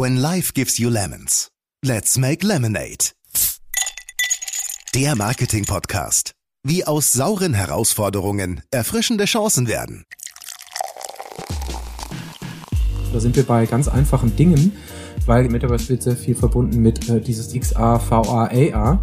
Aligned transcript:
When 0.00 0.22
life 0.22 0.54
gives 0.54 0.78
you 0.78 0.90
lemons, 0.90 1.50
let's 1.84 2.16
make 2.16 2.46
lemonade. 2.46 3.10
Der 4.94 5.16
Marketing-Podcast. 5.16 6.34
Wie 6.62 6.84
aus 6.84 7.12
sauren 7.12 7.52
Herausforderungen 7.52 8.62
erfrischende 8.70 9.24
Chancen 9.24 9.66
werden. 9.66 10.04
Da 13.12 13.18
sind 13.18 13.34
wir 13.34 13.42
bei 13.42 13.66
ganz 13.66 13.88
einfachen 13.88 14.36
Dingen, 14.36 14.76
weil 15.26 15.48
Metaverse 15.48 15.88
wird 15.88 16.04
sehr 16.04 16.16
viel 16.16 16.36
verbunden 16.36 16.80
mit 16.80 17.08
äh, 17.08 17.20
dieses 17.20 17.52
XR, 17.52 17.98
VR, 17.98 18.52
AR. 18.52 19.02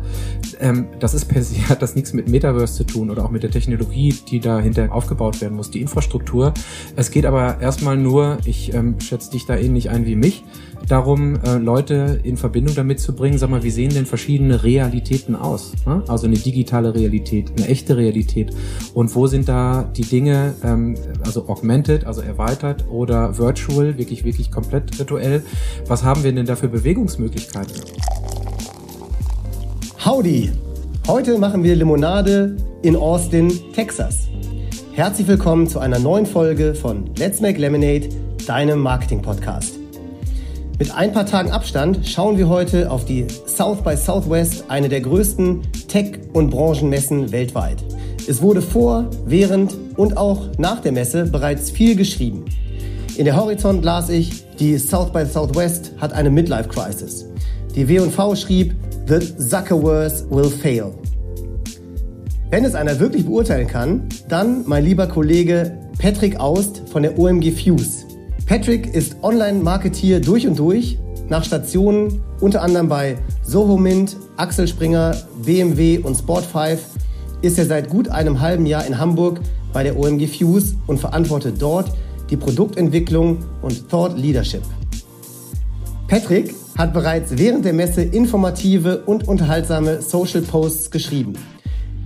Ähm, 0.61 0.87
das 1.01 1.13
ist 1.13 1.25
per 1.25 1.43
se, 1.43 1.57
hat 1.69 1.81
das 1.81 1.95
nichts 1.95 2.13
mit 2.13 2.29
Metaverse 2.29 2.73
zu 2.73 2.83
tun 2.85 3.09
oder 3.09 3.25
auch 3.25 3.31
mit 3.31 3.43
der 3.43 3.51
Technologie, 3.51 4.15
die 4.29 4.39
dahinter 4.39 4.93
aufgebaut 4.93 5.41
werden 5.41 5.57
muss, 5.57 5.71
die 5.71 5.81
Infrastruktur. 5.81 6.53
Es 6.95 7.11
geht 7.11 7.25
aber 7.25 7.59
erstmal 7.59 7.97
nur, 7.97 8.37
ich 8.45 8.73
ähm, 8.73 8.99
schätze 9.01 9.31
dich 9.31 9.45
da 9.45 9.57
ähnlich 9.57 9.89
ein 9.89 10.05
wie 10.05 10.15
mich, 10.15 10.45
darum, 10.87 11.35
äh, 11.43 11.57
Leute 11.57 12.19
in 12.23 12.37
Verbindung 12.37 12.75
damit 12.75 12.99
zu 12.99 13.13
bringen, 13.13 13.37
sag 13.37 13.49
mal, 13.49 13.63
wie 13.63 13.71
sehen 13.71 13.93
denn 13.93 14.05
verschiedene 14.05 14.63
Realitäten 14.63 15.35
aus? 15.35 15.73
Ne? 15.85 16.03
Also 16.07 16.27
eine 16.27 16.37
digitale 16.37 16.93
Realität, 16.93 17.51
eine 17.57 17.67
echte 17.67 17.97
Realität. 17.97 18.51
Und 18.93 19.13
wo 19.15 19.27
sind 19.27 19.47
da 19.47 19.83
die 19.83 20.03
Dinge, 20.03 20.53
ähm, 20.63 20.95
also 21.23 21.47
augmented, 21.47 22.05
also 22.05 22.21
erweitert 22.21 22.85
oder 22.89 23.37
virtual, 23.37 23.97
wirklich, 23.97 24.23
wirklich 24.23 24.51
komplett 24.51 24.97
virtuell? 24.97 25.43
Was 25.87 26.03
haben 26.03 26.23
wir 26.23 26.31
denn 26.31 26.45
da 26.45 26.55
für 26.55 26.67
Bewegungsmöglichkeiten? 26.67 27.75
Howdy! 30.03 30.51
Heute 31.07 31.37
machen 31.37 31.63
wir 31.63 31.75
Limonade 31.75 32.57
in 32.81 32.95
Austin, 32.95 33.51
Texas. 33.73 34.27
Herzlich 34.93 35.27
willkommen 35.27 35.67
zu 35.67 35.79
einer 35.79 35.99
neuen 35.99 36.25
Folge 36.25 36.73
von 36.73 37.11
Let's 37.17 37.41
Make 37.41 37.59
Lemonade, 37.59 38.09
deinem 38.47 38.79
Marketing-Podcast. 38.79 39.84
Mit 40.77 40.93
ein 40.93 41.13
paar 41.13 41.25
Tagen 41.25 41.51
Abstand 41.51 42.05
schauen 42.05 42.37
wir 42.37 42.49
heute 42.49 42.91
auf 42.91 43.05
die 43.05 43.25
South 43.47 43.81
by 43.81 43.95
Southwest, 43.95 44.65
eine 44.67 44.89
der 44.89 44.99
größten 44.99 45.61
Tech- 45.87 46.19
und 46.33 46.49
Branchenmessen 46.49 47.31
weltweit. 47.31 47.81
Es 48.27 48.41
wurde 48.41 48.61
vor, 48.61 49.09
während 49.25 49.73
und 49.95 50.17
auch 50.17 50.49
nach 50.57 50.81
der 50.81 50.91
Messe 50.91 51.27
bereits 51.27 51.71
viel 51.71 51.95
geschrieben. 51.95 52.43
In 53.15 53.23
der 53.23 53.37
Horizont 53.37 53.85
las 53.85 54.09
ich, 54.09 54.43
die 54.57 54.77
South 54.77 55.13
by 55.13 55.25
Southwest 55.25 55.93
hat 55.97 56.11
eine 56.11 56.29
Midlife 56.29 56.67
Crisis. 56.67 57.25
Die 57.73 57.87
W&V 57.87 58.35
schrieb, 58.35 58.75
The 59.07 59.19
Zuckerverse 59.19 60.29
will 60.29 60.49
fail. 60.49 60.93
Wenn 62.49 62.65
es 62.65 62.75
einer 62.75 62.99
wirklich 62.99 63.25
beurteilen 63.25 63.67
kann, 63.67 64.09
dann 64.27 64.63
mein 64.65 64.83
lieber 64.83 65.07
Kollege 65.07 65.77
Patrick 65.99 66.37
Aust 66.37 66.81
von 66.89 67.03
der 67.03 67.17
OMG 67.17 67.51
Fuse. 67.51 68.04
Patrick 68.45 68.93
ist 68.93 69.17
Online-Marketeer 69.23 70.19
durch 70.19 70.47
und 70.47 70.59
durch, 70.59 70.99
nach 71.29 71.43
Stationen 71.43 72.21
unter 72.39 72.61
anderem 72.61 72.87
bei 72.87 73.17
Soho 73.43 73.75
Mint, 73.75 74.17
Axel 74.37 74.67
Springer, 74.67 75.15
BMW 75.43 75.97
und 75.97 76.15
Sport5 76.15 76.77
ist 77.41 77.57
er 77.57 77.65
seit 77.65 77.89
gut 77.89 78.07
einem 78.07 78.41
halben 78.41 78.67
Jahr 78.67 78.85
in 78.85 78.99
Hamburg 78.99 79.39
bei 79.73 79.81
der 79.81 79.97
OMG 79.97 80.27
Fuse 80.27 80.75
und 80.85 80.99
verantwortet 80.99 81.55
dort 81.59 81.91
die 82.29 82.37
Produktentwicklung 82.37 83.39
und 83.63 83.89
Thought 83.89 84.15
Leadership. 84.15 84.61
Patrick 86.07 86.53
hat 86.77 86.93
bereits 86.93 87.37
während 87.37 87.65
der 87.65 87.73
Messe 87.73 88.03
informative 88.03 89.01
und 89.07 89.27
unterhaltsame 89.27 90.03
Social 90.03 90.41
Posts 90.41 90.91
geschrieben. 90.91 91.33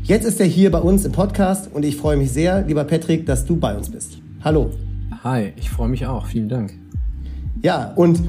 Jetzt 0.04 0.26
ist 0.26 0.40
er 0.40 0.46
hier 0.46 0.72
bei 0.72 0.80
uns 0.80 1.04
im 1.04 1.12
Podcast 1.12 1.70
und 1.74 1.84
ich 1.84 1.98
freue 1.98 2.16
mich 2.16 2.32
sehr, 2.32 2.62
lieber 2.66 2.86
Patrick, 2.86 3.26
dass 3.26 3.46
du 3.46 3.58
bei 3.58 3.76
uns 3.76 3.90
bist. 3.90 4.20
Hallo. 4.42 4.72
Hi, 5.24 5.52
ich 5.58 5.70
freue 5.70 5.90
mich 5.90 6.06
auch. 6.06 6.28
Vielen 6.28 6.48
Dank. 6.48 6.74
Ja, 7.62 7.92
und 7.98 8.22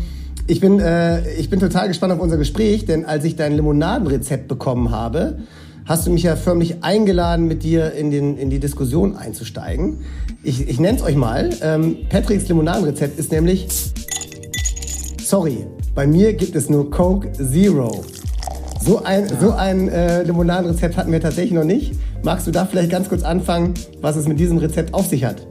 ich 0.48 0.58
bin, 0.58 0.80
äh, 0.80 1.34
ich 1.34 1.48
bin 1.48 1.60
total 1.60 1.86
gespannt 1.86 2.12
auf 2.12 2.18
unser 2.18 2.36
Gespräch, 2.36 2.84
denn 2.84 3.04
als 3.04 3.24
ich 3.24 3.36
dein 3.36 3.54
Limonadenrezept 3.54 4.48
bekommen 4.48 4.90
habe, 4.90 5.38
hast 5.84 6.08
du 6.08 6.10
mich 6.10 6.24
ja 6.24 6.34
förmlich 6.34 6.82
eingeladen, 6.82 7.46
mit 7.46 7.62
dir 7.62 7.92
in, 7.92 8.10
den, 8.10 8.36
in 8.36 8.50
die 8.50 8.58
Diskussion 8.58 9.14
einzusteigen. 9.14 9.98
Ich, 10.42 10.68
ich 10.68 10.80
nenne 10.80 10.98
es 10.98 11.04
euch 11.04 11.14
mal. 11.14 11.50
Ähm, 11.62 11.96
Patricks 12.08 12.48
Limonadenrezept 12.48 13.20
ist 13.20 13.30
nämlich, 13.30 13.68
sorry, 15.22 15.66
bei 15.94 16.08
mir 16.08 16.32
gibt 16.32 16.56
es 16.56 16.68
nur 16.68 16.90
Coke 16.90 17.30
Zero. 17.32 18.04
So 18.80 19.04
ein, 19.04 19.28
ja. 19.28 19.40
so 19.40 19.52
ein 19.52 19.88
äh, 19.88 20.24
Limonadenrezept 20.24 20.96
hatten 20.96 21.12
wir 21.12 21.20
tatsächlich 21.20 21.52
noch 21.52 21.62
nicht. 21.62 21.94
Magst 22.24 22.48
du 22.48 22.50
da 22.50 22.66
vielleicht 22.66 22.90
ganz 22.90 23.08
kurz 23.08 23.22
anfangen, 23.22 23.74
was 24.00 24.16
es 24.16 24.26
mit 24.26 24.40
diesem 24.40 24.58
Rezept 24.58 24.92
auf 24.92 25.06
sich 25.06 25.24
hat? 25.24 25.46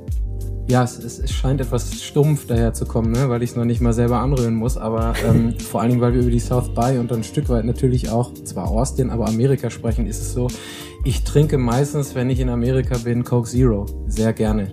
Ja, 0.69 0.83
es, 0.83 0.99
es 0.99 1.31
scheint 1.31 1.61
etwas 1.61 1.99
stumpf 1.99 2.45
daherzukommen, 2.45 3.11
ne? 3.11 3.27
weil 3.27 3.41
ich 3.41 3.49
es 3.49 3.55
noch 3.55 3.65
nicht 3.65 3.81
mal 3.81 3.91
selber 3.91 4.19
anrühren 4.19 4.53
muss, 4.53 4.77
aber 4.77 5.15
ähm, 5.27 5.57
vor 5.59 5.81
allen 5.81 5.89
Dingen, 5.89 6.01
weil 6.01 6.13
wir 6.13 6.21
über 6.21 6.29
die 6.29 6.39
South 6.39 6.75
By 6.75 6.99
und 6.99 7.09
dann 7.09 7.21
ein 7.21 7.23
Stück 7.23 7.49
weit 7.49 7.65
natürlich 7.65 8.11
auch, 8.11 8.31
zwar 8.35 8.67
Austin, 8.69 9.09
aber 9.09 9.27
Amerika 9.27 9.71
sprechen, 9.71 10.05
ist 10.05 10.21
es 10.21 10.33
so, 10.33 10.47
ich 11.03 11.23
trinke 11.23 11.57
meistens, 11.57 12.13
wenn 12.13 12.29
ich 12.29 12.39
in 12.39 12.49
Amerika 12.49 12.99
bin, 12.99 13.23
Coke 13.23 13.49
Zero, 13.49 13.87
sehr 14.05 14.31
gerne. 14.31 14.71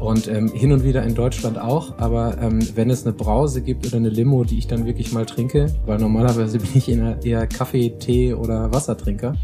Und 0.00 0.26
ähm, 0.26 0.48
hin 0.52 0.72
und 0.72 0.82
wieder 0.82 1.04
in 1.04 1.14
Deutschland 1.14 1.58
auch, 1.58 1.96
aber 1.98 2.38
ähm, 2.42 2.58
wenn 2.74 2.90
es 2.90 3.06
eine 3.06 3.14
Brause 3.14 3.62
gibt 3.62 3.86
oder 3.86 3.98
eine 3.98 4.08
Limo, 4.08 4.42
die 4.42 4.58
ich 4.58 4.66
dann 4.66 4.84
wirklich 4.84 5.12
mal 5.12 5.26
trinke, 5.26 5.66
weil 5.86 5.98
normalerweise 5.98 6.58
bin 6.58 6.70
ich 6.74 6.88
eher 6.88 7.46
Kaffee, 7.46 7.90
Tee 8.00 8.34
oder 8.34 8.74
Wassertrinker, 8.74 9.36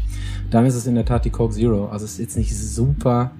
dann 0.51 0.65
ist 0.65 0.75
es 0.75 0.85
in 0.85 0.95
der 0.95 1.05
Tat 1.05 1.23
die 1.23 1.29
Coke 1.29 1.53
Zero. 1.53 1.87
Also 1.87 2.03
es 2.03 2.13
ist 2.13 2.19
jetzt 2.19 2.37
nicht 2.37 2.53
super 2.53 3.31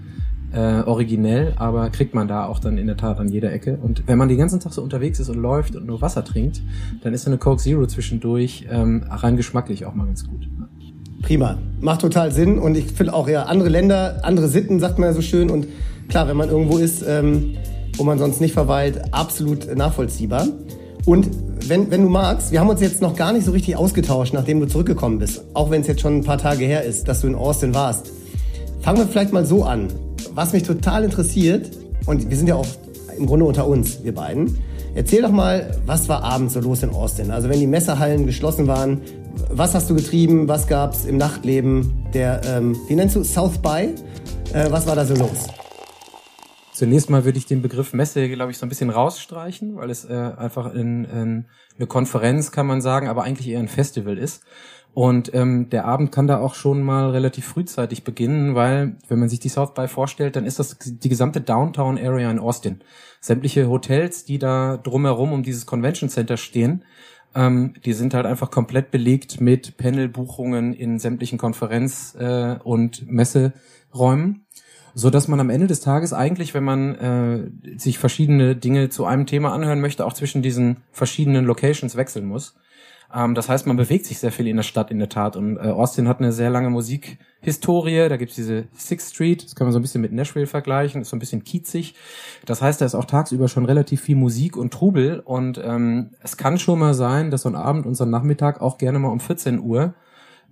äh, 0.54 0.84
originell, 0.86 1.54
aber 1.58 1.90
kriegt 1.90 2.14
man 2.14 2.28
da 2.28 2.46
auch 2.46 2.60
dann 2.60 2.78
in 2.78 2.88
der 2.88 2.98
Tat 2.98 3.20
an 3.20 3.28
jeder 3.28 3.52
Ecke. 3.52 3.78
Und 3.82 4.04
wenn 4.08 4.18
man 4.18 4.30
den 4.30 4.38
ganzen 4.38 4.60
Tag 4.60 4.74
so 4.74 4.82
unterwegs 4.82 5.20
ist 5.20 5.30
und 5.30 5.38
läuft 5.38 5.76
und 5.76 5.86
nur 5.86 6.02
Wasser 6.02 6.24
trinkt, 6.24 6.62
dann 7.02 7.14
ist 7.14 7.24
so 7.24 7.30
eine 7.30 7.38
Coke 7.38 7.62
Zero 7.62 7.86
zwischendurch 7.88 8.68
ähm, 8.70 9.04
rein 9.10 9.36
geschmacklich 9.36 9.86
auch 9.86 9.96
mal 9.96 10.06
ganz 10.06 10.28
gut. 10.28 10.48
Prima, 11.22 11.58
macht 11.80 12.02
total 12.02 12.32
Sinn 12.32 12.60
und 12.60 12.78
ich 12.78 12.86
finde 12.92 13.14
auch 13.14 13.28
ja 13.30 13.44
andere 13.44 13.70
Länder, 13.70 14.20
andere 14.24 14.48
Sitten, 14.48 14.80
sagt 14.80 15.00
man 15.00 15.10
ja 15.10 15.14
so 15.14 15.22
schön 15.22 15.50
und 15.50 15.68
klar, 16.10 16.28
wenn 16.28 16.38
man 16.38 16.50
irgendwo 16.50 16.78
ist, 16.78 17.04
ähm, 17.08 17.56
wo 17.98 18.04
man 18.04 18.20
sonst 18.20 18.42
nicht 18.42 18.54
verweilt, 18.54 19.02
absolut 19.12 19.76
nachvollziehbar. 19.76 20.48
Und 21.06 21.30
wenn, 21.68 21.90
wenn 21.92 22.04
du 22.04 22.10
magst, 22.10 22.52
wir 22.52 22.60
haben 22.60 22.70
uns 22.70 22.82
jetzt 22.82 23.02
noch 23.02 23.16
gar 23.16 23.34
nicht 23.34 23.46
so 23.46 23.52
richtig 23.52 23.76
ausgetauscht, 23.76 24.34
nachdem 24.34 24.60
du 24.60 24.68
zurückgekommen 24.68 25.20
bist, 25.20 25.44
auch 25.54 25.72
wenn 25.72 25.82
es 25.82 25.88
jetzt 25.88 26.02
schon 26.02 26.18
ein 26.18 26.24
paar 26.24 26.38
Tage 26.38 26.66
her 26.66 26.84
ist, 26.84 27.08
dass 27.08 27.22
du 27.22 27.28
in 27.28 27.36
Austin 27.36 27.74
warst. 27.74 28.12
Fangen 28.82 29.00
wir 29.00 29.08
vielleicht 29.08 29.34
mal 29.34 29.46
so 29.46 29.64
an 29.64 29.88
was 30.34 30.54
mich 30.54 30.64
total 30.64 31.04
interessiert, 31.04 31.70
und 32.06 32.30
wir 32.30 32.38
sind 32.38 32.48
ja 32.48 32.56
auch 32.56 32.68
im 33.18 33.26
Grunde 33.26 33.46
unter 33.46 33.68
uns, 33.68 34.04
wir 34.04 34.14
beiden, 34.14 34.58
erzähl 34.96 35.22
doch 35.22 35.32
mal, 35.32 35.80
was 35.86 36.10
war 36.10 36.24
abends 36.24 36.54
so 36.54 36.60
los 36.60 36.84
in 36.84 36.90
Austin? 36.90 37.32
Also 37.32 37.50
wenn 37.50 37.60
die 37.60 37.68
Messerhallen 37.68 38.26
geschlossen 38.26 38.68
waren, 38.68 39.02
was 39.50 39.74
hast 39.74 39.90
du 39.90 39.96
getrieben? 39.96 40.48
Was 40.48 40.68
gab 40.68 40.94
es 40.94 41.06
im 41.06 41.18
Nachtleben 41.18 42.06
der, 42.14 42.42
ähm, 42.46 42.78
wie 42.88 42.96
nennst 42.96 43.16
du, 43.16 43.24
South 43.24 43.58
By? 43.58 43.94
Äh, 44.54 44.70
was 44.70 44.86
war 44.86 44.96
da 44.96 45.06
so 45.06 45.16
los? 45.16 45.48
Zunächst 46.74 47.10
mal 47.10 47.24
würde 47.24 47.38
ich 47.38 47.46
den 47.46 47.62
Begriff 47.62 47.94
Messe, 47.94 48.28
glaube 48.30 48.52
ich, 48.52 48.58
so 48.58 48.66
ein 48.66 48.70
bisschen 48.70 48.90
rausstreichen, 48.90 49.76
weil 49.76 49.90
es 49.90 50.06
äh, 50.06 50.14
einfach 50.14 50.74
in, 50.74 51.06
in 51.06 51.46
eine 51.78 51.88
Konferenz, 51.88 52.52
kann 52.52 52.66
man 52.66 52.82
sagen, 52.82 53.08
aber 53.08 53.24
eigentlich 53.24 53.48
eher 53.48 53.60
ein 53.60 53.68
Festival 53.68 54.18
ist. 54.18 54.44
Und 54.94 55.34
ähm, 55.34 55.70
der 55.70 55.86
Abend 55.86 56.12
kann 56.12 56.28
da 56.28 56.40
auch 56.40 56.54
schon 56.54 56.84
mal 56.84 57.10
relativ 57.10 57.46
frühzeitig 57.46 58.04
beginnen, 58.04 58.54
weil 58.54 58.96
wenn 59.08 59.20
man 59.20 59.30
sich 59.30 59.40
die 59.40 59.50
South 59.50 59.74
by 59.74 59.88
vorstellt, 59.88 60.36
dann 60.36 60.46
ist 60.46 60.60
das 60.60 60.78
die 60.80 61.10
gesamte 61.10 61.42
Downtown 61.42 61.98
Area 61.98 62.30
in 62.30 62.38
Austin. 62.38 62.82
Sämtliche 63.20 63.70
Hotels, 63.70 64.24
die 64.26 64.38
da 64.38 64.78
drumherum 64.78 65.34
um 65.34 65.42
dieses 65.42 65.66
Convention 65.66 66.10
Center 66.10 66.38
stehen, 66.38 66.86
ähm, 67.34 67.74
die 67.84 67.94
sind 67.94 68.14
halt 68.14 68.28
einfach 68.28 68.52
komplett 68.52 68.92
belegt 68.92 69.42
mit 69.42 69.78
Panelbuchungen 69.78 70.74
in 70.74 71.00
sämtlichen 71.00 71.40
Konferenz- 71.40 72.16
äh, 72.16 72.58
und 72.64 73.10
Messeräumen 73.10 74.46
so 74.96 75.10
dass 75.10 75.28
man 75.28 75.40
am 75.40 75.50
Ende 75.50 75.68
des 75.68 75.82
Tages 75.82 76.14
eigentlich, 76.14 76.54
wenn 76.54 76.64
man 76.64 76.96
äh, 76.96 77.78
sich 77.78 77.98
verschiedene 77.98 78.56
Dinge 78.56 78.90
zu 78.90 79.06
einem 79.06 79.26
Thema 79.26 79.54
anhören 79.54 79.82
möchte, 79.82 80.06
auch 80.06 80.14
zwischen 80.14 80.42
diesen 80.42 80.78
verschiedenen 80.92 81.46
Locations 81.46 81.96
wechseln 81.96 82.26
muss. 82.26 82.56
Ähm, 83.14 83.36
das 83.36 83.50
heißt, 83.50 83.68
man 83.68 83.78
bewegt 83.78 84.06
sich 84.06 84.20
sehr 84.20 84.32
viel 84.32 84.48
in 84.48 84.56
der 84.56 84.64
Stadt 84.64 84.92
in 84.92 85.00
der 85.00 85.10
Tat. 85.10 85.36
Und 85.36 85.58
äh, 85.58 85.70
Austin 85.70 86.08
hat 86.08 86.20
eine 86.20 86.32
sehr 86.32 86.50
lange 86.50 86.70
Musikhistorie. 86.70 88.10
Da 88.10 88.18
gibt's 88.18 88.36
diese 88.36 88.66
Sixth 88.76 89.14
Street, 89.14 89.44
das 89.44 89.56
kann 89.56 89.68
man 89.68 89.72
so 89.74 89.80
ein 89.80 89.82
bisschen 89.82 90.02
mit 90.02 90.12
Nashville 90.12 90.48
vergleichen, 90.48 91.02
ist 91.02 91.10
so 91.10 91.16
ein 91.16 91.20
bisschen 91.20 91.44
kiezig. 91.44 91.96
Das 92.46 92.62
heißt, 92.62 92.82
da 92.82 92.86
ist 92.86 92.96
auch 92.96 93.06
tagsüber 93.06 93.48
schon 93.48 93.66
relativ 93.66 94.02
viel 94.02 94.16
Musik 94.16 94.58
und 94.58 94.74
Trubel. 94.74 95.20
Und 95.20 95.62
ähm, 95.64 96.12
es 96.22 96.38
kann 96.38 96.58
schon 96.58 96.80
mal 96.80 96.94
sein, 96.94 97.30
dass 97.30 97.44
so 97.44 97.50
ein 97.50 97.56
Abend 97.56 97.86
und 97.86 97.96
so 97.96 98.04
ein 98.04 98.10
Nachmittag 98.10 98.62
auch 98.62 98.78
gerne 98.78 99.00
mal 99.00 99.10
um 99.10 99.20
14 99.20 99.60
Uhr 99.60 99.94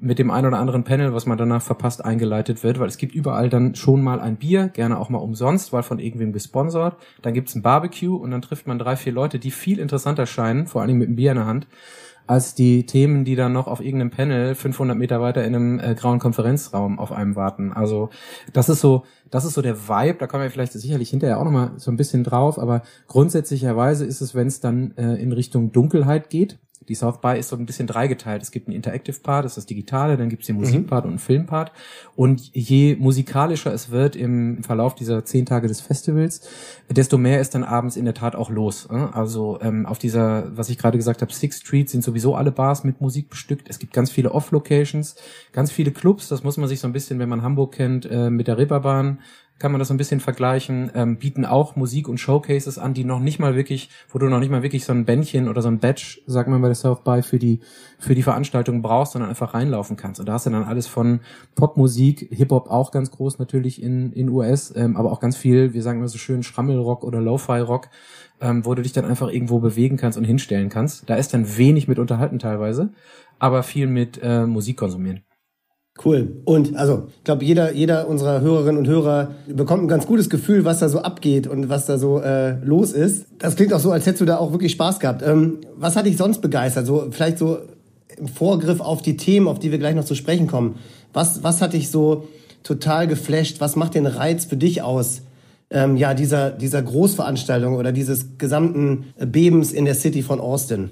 mit 0.03 0.17
dem 0.17 0.31
ein 0.31 0.47
oder 0.47 0.57
anderen 0.57 0.83
Panel, 0.83 1.13
was 1.13 1.27
man 1.27 1.37
danach 1.37 1.61
verpasst, 1.61 2.03
eingeleitet 2.03 2.63
wird, 2.63 2.79
weil 2.79 2.87
es 2.87 2.97
gibt 2.97 3.13
überall 3.13 3.49
dann 3.49 3.75
schon 3.75 4.01
mal 4.01 4.19
ein 4.19 4.35
Bier, 4.35 4.69
gerne 4.69 4.97
auch 4.97 5.09
mal 5.09 5.19
umsonst, 5.19 5.71
weil 5.73 5.83
von 5.83 5.99
irgendwem 5.99 6.33
gesponsert. 6.33 6.97
Dann 7.21 7.35
gibt's 7.35 7.53
ein 7.53 7.61
Barbecue 7.61 8.15
und 8.15 8.31
dann 8.31 8.41
trifft 8.41 8.65
man 8.65 8.79
drei, 8.79 8.95
vier 8.95 9.13
Leute, 9.13 9.37
die 9.37 9.51
viel 9.51 9.77
interessanter 9.77 10.25
scheinen, 10.25 10.65
vor 10.65 10.81
allem 10.81 10.97
mit 10.97 11.07
dem 11.07 11.15
Bier 11.17 11.31
in 11.31 11.37
der 11.37 11.45
Hand, 11.45 11.67
als 12.31 12.55
die 12.55 12.85
Themen, 12.85 13.25
die 13.25 13.35
dann 13.35 13.51
noch 13.51 13.67
auf 13.67 13.81
irgendeinem 13.81 14.09
Panel 14.09 14.55
500 14.55 14.97
Meter 14.97 15.19
weiter 15.19 15.43
in 15.43 15.53
einem 15.53 15.79
äh, 15.79 15.95
grauen 15.95 16.19
Konferenzraum 16.19 16.97
auf 16.97 17.11
einem 17.11 17.35
warten. 17.35 17.73
Also 17.73 18.09
das 18.53 18.69
ist 18.69 18.79
so, 18.79 19.03
das 19.29 19.43
ist 19.43 19.53
so 19.53 19.61
der 19.61 19.89
Vibe. 19.89 20.17
Da 20.17 20.27
kommen 20.27 20.41
wir 20.41 20.49
vielleicht 20.49 20.71
sicherlich 20.71 21.09
hinterher 21.09 21.41
auch 21.41 21.43
nochmal 21.43 21.73
so 21.75 21.91
ein 21.91 21.97
bisschen 21.97 22.23
drauf. 22.23 22.57
Aber 22.57 22.83
grundsätzlicherweise 23.07 24.05
ist 24.05 24.21
es, 24.21 24.33
wenn 24.33 24.47
es 24.47 24.61
dann 24.61 24.95
äh, 24.95 25.15
in 25.15 25.33
Richtung 25.33 25.73
Dunkelheit 25.73 26.29
geht, 26.29 26.57
die 26.87 26.95
South 26.95 27.21
by 27.21 27.37
ist 27.37 27.49
so 27.49 27.55
ein 27.55 27.65
bisschen 27.65 27.87
dreigeteilt. 27.87 28.41
Es 28.41 28.51
gibt 28.51 28.67
einen 28.67 28.75
Interactive 28.75 29.19
Part, 29.19 29.45
das 29.45 29.53
ist 29.53 29.57
das 29.57 29.65
Digitale, 29.67 30.17
dann 30.17 30.29
gibt 30.29 30.43
es 30.43 30.47
den 30.47 30.55
mhm. 30.55 30.63
Musikpart 30.63 31.05
und 31.05 31.11
einen 31.11 31.19
Filmpart. 31.19 31.71
Und 32.15 32.49
je 32.53 32.95
musikalischer 32.95 33.73
es 33.73 33.91
wird 33.91 34.15
im 34.15 34.63
Verlauf 34.63 34.95
dieser 34.95 35.23
zehn 35.23 35.45
Tage 35.45 35.67
des 35.67 35.81
Festivals, 35.81 36.41
desto 36.89 37.17
mehr 37.17 37.39
ist 37.39 37.53
dann 37.53 37.63
abends 37.63 37.95
in 37.95 38.05
der 38.05 38.13
Tat 38.13 38.35
auch 38.35 38.49
los. 38.49 38.89
Ne? 38.89 39.13
Also 39.13 39.59
ähm, 39.61 39.85
auf 39.85 39.99
dieser, 39.99 40.55
was 40.57 40.69
ich 40.69 40.77
gerade 40.77 40.97
gesagt 40.97 41.21
habe, 41.21 41.31
Sixth 41.31 41.61
Street 41.65 41.89
sind 41.89 42.03
sowieso 42.03 42.35
alle 42.35 42.51
Bars 42.51 42.83
mit 42.83 42.99
Musik 42.99 43.29
bestückt. 43.29 43.69
Es 43.69 43.79
gibt 43.79 43.93
ganz 43.93 44.11
viele 44.11 44.31
Off-Locations, 44.31 45.15
ganz 45.51 45.71
viele 45.71 45.91
Clubs. 45.91 46.29
Das 46.29 46.43
muss 46.43 46.57
man 46.57 46.67
sich 46.67 46.79
so 46.79 46.87
ein 46.87 46.93
bisschen, 46.93 47.19
wenn 47.19 47.29
man 47.29 47.43
Hamburg 47.43 47.73
kennt, 47.73 48.05
äh, 48.09 48.29
mit 48.29 48.47
der 48.47 48.57
Reeperbahn 48.57 49.19
kann 49.61 49.71
man 49.71 49.79
das 49.79 49.87
so 49.87 49.93
ein 49.93 49.97
bisschen 49.97 50.19
vergleichen, 50.19 50.91
ähm, 50.95 51.17
bieten 51.17 51.45
auch 51.45 51.75
Musik 51.75 52.09
und 52.09 52.17
Showcases 52.17 52.77
an, 52.77 52.93
die 52.93 53.05
noch 53.05 53.19
nicht 53.19 53.39
mal 53.39 53.55
wirklich, 53.55 53.89
wo 54.09 54.17
du 54.17 54.27
noch 54.27 54.39
nicht 54.39 54.49
mal 54.49 54.63
wirklich 54.63 54.83
so 54.83 54.91
ein 54.91 55.05
Bändchen 55.05 55.47
oder 55.47 55.61
so 55.61 55.69
ein 55.69 55.79
Badge, 55.79 56.19
sagt 56.25 56.49
man 56.49 56.61
bei 56.61 56.67
der 56.67 56.75
South 56.75 57.03
By, 57.03 57.21
für 57.21 57.39
die, 57.39 57.59
für 57.99 58.15
die 58.15 58.23
Veranstaltung 58.23 58.81
brauchst, 58.81 59.13
sondern 59.13 59.29
einfach 59.29 59.53
reinlaufen 59.53 59.95
kannst. 59.95 60.19
Und 60.19 60.25
da 60.25 60.33
hast 60.33 60.47
du 60.47 60.49
dann 60.49 60.63
alles 60.63 60.87
von 60.87 61.21
Popmusik, 61.55 62.27
Hip-Hop 62.31 62.69
auch 62.69 62.91
ganz 62.91 63.11
groß 63.11 63.39
natürlich 63.39 63.81
in, 63.81 64.11
in 64.13 64.29
US, 64.29 64.73
ähm, 64.75 64.97
aber 64.97 65.11
auch 65.11 65.19
ganz 65.19 65.37
viel, 65.37 65.73
wir 65.73 65.83
sagen 65.83 65.99
immer 65.99 66.07
so 66.07 66.17
schön 66.17 66.43
Schrammelrock 66.43 67.03
oder 67.03 67.21
Lo-Fi-Rock, 67.21 67.89
ähm, 68.41 68.65
wo 68.65 68.73
du 68.73 68.81
dich 68.81 68.93
dann 68.93 69.05
einfach 69.05 69.29
irgendwo 69.29 69.59
bewegen 69.59 69.95
kannst 69.95 70.17
und 70.17 70.25
hinstellen 70.25 70.69
kannst. 70.69 71.09
Da 71.09 71.15
ist 71.15 71.33
dann 71.33 71.57
wenig 71.57 71.87
mit 71.87 71.99
unterhalten 71.99 72.39
teilweise, 72.39 72.89
aber 73.37 73.63
viel 73.63 73.87
mit 73.87 74.19
äh, 74.21 74.45
Musik 74.47 74.77
konsumieren. 74.77 75.21
Cool. 76.03 76.37
Und 76.45 76.75
also, 76.75 77.07
ich 77.17 77.23
glaube, 77.23 77.45
jeder, 77.45 77.73
jeder 77.73 78.07
unserer 78.07 78.41
Hörerinnen 78.41 78.77
und 78.77 78.87
Hörer 78.87 79.35
bekommt 79.47 79.83
ein 79.83 79.87
ganz 79.87 80.07
gutes 80.07 80.29
Gefühl, 80.29 80.65
was 80.65 80.79
da 80.79 80.89
so 80.89 80.99
abgeht 80.99 81.47
und 81.47 81.69
was 81.69 81.85
da 81.85 81.97
so 81.97 82.19
äh, 82.19 82.55
los 82.63 82.91
ist. 82.91 83.25
Das 83.37 83.55
klingt 83.55 83.73
auch 83.73 83.79
so, 83.79 83.91
als 83.91 84.05
hättest 84.05 84.21
du 84.21 84.25
da 84.25 84.37
auch 84.37 84.51
wirklich 84.51 84.71
Spaß 84.71 84.99
gehabt. 84.99 85.21
Ähm, 85.21 85.59
was 85.75 85.95
hat 85.95 86.05
dich 86.05 86.17
sonst 86.17 86.41
begeistert? 86.41 86.87
So 86.87 87.07
vielleicht 87.11 87.37
so 87.37 87.59
im 88.17 88.27
Vorgriff 88.27 88.79
auf 88.79 89.01
die 89.01 89.17
Themen, 89.17 89.47
auf 89.47 89.59
die 89.59 89.71
wir 89.71 89.77
gleich 89.77 89.95
noch 89.95 90.05
zu 90.05 90.15
sprechen 90.15 90.47
kommen. 90.47 90.75
Was, 91.13 91.43
was 91.43 91.61
hat 91.61 91.73
dich 91.73 91.89
so 91.89 92.27
total 92.63 93.07
geflasht? 93.07 93.61
Was 93.61 93.75
macht 93.75 93.95
den 93.95 94.07
Reiz 94.07 94.45
für 94.45 94.57
dich 94.57 94.81
aus? 94.81 95.21
Ähm, 95.69 95.97
ja, 95.97 96.13
dieser, 96.13 96.49
dieser 96.49 96.81
Großveranstaltung 96.81 97.75
oder 97.75 97.91
dieses 97.91 98.37
gesamten 98.37 99.05
Bebens 99.19 99.71
in 99.71 99.85
der 99.85 99.95
City 99.95 100.21
von 100.21 100.39
Austin? 100.39 100.89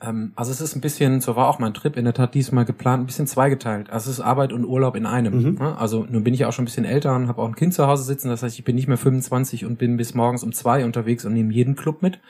Ähm, 0.00 0.32
also 0.36 0.50
es 0.50 0.60
ist 0.60 0.76
ein 0.76 0.80
bisschen, 0.80 1.20
so 1.20 1.36
war 1.36 1.48
auch 1.48 1.58
mein 1.58 1.74
Trip 1.74 1.96
in 1.96 2.04
der 2.04 2.14
Tat 2.14 2.34
diesmal 2.34 2.64
geplant, 2.64 3.02
ein 3.02 3.06
bisschen 3.06 3.26
zweigeteilt. 3.26 3.90
Also 3.90 4.10
es 4.10 4.18
ist 4.18 4.24
Arbeit 4.24 4.52
und 4.52 4.64
Urlaub 4.64 4.96
in 4.96 5.06
einem. 5.06 5.38
Mhm. 5.38 5.54
Ne? 5.58 5.78
Also 5.78 6.06
nun 6.08 6.24
bin 6.24 6.34
ich 6.34 6.44
auch 6.44 6.52
schon 6.52 6.64
ein 6.64 6.66
bisschen 6.66 6.84
älter 6.84 7.14
und 7.14 7.28
habe 7.28 7.40
auch 7.40 7.48
ein 7.48 7.56
Kind 7.56 7.74
zu 7.74 7.86
Hause 7.86 8.04
sitzen. 8.04 8.28
Das 8.28 8.42
heißt, 8.42 8.58
ich 8.58 8.64
bin 8.64 8.76
nicht 8.76 8.88
mehr 8.88 8.98
25 8.98 9.64
und 9.64 9.78
bin 9.78 9.96
bis 9.96 10.14
morgens 10.14 10.42
um 10.42 10.52
zwei 10.52 10.84
unterwegs 10.84 11.24
und 11.24 11.32
nehme 11.32 11.52
jeden 11.52 11.76
Club 11.76 12.02
mit. 12.02 12.20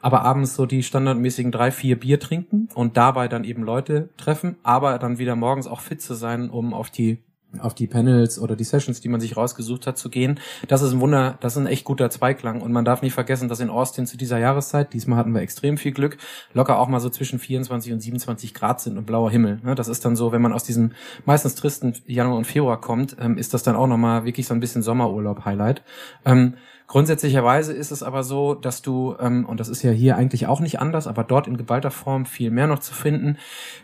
Aber 0.00 0.22
abends 0.22 0.56
so 0.56 0.66
die 0.66 0.82
standardmäßigen 0.82 1.52
drei, 1.52 1.70
vier 1.70 1.98
Bier 1.98 2.18
trinken 2.18 2.68
und 2.74 2.96
dabei 2.96 3.28
dann 3.28 3.44
eben 3.44 3.62
Leute 3.62 4.08
treffen, 4.16 4.56
aber 4.64 4.98
dann 4.98 5.18
wieder 5.18 5.36
morgens 5.36 5.68
auch 5.68 5.80
fit 5.80 6.02
zu 6.02 6.14
sein, 6.14 6.50
um 6.50 6.74
auf 6.74 6.90
die 6.90 7.18
auf 7.58 7.74
die 7.74 7.86
Panels 7.86 8.38
oder 8.38 8.56
die 8.56 8.64
Sessions, 8.64 9.00
die 9.00 9.08
man 9.08 9.20
sich 9.20 9.36
rausgesucht 9.36 9.86
hat, 9.86 9.98
zu 9.98 10.08
gehen. 10.08 10.40
Das 10.68 10.82
ist 10.82 10.92
ein 10.92 11.00
Wunder, 11.00 11.36
das 11.40 11.54
ist 11.54 11.58
ein 11.58 11.66
echt 11.66 11.84
guter 11.84 12.10
Zweiklang. 12.10 12.62
Und 12.62 12.72
man 12.72 12.84
darf 12.84 13.02
nicht 13.02 13.14
vergessen, 13.14 13.48
dass 13.48 13.60
in 13.60 13.70
Austin 13.70 14.06
zu 14.06 14.16
dieser 14.16 14.38
Jahreszeit, 14.38 14.92
diesmal 14.92 15.18
hatten 15.18 15.34
wir 15.34 15.40
extrem 15.40 15.78
viel 15.78 15.92
Glück, 15.92 16.16
locker 16.54 16.78
auch 16.78 16.88
mal 16.88 17.00
so 17.00 17.10
zwischen 17.10 17.38
24 17.38 17.92
und 17.92 18.00
27 18.00 18.54
Grad 18.54 18.80
sind 18.80 18.98
und 18.98 19.06
blauer 19.06 19.30
Himmel. 19.30 19.60
Ne, 19.62 19.74
das 19.74 19.88
ist 19.88 20.04
dann 20.04 20.16
so, 20.16 20.32
wenn 20.32 20.42
man 20.42 20.52
aus 20.52 20.64
diesem 20.64 20.92
meistens 21.24 21.54
tristen 21.54 21.94
Januar 22.06 22.36
und 22.36 22.46
Februar 22.46 22.80
kommt, 22.80 23.16
ähm, 23.20 23.36
ist 23.36 23.54
das 23.54 23.62
dann 23.62 23.76
auch 23.76 23.86
nochmal 23.86 24.24
wirklich 24.24 24.46
so 24.46 24.54
ein 24.54 24.60
bisschen 24.60 24.82
Sommerurlaub-Highlight. 24.82 25.82
Ähm, 26.24 26.54
Grundsätzlicherweise 26.92 27.72
ist 27.72 27.90
es 27.90 28.02
aber 28.02 28.22
so, 28.22 28.52
dass 28.52 28.82
du, 28.82 29.16
ähm, 29.18 29.46
und 29.46 29.60
das 29.60 29.70
ist 29.70 29.82
ja 29.82 29.90
hier 29.90 30.18
eigentlich 30.18 30.46
auch 30.46 30.60
nicht 30.60 30.78
anders, 30.78 31.06
aber 31.06 31.24
dort 31.24 31.46
in 31.46 31.56
geballter 31.56 31.90
Form 31.90 32.26
viel 32.26 32.50
mehr 32.50 32.66
noch 32.66 32.80
zu 32.80 32.92
finden. 32.92 33.38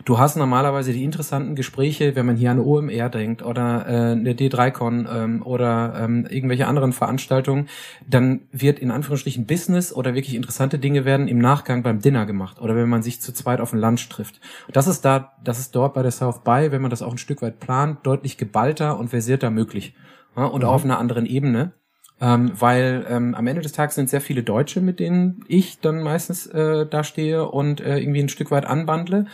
Du 0.05 0.19
hast 0.19 0.35
normalerweise 0.35 0.93
die 0.93 1.03
interessanten 1.03 1.55
Gespräche, 1.55 2.15
wenn 2.15 2.27
man 2.27 2.35
hier 2.35 2.51
an 2.51 2.59
OMR 2.59 3.09
denkt 3.09 3.41
oder 3.41 3.58
äh, 3.59 4.11
eine 4.11 4.33
D3Con 4.33 5.07
ähm, 5.11 5.41
oder 5.43 5.93
ähm, 5.99 6.25
irgendwelche 6.29 6.67
anderen 6.67 6.93
Veranstaltungen, 6.93 7.67
dann 8.07 8.41
wird 8.51 8.79
in 8.79 8.91
Anführungsstrichen 8.91 9.45
Business 9.45 9.93
oder 9.93 10.15
wirklich 10.15 10.35
interessante 10.35 10.79
Dinge 10.79 11.05
werden 11.05 11.27
im 11.27 11.39
Nachgang 11.39 11.83
beim 11.83 11.99
Dinner 11.99 12.25
gemacht 12.25 12.59
oder 12.61 12.75
wenn 12.75 12.89
man 12.89 13.03
sich 13.03 13.21
zu 13.21 13.33
zweit 13.33 13.61
auf 13.61 13.73
ein 13.73 13.79
Lunch 13.79 14.09
trifft. 14.09 14.39
Das 14.71 14.87
ist 14.87 15.05
da, 15.05 15.33
das 15.43 15.59
ist 15.59 15.75
dort 15.75 15.93
bei 15.93 16.01
der 16.01 16.11
South 16.11 16.43
By, 16.43 16.71
wenn 16.71 16.81
man 16.81 16.89
das 16.89 17.01
auch 17.01 17.11
ein 17.11 17.17
Stück 17.17 17.41
weit 17.41 17.59
plant, 17.59 17.99
deutlich 18.03 18.37
geballter 18.37 18.99
und 18.99 19.09
versierter 19.09 19.49
möglich. 19.49 19.93
Ja, 20.35 20.45
und 20.45 20.61
mhm. 20.61 20.69
auch 20.69 20.73
auf 20.73 20.85
einer 20.85 20.99
anderen 20.99 21.25
Ebene 21.25 21.73
ähm, 22.21 22.51
weil 22.59 23.05
ähm, 23.09 23.33
am 23.35 23.47
Ende 23.47 23.61
des 23.61 23.71
Tages 23.71 23.95
sind 23.95 24.09
sehr 24.09 24.21
viele 24.21 24.43
Deutsche, 24.43 24.81
mit 24.81 24.99
denen 24.99 25.43
ich 25.47 25.79
dann 25.79 26.03
meistens 26.03 26.47
äh, 26.47 26.85
da 26.85 27.03
stehe 27.03 27.47
und 27.47 27.81
äh, 27.81 27.97
irgendwie 27.99 28.19
ein 28.19 28.29
Stück 28.29 28.51
weit 28.51 28.65
anbandle. 28.65 29.25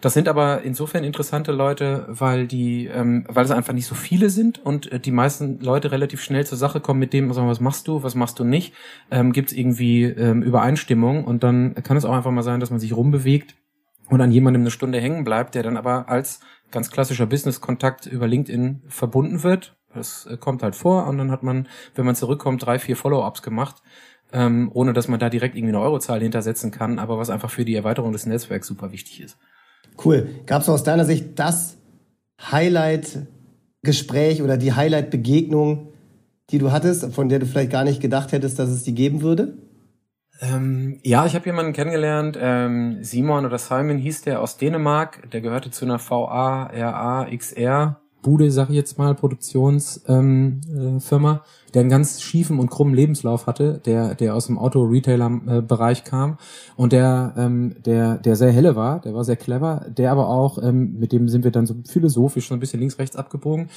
Das 0.00 0.14
sind 0.14 0.28
aber 0.28 0.62
insofern 0.62 1.04
interessante 1.04 1.52
Leute, 1.52 2.06
weil 2.08 2.46
die, 2.46 2.86
ähm, 2.86 3.24
weil 3.28 3.44
es 3.44 3.50
einfach 3.50 3.72
nicht 3.72 3.86
so 3.86 3.94
viele 3.94 4.30
sind 4.30 4.64
und 4.64 4.92
äh, 4.92 5.00
die 5.00 5.10
meisten 5.10 5.60
Leute 5.60 5.90
relativ 5.90 6.20
schnell 6.20 6.46
zur 6.46 6.58
Sache 6.58 6.80
kommen 6.80 7.00
mit 7.00 7.12
dem, 7.12 7.28
also, 7.28 7.46
was 7.46 7.60
machst 7.60 7.88
du, 7.88 8.02
was 8.02 8.14
machst 8.14 8.38
du 8.38 8.44
nicht, 8.44 8.74
ähm, 9.10 9.32
gibt 9.32 9.50
es 9.50 9.56
irgendwie 9.56 10.04
ähm, 10.04 10.42
Übereinstimmung? 10.42 11.24
Und 11.24 11.42
dann 11.42 11.74
kann 11.82 11.96
es 11.96 12.04
auch 12.04 12.14
einfach 12.14 12.30
mal 12.30 12.42
sein, 12.42 12.60
dass 12.60 12.70
man 12.70 12.80
sich 12.80 12.94
rumbewegt 12.94 13.56
und 14.10 14.20
an 14.20 14.30
jemandem 14.30 14.62
eine 14.62 14.70
Stunde 14.70 15.00
hängen 15.00 15.24
bleibt, 15.24 15.54
der 15.54 15.62
dann 15.62 15.76
aber 15.76 16.08
als 16.08 16.40
ganz 16.70 16.90
klassischer 16.90 17.26
Business-Kontakt 17.26 18.06
über 18.06 18.26
LinkedIn 18.26 18.82
verbunden 18.88 19.42
wird 19.42 19.76
das 19.94 20.26
äh, 20.26 20.36
kommt 20.36 20.62
halt 20.62 20.74
vor 20.74 21.06
und 21.06 21.18
dann 21.18 21.30
hat 21.30 21.42
man, 21.42 21.68
wenn 21.94 22.06
man 22.06 22.14
zurückkommt, 22.14 22.64
drei, 22.64 22.78
vier 22.78 22.96
Follow-ups 22.96 23.42
gemacht, 23.42 23.82
ähm, 24.32 24.70
ohne 24.74 24.92
dass 24.92 25.08
man 25.08 25.20
da 25.20 25.30
direkt 25.30 25.56
irgendwie 25.56 25.74
eine 25.74 25.82
Eurozahl 25.82 26.20
hintersetzen 26.20 26.70
kann, 26.70 26.98
aber 26.98 27.18
was 27.18 27.30
einfach 27.30 27.50
für 27.50 27.64
die 27.64 27.74
Erweiterung 27.74 28.12
des 28.12 28.26
Netzwerks 28.26 28.66
super 28.66 28.92
wichtig 28.92 29.22
ist. 29.22 29.38
Cool. 30.02 30.28
Gab 30.46 30.62
es 30.62 30.68
aus 30.68 30.82
deiner 30.82 31.04
Sicht 31.04 31.38
das 31.38 31.76
Highlight-Gespräch 32.40 34.42
oder 34.42 34.56
die 34.56 34.72
Highlight-Begegnung, 34.72 35.92
die 36.50 36.58
du 36.58 36.72
hattest, 36.72 37.14
von 37.14 37.28
der 37.28 37.38
du 37.38 37.46
vielleicht 37.46 37.70
gar 37.70 37.84
nicht 37.84 38.00
gedacht 38.00 38.32
hättest, 38.32 38.58
dass 38.58 38.70
es 38.70 38.82
die 38.82 38.94
geben 38.94 39.22
würde? 39.22 39.58
Ähm, 40.40 40.98
ja, 41.04 41.26
ich 41.26 41.36
habe 41.36 41.46
jemanden 41.46 41.72
kennengelernt, 41.72 42.36
ähm, 42.40 43.04
Simon 43.04 43.46
oder 43.46 43.58
Simon 43.58 43.98
hieß 43.98 44.22
der 44.22 44.40
aus 44.40 44.56
Dänemark, 44.56 45.30
der 45.30 45.40
gehörte 45.40 45.70
zu 45.70 45.84
einer 45.84 46.00
VA, 46.00 46.64
RA, 46.64 47.28
XR 47.34 48.00
Bude, 48.24 48.50
sag 48.50 48.70
ich 48.70 48.74
jetzt 48.74 48.98
mal, 48.98 49.14
Produktionsfirma, 49.14 50.18
ähm, 50.18 50.60
äh, 50.72 51.72
der 51.74 51.80
einen 51.80 51.90
ganz 51.90 52.22
schiefen 52.22 52.58
und 52.58 52.70
krummen 52.70 52.94
Lebenslauf 52.94 53.46
hatte, 53.46 53.80
der, 53.84 54.14
der 54.14 54.34
aus 54.34 54.46
dem 54.46 54.58
Auto-Retailer-Bereich 54.58 56.04
kam 56.04 56.38
und 56.76 56.92
der, 56.92 57.34
ähm, 57.36 57.76
der, 57.84 58.16
der 58.16 58.36
sehr 58.36 58.50
helle 58.50 58.76
war, 58.76 59.00
der 59.00 59.14
war 59.14 59.24
sehr 59.24 59.36
clever, 59.36 59.86
der 59.88 60.10
aber 60.10 60.28
auch, 60.28 60.58
ähm, 60.62 60.98
mit 60.98 61.12
dem 61.12 61.28
sind 61.28 61.44
wir 61.44 61.50
dann 61.50 61.66
so 61.66 61.74
philosophisch 61.86 62.48
so 62.48 62.54
ein 62.54 62.60
bisschen 62.60 62.80
links-rechts 62.80 63.14
abgebogen, 63.14 63.68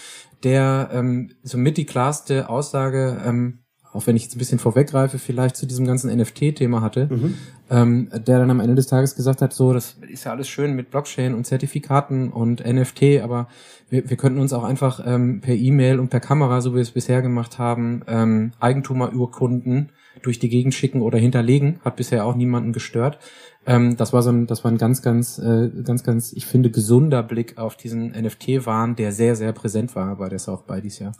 der 0.43 0.89
ähm, 0.93 1.31
so 1.43 1.57
mit 1.57 1.77
die 1.77 1.85
klarste 1.85 2.49
Aussage 2.49 3.21
ähm, 3.25 3.59
auch 3.97 4.07
wenn 4.07 4.15
ich 4.15 4.23
jetzt 4.23 4.35
ein 4.35 4.39
bisschen 4.39 4.59
vorweggreife, 4.59 5.17
vielleicht 5.17 5.57
zu 5.57 5.65
diesem 5.65 5.85
ganzen 5.85 6.15
NFT-Thema 6.15 6.81
hatte, 6.81 7.07
mhm. 7.09 7.33
ähm, 7.69 8.09
der 8.11 8.39
dann 8.39 8.51
am 8.51 8.59
Ende 8.59 8.75
des 8.75 8.87
Tages 8.87 9.15
gesagt 9.15 9.41
hat, 9.41 9.53
so, 9.53 9.73
das 9.73 9.97
ist 10.07 10.25
ja 10.25 10.31
alles 10.31 10.47
schön 10.47 10.75
mit 10.75 10.91
Blockchain 10.91 11.33
und 11.33 11.45
Zertifikaten 11.45 12.31
und 12.31 12.63
NFT, 12.65 13.21
aber 13.23 13.47
wir, 13.89 14.09
wir 14.09 14.17
könnten 14.17 14.39
uns 14.39 14.53
auch 14.53 14.63
einfach 14.63 15.01
ähm, 15.05 15.41
per 15.41 15.55
E-Mail 15.55 15.99
und 15.99 16.09
per 16.09 16.19
Kamera, 16.19 16.61
so 16.61 16.71
wie 16.71 16.75
wir 16.75 16.81
es 16.81 16.91
bisher 16.91 17.21
gemacht 17.21 17.57
haben, 17.57 18.03
ähm, 18.07 18.51
Eigentumerurkunden 18.59 19.89
durch 20.21 20.39
die 20.39 20.49
Gegend 20.49 20.73
schicken 20.73 21.01
oder 21.01 21.17
hinterlegen. 21.17 21.79
Hat 21.83 21.95
bisher 21.95 22.25
auch 22.25 22.35
niemanden 22.35 22.73
gestört. 22.73 23.19
Ähm, 23.65 23.97
das 23.97 24.13
war 24.13 24.21
so 24.21 24.29
ein, 24.29 24.47
das 24.47 24.63
war 24.63 24.71
ein 24.71 24.77
ganz, 24.77 25.01
ganz, 25.01 25.39
äh, 25.39 25.69
ganz, 25.83 26.03
ganz, 26.03 26.33
ich 26.33 26.45
finde, 26.45 26.69
gesunder 26.69 27.23
Blick 27.23 27.57
auf 27.57 27.75
diesen 27.75 28.11
NFT-Wahn, 28.11 28.95
der 28.95 29.11
sehr, 29.11 29.35
sehr 29.35 29.53
präsent 29.53 29.95
war 29.95 30.15
bei 30.17 30.29
der 30.29 30.39
South 30.39 30.65
by 30.65 30.81
dieses 30.81 30.99
Jahr. 30.99 31.13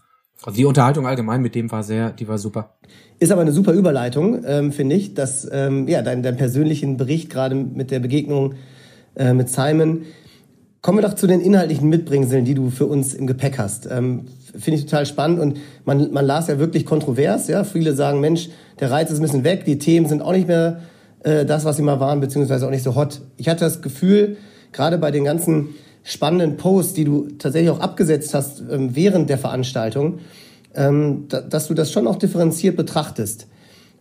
Also 0.44 0.58
die 0.58 0.65
Unterhaltung 0.65 1.08
allgemein 1.08 1.41
mit 1.41 1.56
dem 1.56 1.72
war 1.72 1.84
sehr, 1.84 2.12
die 2.12 2.27
war 2.27 2.38
super. 2.38 2.75
Ist 3.20 3.32
aber 3.32 3.41
eine 3.41 3.51
super 3.51 3.74
Überleitung, 3.74 4.44
ähm, 4.46 4.72
finde 4.72 4.96
ich, 4.96 5.13
dass 5.13 5.48
ähm, 5.51 5.88
ja 5.88 6.01
dein, 6.01 6.22
dein 6.22 6.38
persönlichen 6.38 6.98
Bericht 6.98 7.29
gerade 7.29 7.56
mit 7.56 7.91
der 7.91 8.00
Begegnung 8.00 8.53
äh, 9.15 9.34
mit 9.34 9.50
Simon 9.50 10.03
Kommen 10.88 11.00
wir 11.00 11.01
doch 11.01 11.15
zu 11.15 11.27
den 11.27 11.41
inhaltlichen 11.41 11.89
Mitbringseln, 11.89 12.46
die 12.46 12.53
du 12.53 12.70
für 12.70 12.86
uns 12.86 13.13
im 13.13 13.27
Gepäck 13.27 13.58
hast. 13.58 13.89
Ähm, 13.91 14.25
Finde 14.58 14.79
ich 14.79 14.86
total 14.86 15.06
spannend 15.06 15.39
und 15.39 15.58
man, 15.84 16.13
man 16.13 16.25
las 16.25 16.48
ja 16.48 16.60
wirklich 16.60 16.86
kontrovers. 16.86 17.50
Ja, 17.50 17.63
viele 17.63 17.94
sagen, 17.94 18.22
Mensch, 18.22 18.50
der 18.79 18.89
Reiz 18.89 19.12
ist 19.12 19.20
ein 19.20 19.24
bisschen 19.24 19.44
weg, 19.44 19.65
die 19.65 19.79
Themen 19.79 20.08
sind 20.08 20.22
auch 20.22 20.32
nicht 20.32 20.48
mehr 20.48 20.79
äh, 21.24 21.46
das, 21.46 21.65
was 21.65 21.75
sie 21.77 21.84
mal 21.84 22.00
waren, 22.00 22.22
beziehungsweise 22.22 22.65
auch 22.65 22.72
nicht 22.72 22.84
so 22.84 22.96
hot. 22.96 23.22
Ich 23.36 23.50
hatte 23.50 23.65
das 23.65 23.82
Gefühl, 23.82 24.38
gerade 24.72 24.98
bei 24.98 25.12
den 25.12 25.25
ganzen 25.25 25.70
spannenden 26.08 26.58
Posts, 26.58 26.94
die 26.94 27.04
du 27.04 27.28
tatsächlich 27.38 27.70
auch 27.70 27.80
abgesetzt 27.80 28.34
hast 28.34 28.64
ähm, 28.72 28.96
während 28.96 29.30
der 29.30 29.38
Veranstaltung, 29.38 30.20
ähm, 30.74 31.26
da, 31.28 31.42
dass 31.42 31.68
du 31.68 31.74
das 31.74 31.92
schon 31.92 32.08
auch 32.08 32.16
differenziert 32.16 32.78
betrachtest. 32.78 33.48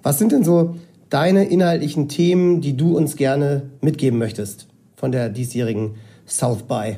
Was 0.03 0.19
sind 0.19 0.33
denn 0.33 0.45
so 0.45 0.77
deine 1.11 1.45
inhaltlichen 1.45 2.09
Themen, 2.09 2.61
die 2.61 2.77
du 2.77 2.97
uns 2.97 3.17
gerne 3.17 3.63
mitgeben 3.81 4.19
möchtest? 4.19 4.69
von 4.97 5.13
der 5.13 5.29
diesjährigen 5.29 5.95
South 6.27 6.63
by? 6.63 6.97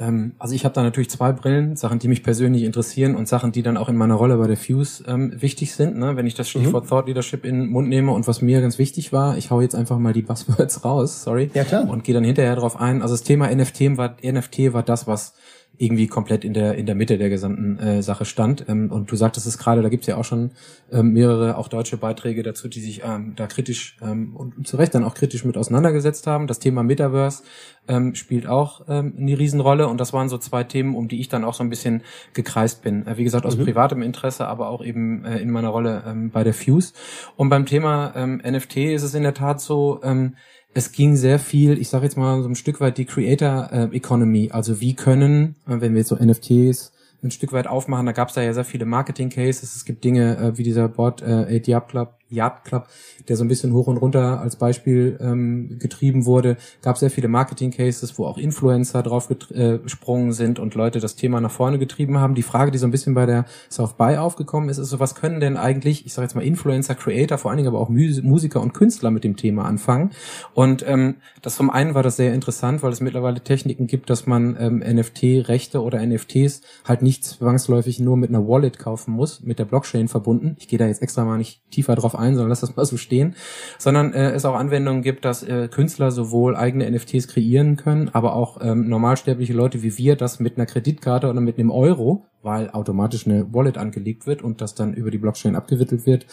Ähm, 0.00 0.32
also 0.38 0.54
ich 0.54 0.64
habe 0.64 0.74
da 0.74 0.82
natürlich 0.82 1.10
zwei 1.10 1.32
Brillen, 1.32 1.76
Sachen, 1.76 1.98
die 1.98 2.08
mich 2.08 2.22
persönlich 2.22 2.62
interessieren 2.62 3.14
und 3.14 3.28
Sachen, 3.28 3.52
die 3.52 3.62
dann 3.62 3.76
auch 3.76 3.88
in 3.88 3.96
meiner 3.96 4.14
Rolle 4.14 4.38
bei 4.38 4.46
der 4.46 4.56
Fuse 4.56 5.04
ähm, 5.06 5.32
wichtig 5.40 5.74
sind. 5.74 5.98
Ne? 5.98 6.16
Wenn 6.16 6.26
ich 6.26 6.34
das 6.34 6.48
Stichwort 6.48 6.84
mhm. 6.84 6.88
Thought 6.88 7.06
Leadership 7.06 7.44
in 7.44 7.60
den 7.60 7.68
Mund 7.68 7.88
nehme 7.88 8.10
und 8.12 8.26
was 8.26 8.40
mir 8.40 8.60
ganz 8.62 8.78
wichtig 8.78 9.12
war, 9.12 9.36
ich 9.36 9.50
hau 9.50 9.60
jetzt 9.60 9.74
einfach 9.74 9.98
mal 9.98 10.14
die 10.14 10.22
Buzzwords 10.22 10.84
raus, 10.84 11.22
sorry, 11.22 11.50
ja, 11.54 11.64
klar. 11.64 11.88
und 11.88 12.02
gehe 12.02 12.14
dann 12.14 12.24
hinterher 12.24 12.56
drauf 12.56 12.80
ein. 12.80 13.02
Also 13.02 13.14
das 13.14 13.22
Thema 13.22 13.54
NFT 13.54 13.96
war, 13.98 14.16
NFT 14.24 14.72
war 14.72 14.82
das, 14.82 15.06
was 15.06 15.34
irgendwie 15.80 16.08
komplett 16.08 16.44
in 16.44 16.52
der 16.52 16.74
in 16.74 16.84
der 16.84 16.94
Mitte 16.94 17.16
der 17.16 17.30
gesamten 17.30 17.78
äh, 17.78 18.02
Sache 18.02 18.26
stand. 18.26 18.66
Ähm, 18.68 18.92
und 18.92 19.10
du 19.10 19.16
sagtest 19.16 19.46
es 19.46 19.56
gerade, 19.56 19.80
da 19.80 19.88
gibt's 19.88 20.06
ja 20.06 20.18
auch 20.18 20.26
schon 20.26 20.50
ähm, 20.92 21.14
mehrere 21.14 21.56
auch 21.56 21.68
deutsche 21.68 21.96
Beiträge 21.96 22.42
dazu, 22.42 22.68
die 22.68 22.80
sich 22.80 23.02
ähm, 23.02 23.32
da 23.34 23.46
kritisch 23.46 23.96
ähm, 24.02 24.36
und, 24.36 24.58
und 24.58 24.68
zu 24.68 24.76
Recht 24.76 24.94
dann 24.94 25.04
auch 25.04 25.14
kritisch 25.14 25.42
mit 25.42 25.56
auseinandergesetzt 25.56 26.26
haben. 26.26 26.46
Das 26.46 26.58
Thema 26.58 26.82
Metaverse 26.82 27.44
ähm, 27.88 28.14
spielt 28.14 28.46
auch 28.46 28.82
ähm, 28.88 29.14
eine 29.18 29.38
Riesenrolle 29.38 29.88
und 29.88 29.98
das 29.98 30.12
waren 30.12 30.28
so 30.28 30.36
zwei 30.36 30.64
Themen, 30.64 30.94
um 30.94 31.08
die 31.08 31.18
ich 31.18 31.30
dann 31.30 31.44
auch 31.44 31.54
so 31.54 31.64
ein 31.64 31.70
bisschen 31.70 32.02
gekreist 32.34 32.82
bin. 32.82 33.06
Äh, 33.06 33.16
wie 33.16 33.24
gesagt, 33.24 33.46
aus 33.46 33.56
mhm. 33.56 33.64
privatem 33.64 34.02
Interesse, 34.02 34.46
aber 34.48 34.68
auch 34.68 34.84
eben 34.84 35.24
äh, 35.24 35.38
in 35.38 35.50
meiner 35.50 35.70
Rolle 35.70 36.02
ähm, 36.06 36.28
bei 36.30 36.44
der 36.44 36.52
Fuse. 36.52 36.92
Und 37.36 37.48
beim 37.48 37.64
Thema 37.64 38.12
ähm, 38.14 38.42
NFT 38.46 38.76
ist 38.76 39.02
es 39.02 39.14
in 39.14 39.22
der 39.22 39.34
Tat 39.34 39.62
so, 39.62 40.00
ähm, 40.02 40.36
es 40.72 40.92
ging 40.92 41.16
sehr 41.16 41.38
viel, 41.38 41.78
ich 41.78 41.88
sage 41.88 42.04
jetzt 42.04 42.16
mal 42.16 42.42
so 42.42 42.48
ein 42.48 42.54
Stück 42.54 42.80
weit 42.80 42.98
die 42.98 43.04
Creator 43.04 43.70
äh, 43.72 43.96
Economy. 43.96 44.50
Also 44.52 44.80
wie 44.80 44.94
können, 44.94 45.56
äh, 45.66 45.80
wenn 45.80 45.92
wir 45.92 46.00
jetzt 46.00 46.08
so 46.08 46.16
NFTs 46.16 46.92
ein 47.22 47.30
Stück 47.30 47.52
weit 47.52 47.66
aufmachen, 47.66 48.06
da 48.06 48.12
gab 48.12 48.28
es 48.28 48.34
da 48.34 48.42
ja 48.42 48.52
sehr 48.52 48.64
viele 48.64 48.86
Marketing 48.86 49.30
Cases. 49.30 49.74
Es 49.74 49.84
gibt 49.84 50.04
Dinge 50.04 50.36
äh, 50.36 50.58
wie 50.58 50.62
dieser 50.62 50.88
Board 50.88 51.22
äh, 51.22 51.56
ATR 51.56 51.80
Club, 51.80 52.14
Yard 52.30 52.64
Club, 52.64 52.88
der 53.28 53.36
so 53.36 53.44
ein 53.44 53.48
bisschen 53.48 53.72
hoch 53.72 53.86
und 53.86 53.96
runter 53.96 54.40
als 54.40 54.56
Beispiel 54.56 55.18
ähm, 55.20 55.78
getrieben 55.78 56.26
wurde, 56.26 56.56
gab 56.82 56.98
sehr 56.98 57.10
viele 57.10 57.28
Marketing-Cases, 57.28 58.18
wo 58.18 58.26
auch 58.26 58.38
Influencer 58.38 59.02
drauf 59.02 59.28
gesprungen 59.28 60.32
sind 60.32 60.58
und 60.58 60.74
Leute 60.74 61.00
das 61.00 61.16
Thema 61.16 61.40
nach 61.40 61.50
vorne 61.50 61.78
getrieben 61.78 62.18
haben. 62.18 62.34
Die 62.34 62.42
Frage, 62.42 62.70
die 62.70 62.78
so 62.78 62.86
ein 62.86 62.90
bisschen 62.90 63.14
bei 63.14 63.26
der 63.26 63.44
South 63.70 63.94
By 63.94 64.16
aufgekommen 64.16 64.68
ist, 64.68 64.78
ist 64.78 64.90
so, 64.90 65.00
was 65.00 65.14
können 65.14 65.40
denn 65.40 65.56
eigentlich, 65.56 66.06
ich 66.06 66.12
sage 66.12 66.24
jetzt 66.24 66.34
mal 66.34 66.44
Influencer, 66.44 66.94
Creator, 66.94 67.38
vor 67.38 67.50
allen 67.50 67.58
Dingen 67.58 67.68
aber 67.68 67.80
auch 67.80 67.88
Musiker 67.88 68.60
und 68.60 68.74
Künstler 68.74 69.10
mit 69.10 69.24
dem 69.24 69.36
Thema 69.36 69.64
anfangen? 69.64 70.10
Und 70.54 70.84
ähm, 70.86 71.16
das 71.42 71.56
zum 71.56 71.70
einen 71.70 71.94
war 71.94 72.02
das 72.02 72.16
sehr 72.16 72.34
interessant, 72.34 72.82
weil 72.82 72.92
es 72.92 73.00
mittlerweile 73.00 73.40
Techniken 73.40 73.86
gibt, 73.86 74.10
dass 74.10 74.26
man 74.26 74.56
ähm, 74.58 74.78
NFT-Rechte 74.78 75.82
oder 75.82 76.04
NFTs 76.04 76.62
halt 76.84 77.02
nicht 77.02 77.24
zwangsläufig 77.24 78.00
nur 78.00 78.16
mit 78.16 78.30
einer 78.30 78.46
Wallet 78.46 78.78
kaufen 78.78 79.12
muss, 79.12 79.42
mit 79.42 79.58
der 79.58 79.64
Blockchain 79.64 80.08
verbunden. 80.08 80.56
Ich 80.58 80.68
gehe 80.68 80.78
da 80.78 80.86
jetzt 80.86 81.02
extra 81.02 81.24
mal 81.24 81.38
nicht 81.38 81.60
tiefer 81.70 81.94
drauf 81.94 82.14
ein, 82.20 82.34
sondern 82.34 82.50
lass 82.50 82.60
das 82.60 82.76
mal 82.76 82.84
so 82.84 82.96
stehen, 82.96 83.34
sondern 83.78 84.12
äh, 84.12 84.30
es 84.30 84.44
auch 84.44 84.54
Anwendungen 84.54 85.02
gibt, 85.02 85.24
dass 85.24 85.42
äh, 85.42 85.68
Künstler 85.68 86.10
sowohl 86.10 86.56
eigene 86.56 86.90
NFTs 86.90 87.28
kreieren 87.28 87.76
können, 87.76 88.10
aber 88.10 88.34
auch 88.34 88.58
ähm, 88.62 88.88
normalsterbliche 88.88 89.52
Leute 89.52 89.82
wie 89.82 89.98
wir 89.98 90.16
das 90.16 90.40
mit 90.40 90.56
einer 90.56 90.66
Kreditkarte 90.66 91.28
oder 91.28 91.40
mit 91.40 91.58
einem 91.58 91.70
Euro 91.70 92.26
weil 92.42 92.70
automatisch 92.70 93.26
eine 93.26 93.52
Wallet 93.52 93.78
angelegt 93.78 94.26
wird 94.26 94.42
und 94.42 94.60
das 94.60 94.74
dann 94.74 94.94
über 94.94 95.10
die 95.10 95.18
Blockchain 95.18 95.56
abgewickelt 95.56 96.06
wird, 96.06 96.26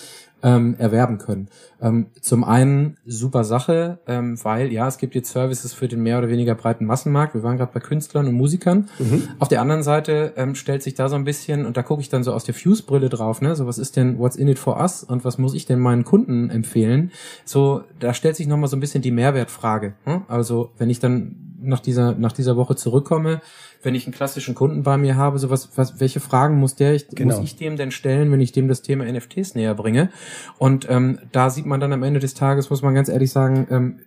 ähm, 0.44 0.76
erwerben 0.78 1.18
können. 1.18 1.48
Ähm, 1.82 2.08
zum 2.22 2.44
einen 2.44 2.98
super 3.06 3.44
Sache, 3.44 4.00
ähm, 4.08 4.38
weil 4.44 4.72
ja, 4.72 4.88
es 4.88 4.98
gibt 4.98 5.16
jetzt 5.16 5.32
Services 5.32 5.74
für 5.74 5.88
den 5.88 6.04
mehr 6.04 6.20
oder 6.20 6.30
weniger 6.30 6.56
breiten 6.56 6.86
Massenmarkt. 6.86 7.34
Wir 7.34 7.44
waren 7.44 7.58
gerade 7.58 7.72
bei 7.74 7.80
Künstlern 7.80 8.28
und 8.28 8.36
Musikern. 8.36 8.88
Mhm. 9.00 9.30
Auf 9.40 9.48
der 9.48 9.62
anderen 9.62 9.84
Seite 9.84 10.34
ähm, 10.38 10.56
stellt 10.56 10.84
sich 10.84 10.94
da 10.94 11.10
so 11.10 11.16
ein 11.16 11.24
bisschen, 11.24 11.66
und 11.66 11.76
da 11.76 11.84
gucke 11.84 12.02
ich 12.02 12.10
dann 12.10 12.24
so 12.24 12.34
aus 12.34 12.44
der 12.44 12.54
Fuse-Brille 12.54 13.10
drauf, 13.10 13.42
ne, 13.42 13.56
so 13.56 13.66
was 13.66 13.78
ist 13.78 13.96
denn, 13.96 14.20
what's 14.20 14.36
in 14.36 14.48
it 14.48 14.60
for 14.60 14.80
us 14.80 15.04
und 15.04 15.26
was 15.26 15.38
muss 15.38 15.54
ich 15.54 15.66
denn 15.66 15.80
meinen 15.80 16.04
Kunden 16.04 16.50
empfehlen? 16.50 17.12
So, 17.44 17.84
da 18.00 18.14
stellt 18.14 18.36
sich 18.36 18.48
nochmal 18.48 18.70
so 18.70 18.78
ein 18.78 18.82
bisschen 18.82 19.02
die 19.02 19.12
Mehrwertfrage. 19.12 19.94
Hm? 20.04 20.22
Also, 20.28 20.72
wenn 20.78 20.90
ich 20.90 21.00
dann 21.00 21.47
nach 21.68 21.80
dieser, 21.80 22.14
nach 22.14 22.32
dieser 22.32 22.56
Woche 22.58 22.76
zurückkomme, 22.76 23.42
wenn 23.84 23.96
ich 23.96 24.06
einen 24.06 24.14
klassischen 24.14 24.56
Kunden 24.56 24.84
bei 24.84 24.98
mir 24.98 25.16
habe, 25.16 25.38
so 25.40 25.50
was, 25.50 25.78
was 25.78 26.00
welche 26.00 26.20
Fragen 26.20 26.58
muss 26.58 26.76
der, 26.76 26.96
ich, 26.96 27.08
genau. 27.10 27.36
muss 27.36 27.44
ich 27.44 27.56
dem 27.56 27.78
denn 27.78 27.92
stellen, 27.92 28.32
wenn 28.32 28.42
ich 28.42 28.52
dem 28.52 28.68
das 28.68 28.82
Thema 28.82 29.06
NFTs 29.06 29.56
näher 29.56 29.76
bringe? 29.76 30.10
Und 30.58 30.90
ähm, 30.90 31.20
da 31.32 31.50
sieht 31.50 31.66
man 31.66 31.80
dann 31.80 31.94
am 31.94 32.04
Ende 32.04 32.20
des 32.20 32.34
Tages, 32.34 32.70
muss 32.70 32.82
man 32.82 32.96
ganz 32.96 33.10
ehrlich 33.10 33.32
sagen, 33.32 33.68
ähm, 33.70 34.00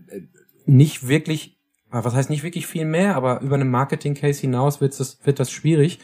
nicht 0.67 1.09
wirklich 1.09 1.60
was 1.91 2.15
heißt 2.15 2.31
nicht 2.31 2.43
wirklich 2.43 2.67
viel 2.67 2.85
mehr, 2.85 3.17
aber 3.17 3.41
über 3.41 3.57
einen 3.57 3.71
Marketing-Case 3.71 4.41
hinaus 4.41 4.81
wird 4.81 4.99
das, 4.99 5.19
wird 5.25 5.41
das 5.41 5.51
schwierig, 5.51 5.99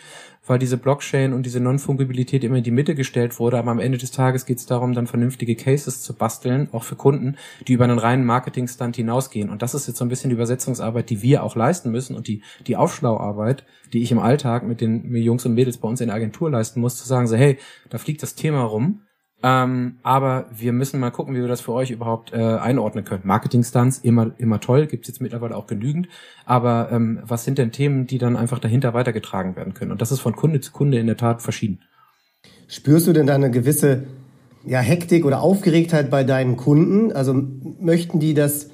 weil 0.46 0.58
diese 0.58 0.76
Blockchain 0.76 1.32
und 1.32 1.44
diese 1.44 1.60
Non-Fungibilität 1.60 2.44
immer 2.44 2.56
in 2.56 2.64
die 2.64 2.70
Mitte 2.70 2.94
gestellt 2.94 3.38
wurde. 3.38 3.58
Aber 3.58 3.70
am 3.70 3.78
Ende 3.78 3.98
des 3.98 4.10
Tages 4.10 4.46
geht 4.46 4.58
es 4.58 4.66
darum, 4.66 4.94
dann 4.94 5.06
vernünftige 5.06 5.56
Cases 5.56 6.02
zu 6.02 6.14
basteln, 6.14 6.68
auch 6.72 6.84
für 6.84 6.96
Kunden, 6.96 7.36
die 7.66 7.72
über 7.72 7.84
einen 7.84 7.98
reinen 7.98 8.24
Marketing-Stand 8.24 8.96
hinausgehen. 8.96 9.50
Und 9.50 9.62
das 9.62 9.74
ist 9.74 9.86
jetzt 9.86 9.98
so 9.98 10.04
ein 10.04 10.08
bisschen 10.08 10.30
die 10.30 10.36
Übersetzungsarbeit, 10.36 11.10
die 11.10 11.22
wir 11.22 11.42
auch 11.42 11.56
leisten 11.56 11.90
müssen 11.90 12.16
und 12.16 12.28
die, 12.28 12.42
die 12.66 12.76
Aufschlauarbeit, 12.76 13.64
die 13.92 14.02
ich 14.02 14.12
im 14.12 14.18
Alltag 14.18 14.64
mit 14.64 14.80
den 14.80 15.14
Jungs 15.14 15.46
und 15.46 15.54
Mädels 15.54 15.78
bei 15.78 15.88
uns 15.88 16.00
in 16.00 16.08
der 16.08 16.16
Agentur 16.16 16.50
leisten 16.50 16.80
muss, 16.80 16.96
zu 16.96 17.06
sagen 17.06 17.26
so, 17.26 17.36
hey, 17.36 17.58
da 17.90 17.98
fliegt 17.98 18.22
das 18.22 18.34
Thema 18.34 18.62
rum 18.62 19.02
ähm, 19.42 19.96
aber 20.02 20.46
wir 20.56 20.72
müssen 20.72 20.98
mal 20.98 21.10
gucken, 21.10 21.34
wie 21.34 21.40
wir 21.40 21.48
das 21.48 21.60
für 21.60 21.72
euch 21.72 21.90
überhaupt 21.90 22.32
äh, 22.32 22.36
einordnen 22.36 23.04
können. 23.04 23.22
Marketing-Stunts, 23.24 23.98
immer, 23.98 24.30
immer 24.38 24.60
toll, 24.60 24.86
gibt's 24.86 25.08
jetzt 25.08 25.20
mittlerweile 25.20 25.56
auch 25.56 25.66
genügend. 25.66 26.08
Aber 26.46 26.88
ähm, 26.90 27.20
was 27.22 27.44
sind 27.44 27.58
denn 27.58 27.70
Themen, 27.70 28.06
die 28.06 28.18
dann 28.18 28.36
einfach 28.36 28.58
dahinter 28.58 28.94
weitergetragen 28.94 29.54
werden 29.54 29.74
können? 29.74 29.92
Und 29.92 30.00
das 30.00 30.10
ist 30.10 30.20
von 30.20 30.34
Kunde 30.34 30.60
zu 30.60 30.72
Kunde 30.72 30.98
in 30.98 31.06
der 31.06 31.18
Tat 31.18 31.42
verschieden. 31.42 31.80
Spürst 32.66 33.06
du 33.06 33.12
denn 33.12 33.26
da 33.26 33.34
eine 33.34 33.50
gewisse 33.50 34.04
ja, 34.64 34.80
Hektik 34.80 35.24
oder 35.24 35.42
Aufgeregtheit 35.42 36.10
bei 36.10 36.24
deinen 36.24 36.56
Kunden? 36.56 37.12
Also 37.12 37.34
möchten 37.78 38.18
die 38.18 38.34
das 38.34 38.70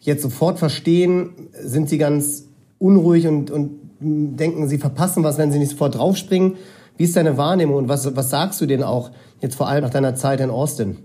jetzt 0.00 0.22
sofort 0.22 0.58
verstehen? 0.58 1.50
Sind 1.52 1.88
sie 1.90 1.98
ganz 1.98 2.48
unruhig 2.78 3.26
und, 3.28 3.50
und 3.50 3.78
denken, 4.00 4.66
sie 4.66 4.78
verpassen 4.78 5.22
was, 5.22 5.36
wenn 5.36 5.52
sie 5.52 5.58
nicht 5.58 5.70
sofort 5.70 5.96
draufspringen? 5.96 6.56
Wie 7.00 7.04
ist 7.04 7.16
deine 7.16 7.38
Wahrnehmung 7.38 7.76
und 7.76 7.88
was, 7.88 8.14
was 8.14 8.28
sagst 8.28 8.60
du 8.60 8.66
denen 8.66 8.82
auch 8.82 9.10
jetzt 9.40 9.54
vor 9.54 9.66
allem 9.66 9.82
nach 9.84 9.90
deiner 9.90 10.16
Zeit 10.16 10.38
in 10.40 10.50
Austin? 10.50 10.98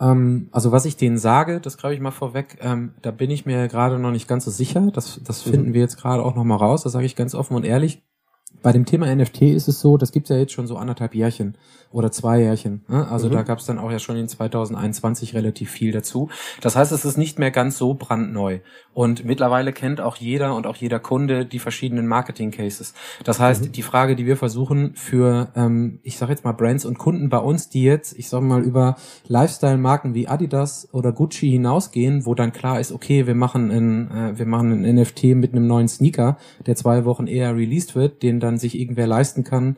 Ähm, 0.00 0.48
also 0.52 0.72
was 0.72 0.86
ich 0.86 0.96
denen 0.96 1.18
sage, 1.18 1.60
das 1.60 1.76
greife 1.76 1.92
ich 1.92 2.00
mal 2.00 2.12
vorweg, 2.12 2.56
ähm, 2.62 2.94
da 3.02 3.10
bin 3.10 3.30
ich 3.30 3.44
mir 3.44 3.68
gerade 3.68 3.98
noch 3.98 4.10
nicht 4.10 4.26
ganz 4.26 4.46
so 4.46 4.50
sicher. 4.50 4.90
Das, 4.90 5.20
das 5.22 5.44
mhm. 5.44 5.50
finden 5.50 5.74
wir 5.74 5.82
jetzt 5.82 5.98
gerade 5.98 6.22
auch 6.22 6.34
noch 6.34 6.44
mal 6.44 6.56
raus. 6.56 6.82
Das 6.82 6.94
sage 6.94 7.04
ich 7.04 7.14
ganz 7.14 7.34
offen 7.34 7.56
und 7.56 7.66
ehrlich. 7.66 8.02
Bei 8.62 8.72
dem 8.72 8.86
Thema 8.86 9.14
NFT 9.14 9.42
ist 9.42 9.68
es 9.68 9.80
so, 9.80 9.98
das 9.98 10.12
gibt's 10.12 10.30
ja 10.30 10.36
jetzt 10.36 10.52
schon 10.52 10.66
so 10.66 10.78
anderthalb 10.78 11.14
Jährchen 11.14 11.58
oder 11.92 12.10
zwei 12.10 12.40
Jährchen. 12.40 12.86
Ne? 12.88 13.06
Also 13.06 13.28
mhm. 13.28 13.32
da 13.32 13.42
gab's 13.42 13.66
dann 13.66 13.78
auch 13.78 13.90
ja 13.90 13.98
schon 13.98 14.16
in 14.16 14.28
2021 14.28 15.34
relativ 15.34 15.70
viel 15.70 15.92
dazu. 15.92 16.30
Das 16.62 16.74
heißt, 16.74 16.90
es 16.90 17.04
ist 17.04 17.18
nicht 17.18 17.38
mehr 17.38 17.50
ganz 17.50 17.76
so 17.76 17.92
brandneu. 17.92 18.60
Und 18.98 19.24
mittlerweile 19.24 19.72
kennt 19.72 20.00
auch 20.00 20.16
jeder 20.16 20.56
und 20.56 20.66
auch 20.66 20.74
jeder 20.74 20.98
Kunde 20.98 21.46
die 21.46 21.60
verschiedenen 21.60 22.08
Marketing-Cases. 22.08 22.94
Das 23.22 23.38
heißt, 23.38 23.66
mhm. 23.66 23.70
die 23.72 23.82
Frage, 23.82 24.16
die 24.16 24.26
wir 24.26 24.36
versuchen 24.36 24.96
für, 24.96 25.52
ähm, 25.54 26.00
ich 26.02 26.18
sage 26.18 26.32
jetzt 26.32 26.44
mal 26.44 26.50
Brands 26.50 26.84
und 26.84 26.98
Kunden 26.98 27.28
bei 27.28 27.38
uns, 27.38 27.68
die 27.68 27.84
jetzt, 27.84 28.18
ich 28.18 28.28
sage 28.28 28.44
mal, 28.44 28.60
über 28.60 28.96
Lifestyle-Marken 29.28 30.14
wie 30.14 30.26
Adidas 30.26 30.88
oder 30.90 31.12
Gucci 31.12 31.48
hinausgehen, 31.48 32.26
wo 32.26 32.34
dann 32.34 32.52
klar 32.52 32.80
ist, 32.80 32.90
okay, 32.90 33.28
wir 33.28 33.36
machen 33.36 33.70
ein, 33.70 34.10
äh, 34.10 34.36
wir 34.36 34.46
machen 34.46 34.72
ein 34.72 34.96
NFT 34.96 35.36
mit 35.36 35.52
einem 35.52 35.68
neuen 35.68 35.86
Sneaker, 35.86 36.36
der 36.66 36.74
zwei 36.74 37.04
Wochen 37.04 37.28
eher 37.28 37.54
released 37.54 37.94
wird, 37.94 38.24
den 38.24 38.40
dann 38.40 38.58
sich 38.58 38.76
irgendwer 38.76 39.06
leisten 39.06 39.44
kann, 39.44 39.76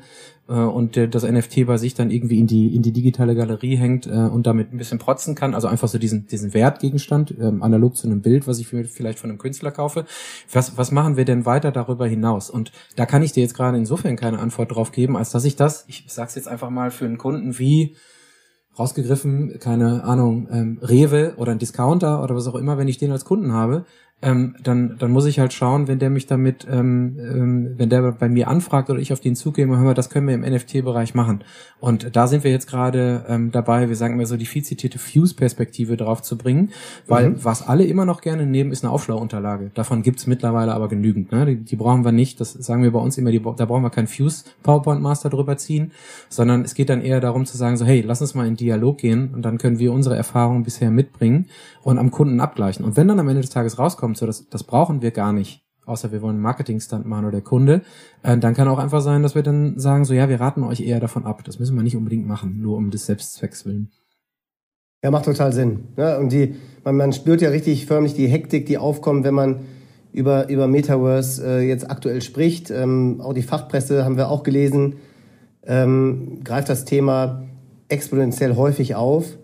äh, 0.50 0.54
und 0.54 0.96
das 0.96 1.22
NFT 1.22 1.66
bei 1.66 1.76
sich 1.76 1.94
dann 1.94 2.10
irgendwie 2.10 2.40
in 2.40 2.46
die 2.46 2.74
in 2.74 2.82
die 2.82 2.92
digitale 2.92 3.34
Galerie 3.34 3.76
hängt 3.76 4.06
äh, 4.06 4.10
und 4.10 4.46
damit 4.46 4.72
ein 4.72 4.78
bisschen 4.78 4.98
protzen 4.98 5.34
kann, 5.34 5.54
also 5.54 5.68
einfach 5.68 5.88
so 5.88 5.98
diesen 5.98 6.26
diesen 6.26 6.52
Wertgegenstand 6.52 7.34
ähm, 7.40 7.62
analog 7.62 7.96
zu 7.96 8.06
einem 8.06 8.20
Bild, 8.20 8.46
was 8.46 8.58
ich 8.58 8.66
vielleicht 8.66 9.18
von 9.18 9.30
einem 9.30 9.38
Künstler 9.38 9.70
kaufe. 9.70 10.04
Was 10.52 10.76
was 10.76 10.90
machen 10.90 11.16
wir 11.16 11.24
denn 11.24 11.46
weiter 11.46 11.70
darüber 11.70 12.06
hinaus? 12.06 12.50
Und 12.50 12.72
da 12.96 13.06
kann 13.06 13.22
ich 13.22 13.32
dir 13.32 13.42
jetzt 13.42 13.54
gerade 13.54 13.78
insofern 13.78 14.16
keine 14.16 14.40
Antwort 14.40 14.74
drauf 14.74 14.92
geben, 14.92 15.16
als 15.16 15.30
dass 15.30 15.44
ich 15.44 15.56
das, 15.56 15.84
ich 15.88 16.04
sag's 16.08 16.34
jetzt 16.34 16.48
einfach 16.48 16.70
mal 16.70 16.90
für 16.90 17.06
einen 17.06 17.18
Kunden 17.18 17.58
wie 17.58 17.96
rausgegriffen, 18.78 19.58
keine 19.60 20.04
Ahnung, 20.04 20.48
ähm, 20.50 20.78
Rewe 20.82 21.34
oder 21.36 21.52
ein 21.52 21.58
Discounter 21.58 22.22
oder 22.22 22.34
was 22.34 22.46
auch 22.46 22.54
immer, 22.54 22.78
wenn 22.78 22.88
ich 22.88 22.98
den 22.98 23.12
als 23.12 23.24
Kunden 23.24 23.52
habe, 23.52 23.84
ähm, 24.22 24.54
dann, 24.62 24.96
dann 24.98 25.10
muss 25.10 25.24
ich 25.24 25.38
halt 25.38 25.52
schauen, 25.54 25.88
wenn 25.88 25.98
der 25.98 26.10
mich 26.10 26.26
damit, 26.26 26.66
ähm, 26.70 27.16
ähm, 27.18 27.74
wenn 27.78 27.88
der 27.88 28.12
bei 28.12 28.28
mir 28.28 28.48
anfragt 28.48 28.90
oder 28.90 29.00
ich 29.00 29.12
auf 29.14 29.20
den 29.20 29.34
zugehe, 29.34 29.66
hör 29.66 29.78
mal, 29.78 29.94
das 29.94 30.10
können 30.10 30.28
wir 30.28 30.34
im 30.34 30.42
NFT-Bereich 30.42 31.14
machen. 31.14 31.42
Und 31.80 32.14
da 32.14 32.26
sind 32.26 32.44
wir 32.44 32.50
jetzt 32.50 32.68
gerade 32.68 33.24
ähm, 33.28 33.50
dabei, 33.50 33.88
wir 33.88 33.96
sagen 33.96 34.18
mal 34.18 34.26
so 34.26 34.36
die 34.36 34.44
viel 34.44 34.62
zitierte 34.62 34.98
Fuse-Perspektive 34.98 35.96
drauf 35.96 36.20
zu 36.20 36.36
bringen, 36.36 36.70
weil 37.06 37.30
mhm. 37.30 37.44
was 37.44 37.66
alle 37.66 37.84
immer 37.84 38.04
noch 38.04 38.20
gerne 38.20 38.44
nehmen, 38.44 38.72
ist 38.72 38.84
eine 38.84 38.92
Aufschlauunterlage. 38.92 39.70
Davon 39.72 40.02
gibt's 40.02 40.26
mittlerweile 40.26 40.74
aber 40.74 40.88
genügend. 40.88 41.32
Ne? 41.32 41.46
Die, 41.46 41.56
die 41.56 41.76
brauchen 41.76 42.04
wir 42.04 42.12
nicht, 42.12 42.40
das 42.40 42.52
sagen 42.52 42.82
wir 42.82 42.92
bei 42.92 43.00
uns 43.00 43.16
immer, 43.16 43.30
die, 43.30 43.40
da 43.40 43.64
brauchen 43.64 43.82
wir 43.82 43.90
keinen 43.90 44.08
Fuse-PowerPoint-Master 44.08 45.30
drüber 45.30 45.56
ziehen, 45.56 45.92
sondern 46.28 46.62
es 46.62 46.74
geht 46.74 46.90
dann 46.90 47.00
eher 47.00 47.20
darum 47.20 47.46
zu 47.46 47.56
sagen, 47.56 47.78
so 47.78 47.86
hey, 47.86 48.02
lass 48.02 48.20
uns 48.20 48.34
mal 48.34 48.46
in 48.46 48.56
Dialog 48.56 48.98
gehen 48.98 49.32
und 49.32 49.42
dann 49.42 49.56
können 49.56 49.78
wir 49.78 49.94
unsere 49.94 50.16
Erfahrungen 50.16 50.62
bisher 50.62 50.90
mitbringen 50.90 51.46
und 51.82 51.98
am 51.98 52.10
Kunden 52.10 52.40
abgleichen. 52.40 52.84
Und 52.84 52.98
wenn 52.98 53.08
dann 53.08 53.18
am 53.18 53.28
Ende 53.28 53.40
des 53.40 53.50
Tages 53.50 53.78
rauskommt, 53.78 54.09
so 54.16 54.26
das, 54.26 54.48
das 54.48 54.64
brauchen 54.64 55.02
wir 55.02 55.10
gar 55.10 55.32
nicht, 55.32 55.64
außer 55.86 56.12
wir 56.12 56.22
wollen 56.22 56.36
einen 56.36 56.42
Marketingstand 56.42 57.06
machen 57.06 57.24
oder 57.24 57.32
der 57.32 57.42
Kunde, 57.42 57.82
äh, 58.22 58.36
dann 58.38 58.54
kann 58.54 58.68
auch 58.68 58.78
einfach 58.78 59.00
sein, 59.00 59.22
dass 59.22 59.34
wir 59.34 59.42
dann 59.42 59.78
sagen, 59.78 60.04
so 60.04 60.14
ja, 60.14 60.28
wir 60.28 60.40
raten 60.40 60.62
euch 60.62 60.80
eher 60.80 61.00
davon 61.00 61.24
ab. 61.24 61.42
Das 61.44 61.58
müssen 61.58 61.76
wir 61.76 61.82
nicht 61.82 61.96
unbedingt 61.96 62.26
machen, 62.26 62.60
nur 62.60 62.76
um 62.76 62.90
des 62.90 63.06
Selbstzwecks 63.06 63.64
willen. 63.66 63.90
Ja, 65.02 65.10
macht 65.10 65.24
total 65.24 65.52
Sinn. 65.52 65.88
Ja, 65.96 66.18
und 66.18 66.30
die, 66.30 66.56
man, 66.84 66.96
man 66.96 67.12
spürt 67.12 67.40
ja 67.40 67.48
richtig 67.48 67.86
förmlich 67.86 68.14
die 68.14 68.28
Hektik, 68.28 68.66
die 68.66 68.76
aufkommt, 68.76 69.24
wenn 69.24 69.34
man 69.34 69.60
über, 70.12 70.48
über 70.48 70.66
Metaverse 70.66 71.44
äh, 71.46 71.68
jetzt 71.68 71.90
aktuell 71.90 72.20
spricht. 72.20 72.70
Ähm, 72.70 73.20
auch 73.20 73.32
die 73.32 73.42
Fachpresse 73.42 74.04
haben 74.04 74.16
wir 74.16 74.28
auch 74.28 74.42
gelesen, 74.42 74.96
ähm, 75.64 76.40
greift 76.44 76.68
das 76.68 76.84
Thema 76.84 77.44
exponentiell 77.88 78.56
häufig 78.56 78.94
auf. 78.94 79.36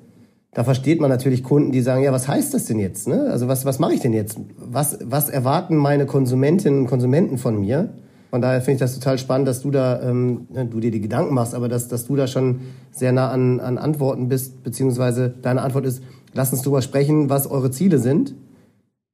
Da 0.57 0.65
versteht 0.65 1.03
man 1.03 1.11
natürlich 1.11 1.45
Kunden, 1.45 1.71
die 1.71 1.83
sagen, 1.83 2.03
ja, 2.03 2.13
was 2.13 2.29
heißt 2.29 2.55
das 2.55 2.65
denn 2.65 2.79
jetzt? 2.79 3.09
Ne? 3.09 3.29
Also 3.31 3.47
was, 3.47 3.67
was 3.67 3.79
mache 3.79 3.93
ich 3.93 4.01
denn 4.01 4.15
jetzt? 4.15 4.41
Was, 4.57 4.99
was 5.05 5.29
erwarten 5.29 5.77
meine 5.77 6.07
Konsumentinnen 6.07 6.81
und 6.81 6.87
Konsumenten 6.87 7.37
von 7.37 7.61
mir? 7.61 7.93
Von 8.31 8.41
daher 8.41 8.63
finde 8.63 8.77
ich 8.77 8.81
das 8.81 8.95
total 8.95 9.19
spannend, 9.19 9.47
dass 9.49 9.61
du 9.61 9.71
da, 9.71 10.01
ähm, 10.01 10.47
ne, 10.49 10.65
du 10.65 10.81
dir 10.81 10.91
die 10.91 11.03
Gedanken 11.03 11.35
machst, 11.35 11.55
aber 11.55 11.69
dass, 11.69 11.89
dass 11.89 12.07
du 12.07 12.17
da 12.17 12.27
schon 12.27 12.61
sehr 12.91 13.13
nah 13.13 13.31
an, 13.31 13.61
an 13.61 13.77
Antworten 13.77 14.29
bist, 14.29 14.63
beziehungsweise 14.63 15.29
deine 15.43 15.61
Antwort 15.61 15.85
ist, 15.85 16.03
lass 16.33 16.55
uns 16.55 16.63
darüber 16.63 16.81
sprechen, 16.81 17.29
was 17.29 17.47
eure 17.51 17.71
Ziele 17.71 17.99
sind 17.99 18.35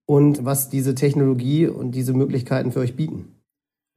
und 0.06 0.44
was 0.44 0.68
diese 0.68 0.94
Technologie 0.94 1.66
und 1.66 1.90
diese 1.96 2.12
Möglichkeiten 2.12 2.70
für 2.70 2.78
euch 2.78 2.94
bieten. 2.94 3.34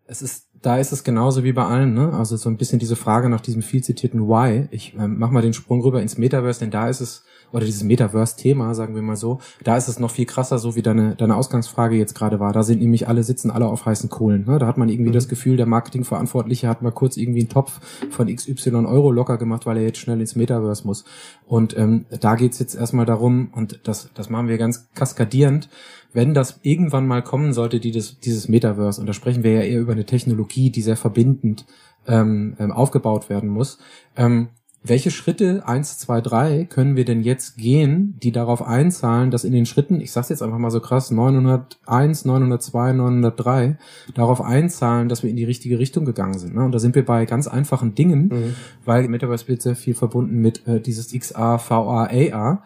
Es 0.07 0.23
ist, 0.23 0.47
da 0.59 0.79
ist 0.79 0.91
es 0.91 1.03
genauso 1.03 1.43
wie 1.43 1.53
bei 1.53 1.65
allen, 1.65 1.93
ne? 1.93 2.11
Also 2.13 2.37
so 2.37 2.49
ein 2.49 2.57
bisschen 2.57 2.79
diese 2.79 2.95
Frage 2.95 3.29
nach 3.29 3.41
diesem 3.41 3.61
viel 3.61 3.83
zitierten 3.83 4.27
Why. 4.27 4.67
Ich 4.71 4.95
ähm, 4.97 5.17
mach 5.19 5.29
mal 5.29 5.43
den 5.43 5.53
Sprung 5.53 5.81
rüber 5.81 6.01
ins 6.01 6.17
Metaverse, 6.17 6.59
denn 6.59 6.71
da 6.71 6.89
ist 6.89 7.01
es 7.01 7.23
oder 7.51 7.65
dieses 7.65 7.83
Metaverse-Thema, 7.83 8.75
sagen 8.75 8.95
wir 8.95 9.01
mal 9.01 9.15
so, 9.15 9.39
da 9.63 9.77
ist 9.77 9.87
es 9.87 9.99
noch 9.99 10.11
viel 10.11 10.25
krasser, 10.25 10.59
so 10.59 10.75
wie 10.75 10.81
deine, 10.81 11.15
deine 11.15 11.35
Ausgangsfrage 11.35 11.95
jetzt 11.95 12.15
gerade 12.15 12.39
war. 12.39 12.53
Da 12.53 12.63
sind 12.63 12.81
nämlich 12.81 13.07
alle, 13.07 13.23
sitzen 13.23 13.51
alle 13.51 13.67
auf 13.67 13.85
heißen 13.85 14.09
Kohlen. 14.09 14.45
Ne? 14.45 14.59
Da 14.59 14.67
hat 14.67 14.77
man 14.77 14.89
irgendwie 14.89 15.09
mhm. 15.09 15.15
das 15.15 15.27
Gefühl, 15.27 15.57
der 15.57 15.65
Marketingverantwortliche 15.65 16.67
hat 16.67 16.81
mal 16.81 16.91
kurz 16.91 17.17
irgendwie 17.17 17.41
einen 17.41 17.49
Topf 17.49 17.79
von 18.09 18.33
XY 18.33 18.85
Euro 18.85 19.11
locker 19.11 19.37
gemacht, 19.37 19.65
weil 19.65 19.77
er 19.77 19.83
jetzt 19.83 19.99
schnell 19.99 20.19
ins 20.19 20.35
Metaverse 20.35 20.85
muss. 20.85 21.05
Und 21.45 21.77
ähm, 21.77 22.05
da 22.19 22.35
geht's 22.35 22.59
jetzt 22.59 22.75
erstmal 22.75 23.05
darum, 23.05 23.49
und 23.53 23.79
das, 23.83 24.09
das 24.13 24.29
machen 24.29 24.47
wir 24.47 24.57
ganz 24.57 24.89
kaskadierend, 24.93 25.69
wenn 26.15 26.33
das 26.33 26.59
irgendwann 26.61 27.07
mal 27.07 27.21
kommen 27.21 27.51
sollte, 27.51 27.79
die 27.79 27.91
das, 27.91 28.19
dieses 28.19 28.47
Metaverse, 28.47 29.01
und 29.01 29.07
da 29.07 29.13
sprechen 29.13 29.43
wir 29.43 29.51
ja 29.51 29.61
eher 29.61 29.81
über 29.81 29.91
eine 29.91 30.05
Technologie, 30.05 30.69
die 30.69 30.81
sehr 30.81 30.95
verbindend 30.95 31.65
ähm, 32.07 32.55
ähm 32.57 32.71
aufgebaut 32.71 33.29
werden 33.29 33.49
muss, 33.49 33.79
ähm, 34.15 34.49
welche 34.87 35.11
Schritte 35.11 35.63
eins, 35.65 35.97
zwei, 35.97 36.21
drei 36.21 36.65
können 36.65 36.95
wir 36.95 37.05
denn 37.05 37.21
jetzt 37.21 37.57
gehen, 37.57 38.19
die 38.21 38.31
darauf 38.31 38.61
einzahlen, 38.61 39.31
dass 39.31 39.43
in 39.43 39.51
den 39.51 39.65
Schritten, 39.65 39.99
ich 39.99 40.11
sag's 40.11 40.29
jetzt 40.29 40.43
einfach 40.43 40.57
mal 40.57 40.71
so 40.71 40.79
krass, 40.79 41.11
901, 41.11 42.25
902, 42.25 42.93
903, 42.93 43.77
darauf 44.13 44.41
einzahlen, 44.41 45.09
dass 45.09 45.23
wir 45.23 45.29
in 45.29 45.35
die 45.35 45.43
richtige 45.43 45.79
Richtung 45.79 46.05
gegangen 46.05 46.37
sind. 46.37 46.55
Ne? 46.55 46.63
Und 46.63 46.71
da 46.71 46.79
sind 46.79 46.95
wir 46.95 47.05
bei 47.05 47.25
ganz 47.25 47.47
einfachen 47.47 47.95
Dingen, 47.95 48.27
mhm. 48.27 48.55
weil 48.85 49.07
Metaverse 49.07 49.47
wird 49.47 49.61
sehr 49.61 49.75
viel 49.75 49.95
verbunden 49.95 50.37
mit 50.37 50.67
äh, 50.67 50.79
dieses 50.79 51.11
XA, 51.11 51.57
VA, 51.57 52.07
AR 52.07 52.63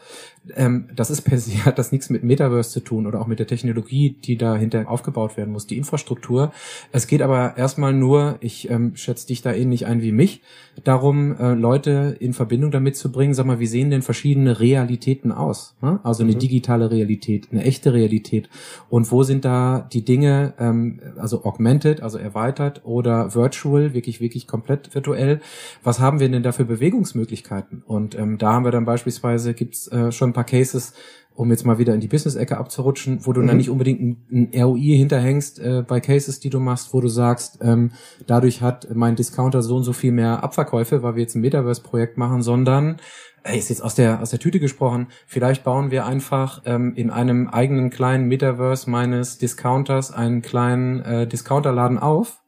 ähm, 0.55 0.89
das 0.95 1.09
ist 1.09 1.21
per 1.21 1.37
se 1.37 1.65
hat 1.65 1.77
das 1.77 1.91
nichts 1.91 2.09
mit 2.09 2.23
Metaverse 2.23 2.71
zu 2.71 2.79
tun 2.81 3.07
oder 3.07 3.21
auch 3.21 3.27
mit 3.27 3.39
der 3.39 3.47
Technologie, 3.47 4.15
die 4.23 4.37
dahinter 4.37 4.89
aufgebaut 4.89 5.37
werden 5.37 5.51
muss, 5.51 5.67
die 5.67 5.77
Infrastruktur. 5.77 6.51
Es 6.91 7.07
geht 7.07 7.21
aber 7.21 7.57
erstmal 7.57 7.93
nur, 7.93 8.37
ich 8.41 8.69
ähm, 8.69 8.95
schätze 8.95 9.27
dich 9.27 9.41
da 9.41 9.53
ähnlich 9.53 9.85
ein 9.85 10.01
wie 10.01 10.11
mich, 10.11 10.41
darum, 10.83 11.35
äh, 11.37 11.53
Leute 11.53 12.15
in 12.19 12.33
Verbindung 12.33 12.71
damit 12.71 12.95
zu 12.95 13.11
bringen, 13.11 13.33
sag 13.33 13.45
mal, 13.45 13.59
wie 13.59 13.67
sehen 13.67 13.89
denn 13.89 14.01
verschiedene 14.01 14.59
Realitäten 14.59 15.31
aus? 15.31 15.75
Ne? 15.81 15.99
Also 16.03 16.23
eine 16.23 16.33
mhm. 16.33 16.39
digitale 16.39 16.91
Realität, 16.91 17.49
eine 17.51 17.63
echte 17.63 17.93
Realität. 17.93 18.49
Und 18.89 19.11
wo 19.11 19.23
sind 19.23 19.45
da 19.45 19.87
die 19.91 20.03
Dinge, 20.03 20.53
ähm, 20.59 20.99
also 21.17 21.43
augmented, 21.43 22.01
also 22.01 22.17
erweitert 22.17 22.81
oder 22.85 23.35
virtual, 23.35 23.93
wirklich, 23.93 24.21
wirklich 24.21 24.47
komplett 24.47 24.93
virtuell? 24.93 25.41
Was 25.83 25.99
haben 25.99 26.19
wir 26.19 26.29
denn 26.29 26.43
da 26.43 26.51
für 26.51 26.65
Bewegungsmöglichkeiten? 26.65 27.83
Und 27.85 28.17
ähm, 28.17 28.37
da 28.37 28.53
haben 28.53 28.65
wir 28.65 28.71
dann 28.71 28.85
beispielsweise, 28.85 29.53
gibt's 29.53 29.87
äh, 29.87 30.11
schon 30.11 30.28
ein 30.29 30.33
paar 30.33 30.45
Cases, 30.45 30.93
um 31.35 31.49
jetzt 31.51 31.65
mal 31.65 31.77
wieder 31.77 31.93
in 31.93 32.01
die 32.01 32.07
Business-Ecke 32.07 32.57
abzurutschen, 32.57 33.25
wo 33.25 33.33
du 33.33 33.41
mhm. 33.41 33.47
dann 33.47 33.57
nicht 33.57 33.69
unbedingt 33.69 34.01
ein, 34.01 34.49
ein 34.53 34.61
ROI 34.61 34.97
hinterhängst 34.97 35.59
äh, 35.59 35.83
bei 35.87 35.99
Cases, 35.99 36.39
die 36.39 36.49
du 36.49 36.59
machst, 36.59 36.93
wo 36.93 36.99
du 36.99 37.07
sagst, 37.07 37.59
ähm, 37.61 37.91
dadurch 38.27 38.61
hat 38.61 38.87
mein 38.93 39.15
Discounter 39.15 39.61
so 39.61 39.77
und 39.77 39.83
so 39.83 39.93
viel 39.93 40.11
mehr 40.11 40.43
Abverkäufe, 40.43 41.01
weil 41.01 41.15
wir 41.15 41.21
jetzt 41.21 41.35
ein 41.35 41.41
Metaverse-Projekt 41.41 42.17
machen, 42.17 42.41
sondern 42.41 42.97
ey, 43.43 43.57
ist 43.57 43.69
jetzt 43.69 43.81
aus 43.81 43.95
der 43.95 44.21
aus 44.21 44.31
der 44.31 44.39
Tüte 44.39 44.59
gesprochen. 44.59 45.07
Vielleicht 45.27 45.63
bauen 45.63 45.91
wir 45.91 46.05
einfach 46.05 46.61
ähm, 46.65 46.93
in 46.95 47.09
einem 47.09 47.47
eigenen 47.47 47.89
kleinen 47.89 48.27
Metaverse 48.27 48.89
meines 48.89 49.37
Discounters 49.37 50.11
einen 50.11 50.41
kleinen 50.41 50.99
äh, 51.01 51.27
Discounterladen 51.27 51.99
auf 51.99 52.41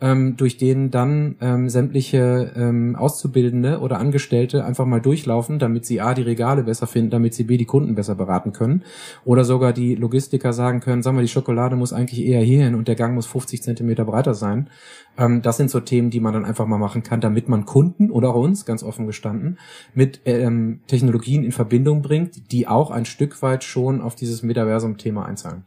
ähm, 0.00 0.36
durch 0.36 0.56
den 0.56 0.90
dann 0.90 1.36
ähm, 1.40 1.68
sämtliche 1.68 2.52
ähm, 2.56 2.96
Auszubildende 2.96 3.80
oder 3.80 3.98
Angestellte 3.98 4.64
einfach 4.64 4.86
mal 4.86 5.00
durchlaufen, 5.00 5.58
damit 5.58 5.84
sie 5.86 6.00
A, 6.00 6.14
die 6.14 6.22
Regale 6.22 6.62
besser 6.62 6.86
finden, 6.86 7.10
damit 7.10 7.34
sie 7.34 7.44
B, 7.44 7.56
die 7.56 7.66
Kunden 7.66 7.94
besser 7.94 8.14
beraten 8.14 8.52
können. 8.52 8.82
Oder 9.24 9.44
sogar 9.44 9.72
die 9.72 9.94
Logistiker 9.94 10.52
sagen 10.52 10.80
können, 10.80 11.02
sag 11.02 11.14
mal, 11.14 11.22
die 11.22 11.28
Schokolade 11.28 11.76
muss 11.76 11.92
eigentlich 11.92 12.24
eher 12.24 12.42
hierhin 12.42 12.74
und 12.74 12.88
der 12.88 12.94
Gang 12.94 13.14
muss 13.14 13.26
50 13.26 13.62
Zentimeter 13.62 14.04
breiter 14.04 14.34
sein. 14.34 14.70
Ähm, 15.18 15.42
das 15.42 15.56
sind 15.56 15.70
so 15.70 15.80
Themen, 15.80 16.10
die 16.10 16.20
man 16.20 16.32
dann 16.32 16.44
einfach 16.44 16.66
mal 16.66 16.78
machen 16.78 17.02
kann, 17.02 17.20
damit 17.20 17.48
man 17.48 17.66
Kunden 17.66 18.10
oder 18.10 18.30
auch 18.30 18.42
uns, 18.42 18.64
ganz 18.64 18.82
offen 18.82 19.06
gestanden, 19.06 19.58
mit 19.94 20.20
ähm, 20.24 20.80
Technologien 20.86 21.44
in 21.44 21.52
Verbindung 21.52 22.02
bringt, 22.02 22.52
die 22.52 22.66
auch 22.66 22.90
ein 22.90 23.04
Stück 23.04 23.42
weit 23.42 23.64
schon 23.64 24.00
auf 24.00 24.14
dieses 24.14 24.42
Metaversum-Thema 24.42 25.26
einzahlen. 25.26 25.64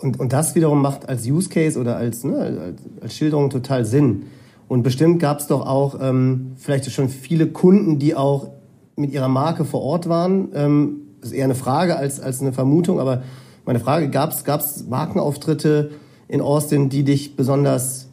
Und, 0.00 0.20
und 0.20 0.32
das 0.32 0.54
wiederum 0.54 0.80
macht 0.80 1.08
als 1.08 1.26
Use 1.26 1.48
Case 1.48 1.78
oder 1.78 1.96
als, 1.96 2.22
ne, 2.22 2.36
als, 2.38 2.80
als 3.02 3.16
Schilderung 3.16 3.50
total 3.50 3.84
Sinn. 3.84 4.26
Und 4.68 4.82
bestimmt 4.82 5.18
gab 5.18 5.40
es 5.40 5.48
doch 5.48 5.66
auch 5.66 5.98
ähm, 6.00 6.52
vielleicht 6.56 6.90
schon 6.92 7.08
viele 7.08 7.48
Kunden, 7.48 7.98
die 7.98 8.14
auch 8.14 8.50
mit 8.94 9.10
ihrer 9.12 9.28
Marke 9.28 9.64
vor 9.64 9.82
Ort 9.82 10.08
waren. 10.08 10.50
Ähm, 10.54 11.00
ist 11.20 11.32
eher 11.32 11.44
eine 11.44 11.56
Frage 11.56 11.96
als, 11.96 12.20
als 12.20 12.40
eine 12.40 12.52
Vermutung, 12.52 13.00
aber 13.00 13.22
meine 13.64 13.80
Frage, 13.80 14.08
gab 14.08 14.30
es 14.30 14.86
Markenauftritte 14.88 15.90
in 16.28 16.40
Austin, 16.40 16.88
die 16.88 17.02
dich 17.02 17.34
besonders 17.34 18.08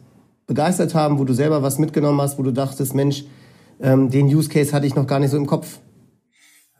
begeistert 0.46 0.94
haben, 0.94 1.18
wo 1.18 1.24
du 1.24 1.34
selber 1.34 1.62
was 1.62 1.78
mitgenommen 1.78 2.20
hast, 2.20 2.38
wo 2.38 2.42
du 2.42 2.52
dachtest, 2.52 2.94
Mensch, 2.94 3.24
ähm, 3.80 4.10
den 4.10 4.26
Use 4.26 4.48
Case 4.48 4.72
hatte 4.72 4.86
ich 4.86 4.94
noch 4.94 5.06
gar 5.06 5.20
nicht 5.20 5.30
so 5.30 5.36
im 5.36 5.46
Kopf? 5.46 5.78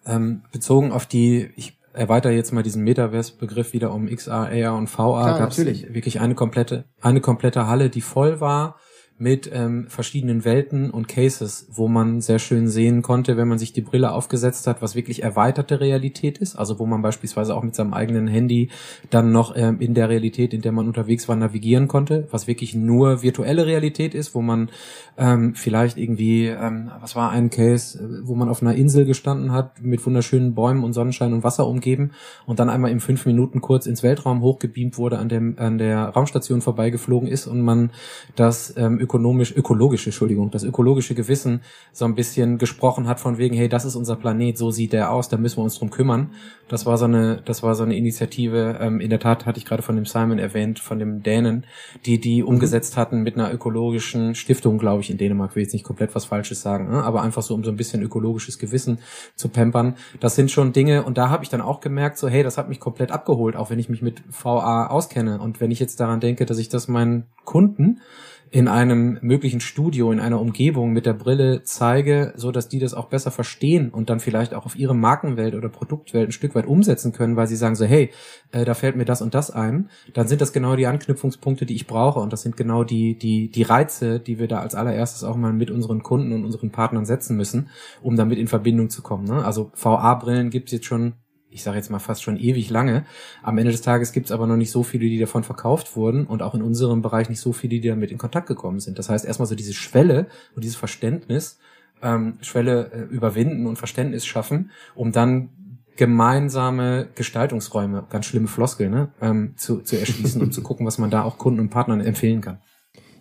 Ähm, 0.05 0.42
bezogen 0.53 0.92
auf 0.92 1.07
die, 1.07 1.49
ich 1.57 1.76
erweitere 1.96 2.32
jetzt 2.32 2.52
mal 2.52 2.62
diesen 2.62 2.85
Metaverse-Begriff 2.85 3.72
wieder 3.72 3.92
um 3.92 4.06
XR, 4.06 4.50
AR 4.52 4.76
und 4.76 4.88
VR. 4.88 5.38
Gab 5.38 5.50
es 5.50 5.59
wirklich 5.59 6.20
eine 6.20 6.35
komplette, 6.35 6.85
eine 7.00 7.20
komplette 7.20 7.66
Halle, 7.66 7.90
die 7.90 8.00
voll 8.00 8.40
war 8.40 8.76
mit 9.18 9.50
ähm, 9.52 9.87
verschiedenen 9.88 10.44
Welten 10.44 10.90
und 10.90 11.09
Cases, 11.09 11.66
wo 11.70 11.88
man 11.88 12.20
sehr 12.20 12.38
schön 12.38 12.68
sehen 12.68 13.00
konnte, 13.00 13.38
wenn 13.38 13.48
man 13.48 13.59
sich 13.59 13.72
die 13.72 13.81
Brille 13.81 14.12
aufgesetzt 14.12 14.66
hat, 14.66 14.83
was 14.83 14.94
wirklich 14.94 15.22
erweiterte 15.22 15.81
Realität 15.81 16.37
ist, 16.37 16.57
also 16.57 16.79
wo 16.79 16.85
man 16.85 17.00
beispielsweise 17.00 17.55
auch 17.55 17.62
mit 17.62 17.74
seinem 17.74 17.94
eigenen 17.94 18.29
Handy 18.29 18.68
dann 19.09 19.33
noch 19.33 19.57
ähm, 19.57 19.81
in 19.81 19.94
der 19.94 20.11
Realität, 20.11 20.52
in 20.52 20.61
der 20.61 20.72
man 20.72 20.87
unterwegs 20.87 21.29
war, 21.29 21.37
navigieren 21.37 21.88
konnte, 21.88 22.29
was 22.31 22.46
wirklich 22.46 22.74
nur 22.74 23.22
virtuelle 23.22 23.64
Realität 23.64 24.14
ist, 24.14 24.35
wo 24.35 24.42
man 24.42 24.68
ähm, 25.16 25.55
vielleicht 25.55 25.96
irgendwie, 25.96 26.48
ähm, 26.48 26.90
was 27.00 27.16
war 27.16 27.31
ein 27.31 27.48
Case, 27.48 28.22
wo 28.24 28.35
man 28.35 28.50
auf 28.50 28.61
einer 28.61 28.74
Insel 28.74 29.07
gestanden 29.07 29.52
hat, 29.52 29.81
mit 29.81 30.05
wunderschönen 30.05 30.55
Bäumen 30.55 30.85
und 30.85 30.92
Sonnenschein 30.92 31.33
und 31.33 31.42
Wasser 31.42 31.66
umgeben 31.66 32.11
und 32.44 32.59
dann 32.59 32.68
einmal 32.68 32.90
in 32.90 33.00
fünf 33.00 33.24
Minuten 33.24 33.62
kurz 33.62 33.87
ins 33.87 34.02
Weltraum 34.02 34.42
hochgebeamt 34.42 34.98
wurde, 34.98 35.18
an, 35.18 35.31
dem, 35.31 35.55
an 35.59 35.79
der 35.79 36.09
Raumstation 36.09 36.61
vorbeigeflogen 36.61 37.29
ist 37.29 37.46
und 37.46 37.62
man 37.62 37.92
das 38.35 38.74
ähm, 38.76 39.06
ökonomisch, 39.07 39.57
ökologische, 39.57 40.11
Entschuldigung, 40.11 40.51
das 40.51 40.64
ökologische 40.64 41.14
Gewissen 41.14 41.62
so 41.92 42.05
ein 42.05 42.16
bisschen 42.16 42.59
gesprochen 42.59 43.07
hat 43.07 43.21
von 43.21 43.38
wegen, 43.38 43.57
hey, 43.57 43.69
das 43.69 43.85
ist 43.85 43.95
unser 43.95 44.16
Planet, 44.16 44.59
so 44.59 44.71
sieht 44.73 44.92
der 44.92 45.12
aus, 45.12 45.29
da 45.29 45.37
müssen 45.37 45.59
wir 45.59 45.64
uns 45.64 45.79
drum 45.79 45.90
kümmern. 45.90 46.33
Das 46.69 46.85
war 46.85 46.99
so 46.99 47.05
eine, 47.05 47.40
das 47.45 47.62
war 47.62 47.77
so 47.77 47.85
eine 47.85 47.97
Initiative, 47.97 48.79
ähm, 48.81 49.01
in 49.01 49.11
der 49.11 49.21
Tat 49.21 49.47
hatte 49.47 49.59
ich 49.59 49.64
gerade 49.64 49.83
von 49.83 49.95
dem 49.95 50.05
Simon 50.05 50.40
erwähnt, 50.40 50.81
von 50.81 50.99
dem 50.99 51.23
Dänen, 51.23 51.64
die 52.05 52.21
die 52.21 52.42
mhm. 52.42 52.49
umgesetzt 52.49 52.97
hatten 52.97 53.23
mit 53.23 53.37
einer 53.37 53.53
ökologischen 53.53 54.35
Stiftung, 54.35 54.79
glaube 54.79 55.03
ich, 55.03 55.11
in 55.11 55.19
Dänemark, 55.19 55.55
will 55.55 55.62
jetzt 55.62 55.73
nicht 55.73 55.85
komplett 55.85 56.14
was 56.14 56.25
Falsches 56.25 56.61
sagen, 56.61 56.90
ne? 56.90 57.05
aber 57.05 57.23
einfach 57.23 57.42
so, 57.42 57.55
um 57.55 57.62
so 57.62 57.71
ein 57.71 57.77
bisschen 57.77 58.03
ökologisches 58.03 58.59
Gewissen 58.59 58.99
zu 59.37 59.49
pampern. 59.49 59.95
Das 60.19 60.35
sind 60.35 60.51
schon 60.51 60.73
Dinge, 60.73 61.05
und 61.05 61.16
da 61.16 61.31
habe 61.31 61.45
ich 61.45 61.51
dann 61.51 61.61
auch 61.61 61.81
gemerkt, 61.81 62.19
so, 62.19 62.29
hey, 62.29 62.42
das 62.42 62.59
hat 62.59 62.69
mich 62.69 62.81
komplett 62.81 63.12
abgeholt, 63.12 63.55
auch 63.55 63.71
wenn 63.71 63.79
ich 63.79 63.88
mich 63.88 64.03
mit 64.03 64.23
VA 64.29 64.88
auskenne. 64.88 65.38
Und 65.40 65.61
wenn 65.61 65.71
ich 65.71 65.79
jetzt 65.79 66.01
daran 66.01 66.19
denke, 66.19 66.47
dass 66.47 66.59
ich 66.59 66.69
das 66.69 66.88
meinen 66.88 67.27
Kunden 67.45 68.01
in 68.50 68.68
einem 68.68 69.18
möglichen 69.22 69.61
Studio, 69.61 70.12
in 70.12 70.20
einer 70.20 70.40
Umgebung 70.40 70.92
mit 70.92 71.04
der 71.04 71.14
Brille 71.14 71.62
zeige, 71.64 72.32
so 72.37 72.52
dass 72.52 72.68
die 72.68 72.78
das 72.78 72.94
auch 72.94 73.06
besser 73.06 73.30
verstehen 73.30 73.90
und 73.90 74.09
dann 74.09 74.20
vielleicht 74.20 74.54
auch 74.54 74.66
auf 74.66 74.76
ihre 74.76 74.94
Markenwelt 74.94 75.54
oder 75.54 75.68
Produktwelt 75.68 76.28
ein 76.28 76.32
Stück 76.32 76.54
weit 76.54 76.66
umsetzen 76.66 77.12
können, 77.12 77.37
weil 77.37 77.48
sie 77.48 77.56
sagen 77.56 77.74
so, 77.74 77.85
hey, 77.85 78.11
äh, 78.52 78.64
da 78.64 78.74
fällt 78.74 78.96
mir 78.96 79.04
das 79.04 79.20
und 79.20 79.35
das 79.35 79.50
ein, 79.50 79.90
dann 80.14 80.28
sind 80.28 80.40
das 80.40 80.52
genau 80.52 80.76
die 80.76 80.87
Anknüpfungspunkte, 80.87 81.66
die 81.66 81.74
ich 81.74 81.87
brauche 81.87 82.20
und 82.20 82.32
das 82.32 82.42
sind 82.42 82.56
genau 82.56 82.85
die, 82.85 83.18
die, 83.18 83.50
die 83.50 83.62
Reize, 83.62 84.20
die 84.20 84.38
wir 84.38 84.46
da 84.46 84.61
als 84.61 84.74
allererstes 84.74 85.24
auch 85.24 85.37
mal 85.37 85.52
mit 85.52 85.70
unseren 85.70 86.02
Kunden 86.02 86.32
und 86.32 86.44
unseren 86.44 86.70
Partnern 86.70 87.04
setzen 87.04 87.37
müssen, 87.37 87.68
um 88.00 88.16
damit 88.16 88.38
in 88.38 88.46
Verbindung 88.46 88.90
zu 88.90 89.02
kommen. 89.02 89.24
Ne? 89.24 89.44
Also 89.44 89.72
VA-Brillen 89.74 90.50
gibt's 90.50 90.72
jetzt 90.72 90.87
schon 90.87 91.14
ich 91.57 91.62
sage 91.62 91.79
jetzt 91.79 91.90
mal 91.90 91.99
fast 91.99 92.23
schon 92.23 92.37
ewig 92.37 92.71
lange. 92.71 93.07
Am 93.42 93.57
Ende 93.57 93.73
des 93.73 93.81
Tages 93.81 94.12
gibt 94.12 94.27
es 94.27 94.33
aber 94.33 94.47
noch 94.47 94.57
nicht 94.57 94.71
so 94.71 94.83
viele, 94.83 95.09
die 95.09 95.19
davon 95.19 95.42
verkauft 95.42 95.97
wurden 95.97 96.27
und 96.27 96.42
auch 96.42 96.55
in 96.55 96.62
unserem 96.62 97.01
Bereich 97.03 97.29
nicht 97.29 97.40
so 97.40 97.53
viele, 97.53 97.81
die 97.81 97.88
damit 97.88 98.11
in 98.11 98.19
Kontakt 98.19 98.47
gekommen 98.47 98.79
sind. 98.79 98.99
Das 98.99 99.09
heißt, 99.09 99.25
erstmal 99.25 99.47
so 99.47 99.55
diese 99.55 99.73
Schwelle 99.73 100.27
und 100.55 100.62
dieses 100.62 100.77
Verständnis 100.77 101.59
ähm, 102.03 102.35
Schwelle 102.42 102.90
äh, 102.92 103.14
überwinden 103.14 103.66
und 103.66 103.77
Verständnis 103.77 104.27
schaffen, 104.27 104.71
um 104.95 105.12
dann 105.12 105.49
gemeinsame 105.97 107.09
Gestaltungsräume, 107.14 108.05
ganz 108.11 108.27
schlimme 108.27 108.49
Floskel, 108.49 108.90
ne, 108.90 109.09
ähm, 109.23 109.55
zu, 109.57 109.81
zu 109.81 109.99
erschließen 109.99 110.42
und 110.42 110.53
zu 110.53 110.62
gucken, 110.62 110.87
was 110.87 110.99
man 110.99 111.11
da 111.11 111.23
auch 111.23 111.38
Kunden 111.38 111.59
und 111.59 111.71
Partnern 111.71 112.03
empfehlen 112.03 112.42
kann. 112.42 112.59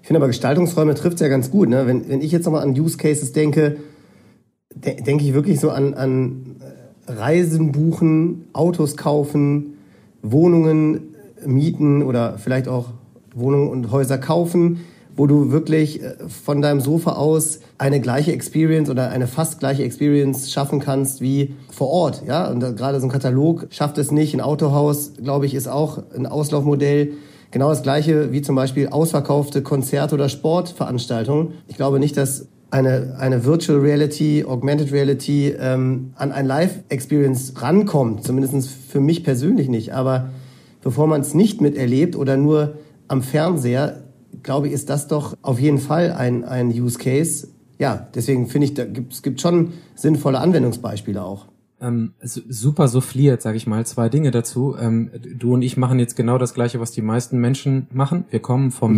Ich 0.01 0.07
finde 0.07 0.19
aber 0.19 0.27
Gestaltungsräume 0.27 0.93
trifft 0.93 1.21
ja 1.21 1.29
ganz 1.29 1.49
gut. 1.49 1.69
Ne? 1.69 1.87
Wenn, 1.87 2.07
wenn 2.09 2.21
ich 2.21 2.31
jetzt 2.31 2.45
nochmal 2.45 2.63
an 2.63 2.77
Use 2.79 2.97
Cases 2.97 3.31
denke, 3.31 3.77
de 4.75 5.01
denke 5.01 5.23
ich 5.23 5.33
wirklich 5.33 5.59
so 5.59 5.71
an, 5.71 5.93
an 5.93 6.61
Reisen 7.07 7.71
buchen, 7.71 8.47
Autos 8.53 8.97
kaufen, 8.97 9.77
Wohnungen 10.21 11.15
mieten 11.45 12.03
oder 12.03 12.37
vielleicht 12.37 12.67
auch 12.67 12.89
Wohnungen 13.33 13.69
und 13.69 13.91
Häuser 13.91 14.17
kaufen, 14.17 14.81
wo 15.15 15.27
du 15.27 15.51
wirklich 15.51 16.01
äh, 16.01 16.15
von 16.27 16.61
deinem 16.61 16.81
Sofa 16.81 17.13
aus 17.13 17.59
eine 17.77 18.01
gleiche 18.01 18.31
Experience 18.31 18.89
oder 18.89 19.09
eine 19.09 19.27
fast 19.27 19.59
gleiche 19.59 19.83
Experience 19.83 20.51
schaffen 20.51 20.79
kannst 20.79 21.21
wie 21.21 21.55
vor 21.69 21.89
Ort. 21.89 22.23
Ja, 22.25 22.49
und 22.49 22.59
gerade 22.59 22.99
so 22.99 23.07
ein 23.07 23.11
Katalog 23.11 23.67
schafft 23.69 23.97
es 23.97 24.11
nicht. 24.11 24.33
Ein 24.33 24.41
Autohaus, 24.41 25.13
glaube 25.21 25.45
ich, 25.45 25.53
ist 25.53 25.67
auch 25.67 26.03
ein 26.15 26.25
Auslaufmodell 26.25 27.13
Genau 27.55 27.69
das 27.69 27.83
gleiche 27.83 28.33
wie 28.33 28.41
zum 28.41 28.57
Beispiel 28.57 28.89
ausverkaufte 28.89 29.61
Konzerte 29.61 30.15
oder 30.15 30.27
Sportveranstaltungen. 30.27 31.53
Ich 31.69 31.77
glaube 31.77 31.99
nicht, 31.99 32.17
dass 32.17 32.49
eine, 32.71 33.15
eine 33.19 33.45
Virtual 33.45 33.79
Reality, 33.79 34.43
Augmented 34.45 34.91
Reality 34.91 35.55
ähm, 35.59 36.13
an 36.15 36.31
ein 36.31 36.45
Live-Experience 36.45 37.61
rankommt. 37.61 38.23
Zumindest 38.23 38.69
für 38.69 38.99
mich 38.99 39.23
persönlich 39.23 39.69
nicht. 39.69 39.93
Aber 39.93 40.29
bevor 40.81 41.07
man 41.07 41.21
es 41.21 41.33
nicht 41.33 41.61
miterlebt 41.61 42.15
oder 42.15 42.37
nur 42.37 42.75
am 43.07 43.21
Fernseher, 43.21 44.03
glaube 44.43 44.67
ich, 44.67 44.73
ist 44.73 44.89
das 44.89 45.07
doch 45.07 45.35
auf 45.41 45.59
jeden 45.59 45.79
Fall 45.79 46.11
ein, 46.11 46.43
ein 46.43 46.69
Use 46.69 46.97
Case. 46.97 47.47
Ja, 47.77 48.07
deswegen 48.15 48.47
finde 48.47 48.65
ich, 48.65 48.73
da 48.73 48.85
gibt, 48.85 49.13
es 49.13 49.21
gibt 49.21 49.41
schon 49.41 49.73
sinnvolle 49.95 50.39
Anwendungsbeispiele 50.39 51.23
auch 51.23 51.47
ähm, 51.81 52.13
super 52.21 52.87
souffliert, 52.87 53.41
sage 53.41 53.57
ich 53.57 53.67
mal, 53.67 53.85
zwei 53.85 54.09
Dinge 54.09 54.31
dazu. 54.31 54.75
Ähm, 54.79 55.11
du 55.37 55.53
und 55.53 55.61
ich 55.61 55.77
machen 55.77 55.99
jetzt 55.99 56.15
genau 56.15 56.37
das 56.37 56.53
gleiche, 56.53 56.79
was 56.79 56.91
die 56.91 57.01
meisten 57.01 57.37
Menschen 57.37 57.87
machen. 57.91 58.25
Wir 58.29 58.39
kommen 58.39 58.71
vom 58.71 58.91
mhm. 58.91 58.97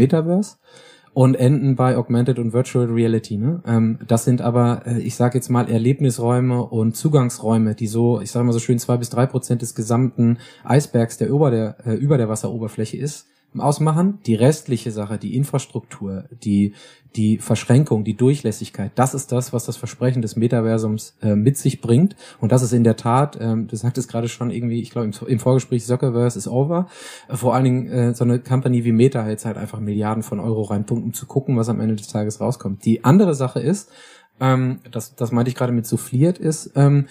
Und 1.18 1.34
enden 1.34 1.76
bei 1.76 1.98
Augmented 1.98 2.38
und 2.38 2.54
Virtual 2.54 2.86
Reality. 2.86 3.38
Ne? 3.38 3.64
Ähm, 3.66 3.98
das 4.08 4.24
sind 4.24 4.40
aber, 4.40 4.84
äh, 4.86 5.00
ich 5.00 5.16
sage 5.16 5.40
jetzt 5.40 5.50
mal, 5.50 5.68
Erlebnisräume 5.68 6.64
und 6.64 6.96
Zugangsräume, 6.96 7.74
die 7.74 7.88
so, 7.88 8.22
ich 8.22 8.30
sage 8.30 8.46
mal 8.46 8.54
so 8.54 8.60
schön, 8.60 8.78
zwei 8.78 8.98
bis 8.98 9.10
drei 9.10 9.26
Prozent 9.26 9.64
des 9.64 9.74
gesamten 9.74 10.38
Eisbergs, 10.64 11.18
der 11.18 11.30
über 11.30 11.50
der, 11.50 11.78
äh, 11.88 11.96
über 11.96 12.20
der 12.20 12.30
Wasseroberfläche 12.30 12.98
ist 12.98 13.26
ausmachen. 13.58 14.20
Die 14.26 14.36
restliche 14.36 14.92
Sache, 14.92 15.18
die 15.18 15.36
Infrastruktur, 15.36 16.26
die, 16.44 16.74
die 17.16 17.38
Verschränkung, 17.38 18.04
die 18.04 18.16
Durchlässigkeit, 18.16 18.92
das 18.96 19.14
ist 19.14 19.32
das, 19.32 19.54
was 19.54 19.66
das 19.66 19.78
Versprechen 19.78 20.22
des 20.22 20.36
Metaversums 20.36 21.18
äh, 21.22 21.36
mit 21.36 21.58
sich 21.58 21.82
bringt. 21.82 22.16
Und 22.40 22.52
das 22.52 22.62
ist 22.62 22.74
in 22.74 22.84
der 22.84 22.98
Tat, 22.98 23.38
ähm, 23.40 23.68
du 23.68 23.76
sagtest 23.76 24.10
gerade 24.10 24.28
schon 24.28 24.52
irgendwie, 24.52 24.82
ich 24.82 24.92
glaube 24.92 25.08
im, 25.08 25.28
im, 25.28 25.40
Vorgespräch, 25.40 25.86
Zuckerverse 25.86 26.38
is 26.38 26.48
over. 26.48 26.88
Äh, 27.28 27.36
vor 27.36 27.56
allen 27.56 27.64
Dingen 27.64 27.88
äh, 27.88 28.14
so 28.14 28.24
eine 28.24 28.40
Company 28.40 28.84
wie 28.84 28.92
Meta 28.92 29.28
jetzt 29.28 29.46
halt 29.46 29.58
einfach 29.58 29.80
Milliarden 29.80 30.24
von 30.24 30.40
Euro 30.40 30.64
reinpumpt, 30.64 31.04
um 31.04 31.14
zu 31.14 31.26
gucken, 31.26 31.58
was 31.58 31.70
am 31.70 31.80
Ende 31.80 31.96
des 31.96 32.08
Tages 32.08 32.40
rauskommt. 32.40 32.86
Die 32.86 33.04
andere 33.04 33.34
Sache 33.34 33.60
ist, 33.60 33.90
ähm, 34.40 34.80
das, 34.92 35.16
das 35.16 35.32
meinte 35.32 35.50
ich 35.50 35.56
gerade 35.56 35.74
mit 35.74 35.88
souffliert 35.88 36.38
ist, 36.38 36.72
ähm, 36.76 37.08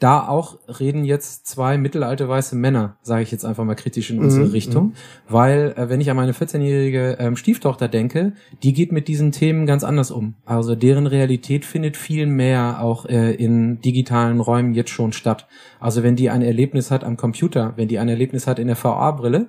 da 0.00 0.26
auch 0.26 0.58
reden 0.80 1.04
jetzt 1.04 1.46
zwei 1.46 1.76
mittelalte 1.76 2.28
weiße 2.28 2.56
Männer, 2.56 2.96
sage 3.02 3.22
ich 3.22 3.30
jetzt 3.30 3.44
einfach 3.44 3.64
mal 3.64 3.74
kritisch 3.74 4.10
in 4.10 4.18
unsere 4.18 4.46
mhm. 4.46 4.52
Richtung, 4.52 4.84
mhm. 4.84 4.92
weil 5.28 5.74
äh, 5.76 5.88
wenn 5.88 6.00
ich 6.00 6.10
an 6.10 6.16
meine 6.16 6.32
14-jährige 6.32 7.16
ähm, 7.18 7.36
Stieftochter 7.36 7.86
denke, 7.86 8.32
die 8.62 8.72
geht 8.72 8.92
mit 8.92 9.08
diesen 9.08 9.30
Themen 9.30 9.66
ganz 9.66 9.84
anders 9.84 10.10
um. 10.10 10.34
Also 10.46 10.74
deren 10.74 11.06
Realität 11.06 11.64
findet 11.64 11.96
viel 11.96 12.26
mehr 12.26 12.80
auch 12.80 13.04
äh, 13.06 13.34
in 13.34 13.80
digitalen 13.80 14.40
Räumen 14.40 14.74
jetzt 14.74 14.90
schon 14.90 15.12
statt. 15.12 15.46
Also 15.80 16.02
wenn 16.02 16.16
die 16.16 16.30
ein 16.30 16.42
Erlebnis 16.42 16.90
hat 16.90 17.04
am 17.04 17.16
Computer, 17.16 17.74
wenn 17.76 17.88
die 17.88 17.98
ein 17.98 18.08
Erlebnis 18.08 18.46
hat 18.46 18.58
in 18.58 18.68
der 18.68 18.76
VR-Brille, 18.76 19.48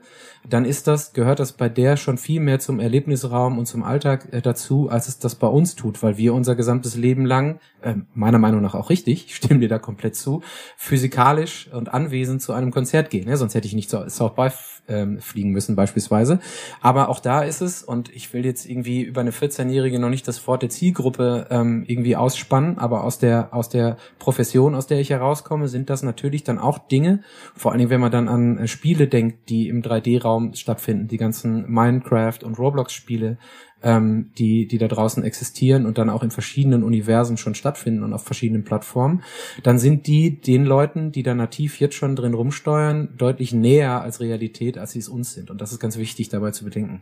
dann 0.50 0.66
ist 0.66 0.88
das, 0.88 1.14
gehört 1.14 1.40
das 1.40 1.54
bei 1.54 1.70
der 1.70 1.98
schon 1.98 2.18
viel 2.18 2.40
mehr 2.40 2.60
zum 2.60 2.80
Erlebnisraum 2.80 3.58
und 3.58 3.68
zum 3.68 3.84
Alltag 3.84 4.28
äh, 4.32 4.42
dazu, 4.42 4.90
als 4.90 5.08
es 5.08 5.20
das 5.20 5.36
bei 5.36 5.48
uns 5.48 5.76
tut, 5.76 6.02
weil 6.02 6.18
wir 6.18 6.34
unser 6.34 6.56
gesamtes 6.56 6.96
Leben 6.96 7.26
lang, 7.26 7.60
äh, 7.82 7.96
meiner 8.14 8.40
Meinung 8.40 8.62
nach 8.62 8.76
auch 8.76 8.90
richtig, 8.90 9.26
ich 9.28 9.36
stimme 9.36 9.60
dir 9.60 9.70
da 9.70 9.80
komplett 9.80 10.16
zu, 10.16 10.42
physikalisch 10.78 11.70
und 11.72 11.94
anwesend 11.94 12.42
zu 12.42 12.54
einem 12.54 12.72
Konzert 12.72 13.10
gehen. 13.10 13.28
Ja, 13.28 13.38
sonst 13.38 13.56
hätte 13.56 13.68
ich 13.68 13.74
nicht 13.74 13.90
South 13.90 14.36
by 14.36 14.50
ähm, 14.92 15.20
fliegen 15.20 15.52
müssen 15.52 15.76
beispielsweise. 15.76 16.40
Aber 16.82 17.10
auch 17.10 17.20
da 17.20 17.42
ist 17.42 17.62
es, 17.62 17.82
und 17.84 18.14
ich 18.14 18.34
will 18.34 18.46
jetzt 18.46 18.66
irgendwie 18.66 19.02
über 19.02 19.22
eine 19.22 19.32
14-Jährige 19.32 20.00
noch 20.00 20.10
nicht 20.10 20.28
das 20.28 20.46
Wort 20.48 20.62
der 20.62 20.70
Zielgruppe 20.70 21.48
ähm, 21.50 21.84
irgendwie 21.88 22.16
ausspannen, 22.16 22.78
aber 22.78 23.04
aus 23.04 23.18
der, 23.18 23.54
aus 23.54 23.70
der 23.70 23.98
Profession, 24.20 24.76
aus 24.76 24.88
der 24.88 25.00
ich 25.00 25.10
herauskomme, 25.10 25.68
sind 25.68 25.90
das 25.90 26.04
natürlich 26.04 26.44
dann 26.44 26.60
auch 26.60 26.78
Dinge, 26.78 27.22
vor 27.56 27.72
allen 27.72 27.80
Dingen, 27.80 27.90
wenn 27.90 28.02
man 28.02 28.12
dann 28.12 28.28
an 28.28 28.58
äh, 28.58 28.68
Spiele 28.68 29.08
denkt, 29.08 29.50
die 29.50 29.70
im 29.70 29.82
3D-Raum 29.82 30.54
stattfinden, 30.54 31.08
die 31.08 31.18
ganzen 31.18 31.70
Minecraft 31.72 32.40
und 32.44 32.60
Roblox-Spiele, 32.60 33.38
ähm, 33.84 34.32
die, 34.38 34.68
die 34.68 34.78
da 34.78 34.88
draußen 34.88 35.24
existieren 35.24 35.86
und 35.86 35.98
dann 35.98 36.10
auch 36.10 36.24
in 36.24 36.32
verschiedenen 36.32 36.84
Universen 36.84 37.38
schon 37.38 37.56
stattfinden 37.56 38.04
und 38.04 38.14
auf 38.14 38.24
verschiedenen 38.24 38.64
Plattformen, 38.64 39.24
dann 39.64 39.80
sind 39.80 40.08
die 40.08 40.40
den 40.42 40.66
Leuten, 40.66 41.12
die 41.12 41.24
da 41.24 41.34
nativ 41.34 41.80
jetzt 41.80 41.96
schon 41.96 42.16
drin 42.16 42.34
rumsteuern, 42.34 43.10
deutlich 43.18 43.54
näher 43.54 44.02
als 44.02 44.20
Realität, 44.20 44.78
als 44.78 44.92
sie 44.92 45.00
es 45.00 45.10
uns 45.10 45.34
sind. 45.34 45.50
Und 45.50 45.62
das 45.62 45.72
ist 45.72 45.80
ganz 45.80 45.98
wichtig 45.98 46.30
dabei 46.30 46.52
zu 46.52 46.66
bedenken. 46.66 47.02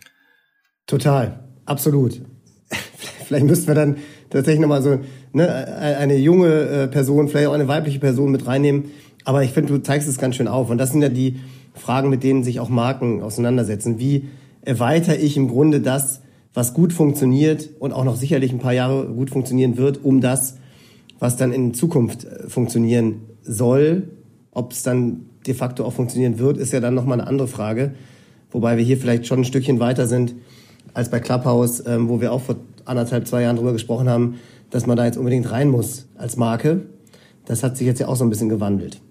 Total, 0.88 1.44
absolut. 1.66 2.22
Vielleicht 3.26 3.46
müssten 3.46 3.68
wir 3.68 3.76
dann 3.76 3.98
tatsächlich 4.30 4.62
nochmal 4.62 4.82
so 4.82 5.00
ne, 5.34 5.48
eine 5.78 6.16
junge 6.16 6.48
äh, 6.48 6.88
Person, 6.88 7.28
vielleicht 7.28 7.48
auch 7.48 7.54
eine 7.54 7.68
weibliche 7.68 8.00
Person 8.00 8.32
mit 8.32 8.48
reinnehmen. 8.48 8.86
Aber 9.26 9.44
ich 9.44 9.52
finde, 9.52 9.74
du 9.74 9.82
zeigst 9.82 10.08
es 10.08 10.18
ganz 10.18 10.36
schön 10.36 10.48
auf. 10.48 10.70
Und 10.70 10.80
das 10.80 10.92
sind 10.92 11.02
ja 11.02 11.10
die 11.10 11.40
Fragen, 11.76 12.10
mit 12.10 12.24
denen 12.24 12.44
sich 12.44 12.60
auch 12.60 12.70
Marken 12.70 13.22
auseinandersetzen. 13.22 14.00
Wie 14.00 14.30
erweitere 14.62 15.16
ich 15.16 15.38
im 15.38 15.48
Grunde 15.48 15.82
das, 15.82 16.22
was 16.54 16.74
gut 16.74 16.94
funktioniert 16.94 17.70
und 17.80 17.94
auch 17.94 18.04
noch 18.04 18.16
sicherlich 18.16 18.52
ein 18.52 18.60
paar 18.60 18.74
Jahre 18.74 19.06
gut 19.08 19.30
funktionieren 19.30 19.78
wird, 19.78 20.04
um 20.04 20.22
das, 20.22 20.58
was 21.20 21.38
dann 21.38 21.52
in 21.52 21.74
Zukunft 21.74 22.26
äh, 22.26 22.50
funktionieren 22.50 23.22
soll, 23.42 24.10
ob 24.52 24.72
es 24.72 24.84
dann 24.84 25.26
de 25.46 25.54
facto 25.54 25.86
auch 25.86 25.94
funktionieren 25.94 26.40
wird, 26.40 26.58
ist 26.58 26.74
ja 26.74 26.80
dann 26.80 26.96
nochmal 26.96 27.20
eine 27.20 27.30
andere 27.30 27.48
Frage. 27.48 27.94
Wobei 28.52 28.78
wir 28.78 28.84
hier 28.84 28.98
vielleicht 28.98 29.28
schon 29.28 29.42
ein 29.42 29.46
Stückchen 29.46 29.80
weiter 29.80 30.08
sind 30.08 30.36
als 30.94 31.10
bei 31.10 31.20
Clubhouse, 31.20 31.84
ähm, 31.86 32.10
wo 32.10 32.20
wir 32.20 32.34
auch 32.34 32.42
vor 32.42 32.56
anderthalb, 32.86 33.28
zwei 33.28 33.44
Jahren 33.44 33.56
drüber 33.56 33.74
gesprochen 33.74 34.10
haben, 34.10 34.36
dass 34.70 34.86
man 34.86 34.98
da 34.98 35.06
jetzt 35.06 35.18
unbedingt 35.18 35.52
rein 35.52 35.70
muss 35.70 36.08
als 36.18 36.36
Marke. 36.36 36.82
Das 37.46 37.64
hat 37.64 37.78
sich 37.78 37.88
jetzt 37.88 38.00
ja 38.00 38.08
auch 38.08 38.16
so 38.16 38.24
ein 38.24 38.30
bisschen 38.30 38.50
gewandelt. 38.50 39.02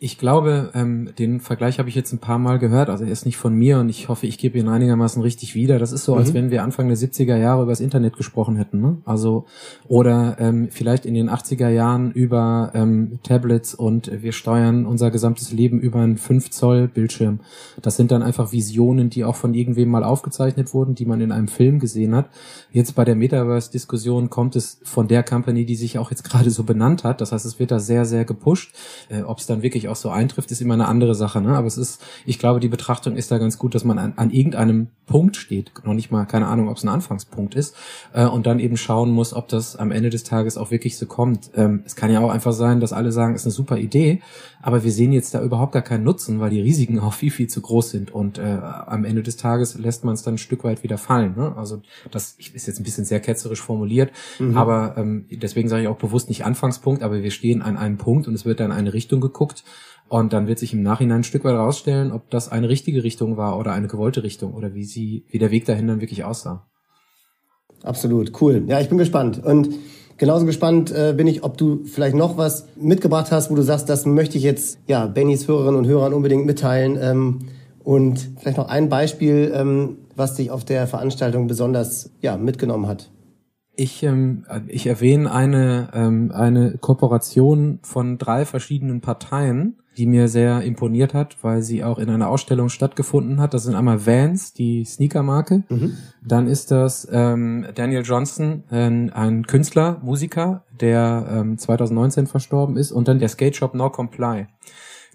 Ich 0.00 0.18
glaube, 0.18 0.72
ähm, 0.74 1.10
den 1.16 1.38
Vergleich 1.38 1.78
habe 1.78 1.88
ich 1.88 1.94
jetzt 1.94 2.12
ein 2.12 2.18
paar 2.18 2.40
Mal 2.40 2.58
gehört. 2.58 2.90
Also 2.90 3.04
er 3.04 3.12
ist 3.12 3.24
nicht 3.24 3.36
von 3.36 3.54
mir 3.54 3.78
und 3.78 3.88
ich 3.88 4.08
hoffe, 4.08 4.26
ich 4.26 4.36
gebe 4.36 4.58
ihn 4.58 4.68
einigermaßen 4.68 5.22
richtig 5.22 5.54
wieder. 5.54 5.78
Das 5.78 5.92
ist 5.92 6.04
so, 6.04 6.16
als 6.16 6.30
mhm. 6.30 6.34
wenn 6.34 6.50
wir 6.50 6.64
Anfang 6.64 6.88
der 6.88 6.96
70er 6.96 7.36
Jahre 7.36 7.62
über 7.62 7.70
das 7.70 7.80
Internet 7.80 8.16
gesprochen 8.16 8.56
hätten. 8.56 8.80
Ne? 8.80 8.98
Also 9.04 9.46
oder 9.86 10.36
ähm, 10.40 10.68
vielleicht 10.70 11.06
in 11.06 11.14
den 11.14 11.30
80er 11.30 11.68
Jahren 11.68 12.10
über 12.10 12.72
ähm, 12.74 13.20
Tablets 13.22 13.74
und 13.74 14.10
wir 14.22 14.32
steuern 14.32 14.86
unser 14.86 15.12
gesamtes 15.12 15.52
Leben 15.52 15.78
über 15.78 16.00
einen 16.00 16.16
5 16.16 16.50
Zoll 16.50 16.88
Bildschirm. 16.88 17.38
Das 17.80 17.96
sind 17.96 18.10
dann 18.10 18.24
einfach 18.24 18.50
Visionen, 18.50 19.08
die 19.08 19.24
auch 19.24 19.36
von 19.36 19.54
irgendwem 19.54 19.88
mal 19.88 20.02
aufgezeichnet 20.02 20.74
wurden, 20.74 20.96
die 20.96 21.06
man 21.06 21.20
in 21.20 21.30
einem 21.30 21.48
Film 21.48 21.78
gesehen 21.78 22.16
hat. 22.16 22.28
Jetzt 22.72 22.96
bei 22.96 23.04
der 23.04 23.14
Metaverse-Diskussion 23.14 24.30
kommt 24.30 24.56
es 24.56 24.80
von 24.82 25.06
der 25.06 25.22
Company, 25.22 25.64
die 25.64 25.76
sich 25.76 25.96
auch 25.98 26.10
jetzt 26.10 26.24
gerade 26.28 26.50
so 26.50 26.64
benannt 26.64 27.04
hat. 27.04 27.20
Das 27.20 27.30
heißt, 27.30 27.46
es 27.46 27.60
wird 27.60 27.70
da 27.70 27.78
sehr, 27.78 28.04
sehr 28.04 28.24
gepusht. 28.24 28.74
Äh, 29.08 29.22
es 29.44 29.46
dann 29.48 29.62
wirklich 29.62 29.88
auch 29.88 29.96
so 29.96 30.10
eintrifft, 30.10 30.50
ist 30.50 30.60
immer 30.60 30.74
eine 30.74 30.88
andere 30.88 31.14
Sache. 31.14 31.40
Ne? 31.40 31.56
Aber 31.56 31.66
es 31.66 31.78
ist, 31.78 32.02
ich 32.26 32.38
glaube, 32.38 32.60
die 32.60 32.68
Betrachtung 32.68 33.16
ist 33.16 33.30
da 33.30 33.38
ganz 33.38 33.58
gut, 33.58 33.74
dass 33.74 33.84
man 33.84 33.98
an, 33.98 34.14
an 34.16 34.30
irgendeinem 34.30 34.88
Punkt 35.06 35.36
steht, 35.36 35.72
noch 35.84 35.92
nicht 35.92 36.10
mal, 36.10 36.24
keine 36.24 36.46
Ahnung, 36.46 36.68
ob 36.68 36.78
es 36.78 36.82
ein 36.82 36.88
Anfangspunkt 36.88 37.54
ist, 37.54 37.76
äh, 38.12 38.24
und 38.24 38.46
dann 38.46 38.58
eben 38.58 38.76
schauen 38.76 39.10
muss, 39.10 39.34
ob 39.34 39.48
das 39.48 39.76
am 39.76 39.90
Ende 39.90 40.10
des 40.10 40.24
Tages 40.24 40.56
auch 40.56 40.70
wirklich 40.70 40.96
so 40.96 41.06
kommt. 41.06 41.50
Ähm, 41.54 41.82
es 41.84 41.94
kann 41.94 42.10
ja 42.10 42.20
auch 42.20 42.30
einfach 42.30 42.52
sein, 42.52 42.80
dass 42.80 42.92
alle 42.92 43.12
sagen, 43.12 43.34
es 43.34 43.42
ist 43.42 43.46
eine 43.46 43.52
super 43.52 43.76
Idee, 43.76 44.22
aber 44.62 44.82
wir 44.82 44.92
sehen 44.92 45.12
jetzt 45.12 45.34
da 45.34 45.42
überhaupt 45.42 45.72
gar 45.72 45.82
keinen 45.82 46.04
Nutzen, 46.04 46.40
weil 46.40 46.50
die 46.50 46.60
Risiken 46.60 46.98
auch 47.00 47.12
viel, 47.12 47.30
viel 47.30 47.48
zu 47.48 47.60
groß 47.60 47.90
sind. 47.90 48.14
Und 48.14 48.38
äh, 48.38 48.42
am 48.42 49.04
Ende 49.04 49.22
des 49.22 49.36
Tages 49.36 49.76
lässt 49.76 50.04
man 50.04 50.14
es 50.14 50.22
dann 50.22 50.34
ein 50.34 50.38
Stück 50.38 50.64
weit 50.64 50.82
wieder 50.82 50.96
fallen. 50.96 51.34
Ne? 51.36 51.54
Also 51.56 51.82
das 52.10 52.36
ist 52.38 52.66
jetzt 52.66 52.80
ein 52.80 52.84
bisschen 52.84 53.04
sehr 53.04 53.20
ketzerisch 53.20 53.60
formuliert, 53.60 54.10
mhm. 54.38 54.56
aber 54.56 54.94
ähm, 54.96 55.26
deswegen 55.30 55.68
sage 55.68 55.82
ich 55.82 55.88
auch 55.88 55.98
bewusst 55.98 56.28
nicht 56.28 56.44
Anfangspunkt, 56.44 57.02
aber 57.02 57.22
wir 57.22 57.30
stehen 57.30 57.60
an 57.60 57.76
einem 57.76 57.98
Punkt 57.98 58.26
und 58.26 58.34
es 58.34 58.46
wird 58.46 58.60
dann 58.60 58.72
eine 58.72 58.94
Richtung 58.94 59.20
geguckt. 59.34 59.64
Und 60.08 60.32
dann 60.32 60.46
wird 60.46 60.58
sich 60.58 60.72
im 60.72 60.82
Nachhinein 60.82 61.20
ein 61.20 61.24
Stück 61.24 61.44
weit 61.44 61.54
herausstellen, 61.54 62.12
ob 62.12 62.30
das 62.30 62.50
eine 62.50 62.68
richtige 62.68 63.02
Richtung 63.02 63.36
war 63.36 63.58
oder 63.58 63.72
eine 63.72 63.88
gewollte 63.88 64.22
Richtung 64.22 64.54
oder 64.54 64.74
wie 64.74 64.84
sie, 64.84 65.24
wie 65.28 65.38
der 65.38 65.50
Weg 65.50 65.64
dahin 65.64 65.88
dann 65.88 66.00
wirklich 66.00 66.24
aussah. 66.24 66.66
Absolut, 67.82 68.40
cool. 68.40 68.64
Ja, 68.66 68.80
ich 68.80 68.88
bin 68.88 68.98
gespannt. 68.98 69.44
Und 69.44 69.70
genauso 70.16 70.46
gespannt 70.46 70.90
äh, 70.90 71.14
bin 71.16 71.26
ich, 71.26 71.42
ob 71.42 71.56
du 71.58 71.84
vielleicht 71.84 72.16
noch 72.16 72.36
was 72.36 72.66
mitgebracht 72.76 73.30
hast, 73.30 73.50
wo 73.50 73.54
du 73.54 73.62
sagst, 73.62 73.88
das 73.88 74.06
möchte 74.06 74.38
ich 74.38 74.44
jetzt 74.44 74.78
ja 74.86 75.06
Bennys 75.06 75.48
Hörerinnen 75.48 75.76
und 75.76 75.86
Hörern 75.86 76.14
unbedingt 76.14 76.46
mitteilen. 76.46 76.98
Ähm, 77.00 77.38
und 77.82 78.30
vielleicht 78.38 78.56
noch 78.56 78.68
ein 78.68 78.88
Beispiel, 78.88 79.52
ähm, 79.54 79.98
was 80.16 80.36
dich 80.36 80.50
auf 80.50 80.64
der 80.64 80.86
Veranstaltung 80.86 81.46
besonders 81.46 82.10
ja, 82.20 82.36
mitgenommen 82.36 82.86
hat. 82.86 83.10
Ich, 83.76 84.02
ähm, 84.02 84.44
ich 84.68 84.86
erwähne 84.86 85.32
eine, 85.32 85.90
ähm, 85.94 86.30
eine 86.32 86.78
Kooperation 86.78 87.80
von 87.82 88.18
drei 88.18 88.44
verschiedenen 88.44 89.00
Parteien, 89.00 89.76
die 89.96 90.06
mir 90.06 90.28
sehr 90.28 90.62
imponiert 90.62 91.14
hat, 91.14 91.36
weil 91.42 91.62
sie 91.62 91.84
auch 91.84 91.98
in 91.98 92.10
einer 92.10 92.28
Ausstellung 92.28 92.68
stattgefunden 92.68 93.40
hat. 93.40 93.54
Das 93.54 93.64
sind 93.64 93.74
einmal 93.74 94.06
Vans, 94.06 94.52
die 94.52 94.84
Sneaker-Marke. 94.84 95.64
Mhm. 95.68 95.96
Dann 96.24 96.46
ist 96.46 96.70
das 96.70 97.08
ähm, 97.10 97.66
Daniel 97.74 98.02
Johnson, 98.02 98.64
ein, 98.70 99.12
ein 99.12 99.46
Künstler, 99.46 100.00
Musiker, 100.02 100.64
der 100.80 101.26
ähm, 101.30 101.58
2019 101.58 102.26
verstorben 102.26 102.76
ist. 102.76 102.92
Und 102.92 103.08
dann 103.08 103.18
der 103.18 103.28
Skate 103.28 103.56
Shop 103.56 103.74
No 103.74 103.90
Comply. 103.90 104.46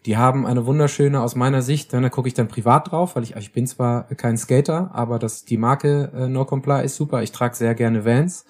Die 0.06 0.18
haben 0.18 0.46
eine 0.46 0.66
wunderschöne, 0.66 1.22
aus 1.22 1.36
meiner 1.36 1.62
Sicht, 1.62 1.94
da 1.94 2.10
gucke 2.10 2.28
ich 2.28 2.34
dann 2.34 2.48
privat 2.48 2.92
drauf, 2.92 3.16
weil 3.16 3.24
ich, 3.24 3.36
ich 3.36 3.52
bin 3.52 3.68
zwar 3.68 4.04
kein 4.16 4.38
Skater, 4.38 4.92
aber 4.94 5.20
das, 5.20 5.46
die 5.46 5.58
Marke 5.58 6.12
äh, 6.16 6.28
No 6.28 6.46
Comply 6.46 6.86
ist 6.86 6.96
super. 6.96 7.22
Ich 7.22 7.32
trage 7.32 7.56
sehr 7.56 7.76
gerne 7.76 8.06
Vans, 8.06 8.46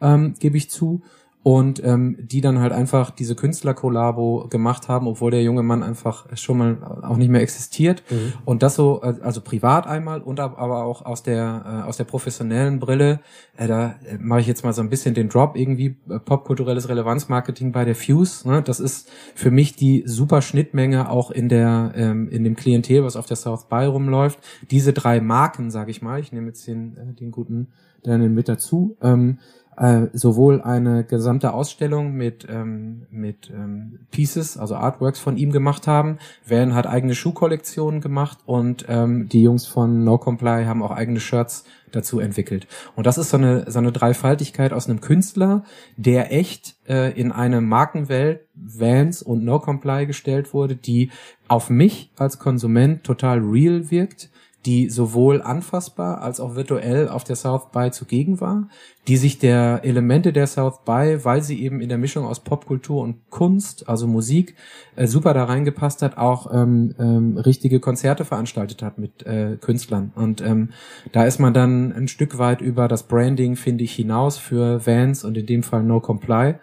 ähm, 0.00 0.34
gebe 0.38 0.56
ich 0.56 0.70
zu 0.70 1.02
und 1.42 1.82
ähm, 1.84 2.16
die 2.20 2.40
dann 2.40 2.60
halt 2.60 2.72
einfach 2.72 3.10
diese 3.10 3.34
Künstler-Kollabo 3.34 4.46
gemacht 4.48 4.88
haben, 4.88 5.08
obwohl 5.08 5.32
der 5.32 5.42
junge 5.42 5.64
Mann 5.64 5.82
einfach 5.82 6.26
schon 6.36 6.58
mal 6.58 7.02
auch 7.02 7.16
nicht 7.16 7.30
mehr 7.30 7.40
existiert 7.40 8.04
mhm. 8.10 8.34
und 8.44 8.62
das 8.62 8.76
so 8.76 9.02
äh, 9.02 9.14
also 9.22 9.40
privat 9.40 9.86
einmal 9.88 10.22
und 10.22 10.38
aber 10.38 10.84
auch 10.84 11.04
aus 11.04 11.24
der 11.24 11.82
äh, 11.84 11.88
aus 11.88 11.96
der 11.96 12.04
professionellen 12.04 12.78
Brille 12.78 13.20
äh, 13.56 13.66
da 13.66 13.96
äh, 14.04 14.18
mache 14.20 14.40
ich 14.40 14.46
jetzt 14.46 14.62
mal 14.62 14.72
so 14.72 14.82
ein 14.82 14.88
bisschen 14.88 15.14
den 15.14 15.28
Drop 15.28 15.56
irgendwie 15.56 15.96
äh, 16.08 16.20
popkulturelles 16.20 16.88
Relevanzmarketing 16.88 17.72
bei 17.72 17.84
der 17.84 17.96
Fuse 17.96 18.48
ne? 18.48 18.62
das 18.62 18.78
ist 18.78 19.10
für 19.34 19.50
mich 19.50 19.74
die 19.74 20.04
super 20.06 20.42
Schnittmenge 20.42 21.10
auch 21.10 21.32
in 21.32 21.48
der 21.48 21.92
ähm, 21.96 22.28
in 22.28 22.44
dem 22.44 22.54
Klientel 22.54 23.02
was 23.02 23.16
auf 23.16 23.26
der 23.26 23.36
South 23.36 23.68
by 23.68 23.86
rumläuft 23.86 24.38
diese 24.70 24.92
drei 24.92 25.20
Marken 25.20 25.72
sage 25.72 25.90
ich 25.90 26.02
mal 26.02 26.20
ich 26.20 26.30
nehme 26.30 26.48
jetzt 26.48 26.68
den 26.68 26.96
äh, 26.96 27.14
den 27.14 27.32
guten 27.32 27.68
dann 28.04 28.34
mit 28.34 28.48
dazu 28.48 28.96
ähm, 29.00 29.38
äh, 29.76 30.08
sowohl 30.12 30.60
eine 30.60 31.04
gesamte 31.04 31.52
Ausstellung 31.54 32.12
mit 32.12 32.46
ähm, 32.48 33.06
mit 33.10 33.50
ähm, 33.50 34.00
Pieces, 34.10 34.58
also 34.58 34.74
Artworks 34.74 35.18
von 35.18 35.36
ihm 35.36 35.50
gemacht 35.50 35.86
haben. 35.86 36.18
Van 36.46 36.74
hat 36.74 36.86
eigene 36.86 37.14
Schuhkollektionen 37.14 38.00
gemacht 38.00 38.38
und 38.44 38.84
ähm, 38.88 39.28
die 39.28 39.42
Jungs 39.42 39.66
von 39.66 40.04
No 40.04 40.18
Comply 40.18 40.64
haben 40.64 40.82
auch 40.82 40.90
eigene 40.90 41.20
Shirts 41.20 41.64
dazu 41.90 42.20
entwickelt. 42.20 42.66
Und 42.96 43.06
das 43.06 43.18
ist 43.18 43.30
so 43.30 43.36
eine 43.36 43.70
so 43.70 43.78
eine 43.78 43.92
Dreifaltigkeit 43.92 44.72
aus 44.72 44.88
einem 44.88 45.00
Künstler, 45.00 45.64
der 45.96 46.32
echt 46.32 46.76
äh, 46.86 47.18
in 47.18 47.32
eine 47.32 47.60
Markenwelt 47.60 48.40
Vans 48.54 49.22
und 49.22 49.44
No 49.44 49.58
Comply 49.58 50.06
gestellt 50.06 50.52
wurde, 50.52 50.76
die 50.76 51.10
auf 51.48 51.70
mich 51.70 52.10
als 52.16 52.38
Konsument 52.38 53.04
total 53.04 53.38
real 53.40 53.90
wirkt 53.90 54.30
die 54.64 54.88
sowohl 54.88 55.42
anfassbar 55.42 56.22
als 56.22 56.38
auch 56.38 56.54
virtuell 56.54 57.08
auf 57.08 57.24
der 57.24 57.36
South 57.36 57.70
by 57.72 57.90
zugegen 57.90 58.40
war, 58.40 58.68
die 59.08 59.16
sich 59.16 59.38
der 59.38 59.80
Elemente 59.82 60.32
der 60.32 60.46
South 60.46 60.84
by, 60.84 61.18
weil 61.24 61.42
sie 61.42 61.60
eben 61.62 61.80
in 61.80 61.88
der 61.88 61.98
Mischung 61.98 62.24
aus 62.24 62.40
Popkultur 62.40 63.02
und 63.02 63.28
Kunst, 63.30 63.88
also 63.88 64.06
Musik, 64.06 64.54
äh, 64.94 65.08
super 65.08 65.34
da 65.34 65.44
reingepasst 65.44 66.02
hat, 66.02 66.16
auch 66.16 66.52
ähm, 66.52 66.94
ähm, 66.98 67.36
richtige 67.38 67.80
Konzerte 67.80 68.24
veranstaltet 68.24 68.82
hat 68.82 68.98
mit 68.98 69.26
äh, 69.26 69.56
Künstlern. 69.60 70.12
Und 70.14 70.40
ähm, 70.40 70.70
da 71.10 71.24
ist 71.24 71.40
man 71.40 71.52
dann 71.52 71.92
ein 71.92 72.06
Stück 72.06 72.38
weit 72.38 72.60
über 72.60 72.86
das 72.86 73.02
Branding, 73.02 73.56
finde 73.56 73.82
ich, 73.82 73.92
hinaus 73.94 74.38
für 74.38 74.86
Vans 74.86 75.24
und 75.24 75.36
in 75.36 75.46
dem 75.46 75.64
Fall 75.64 75.82
No 75.82 75.98
Comply, 75.98 76.54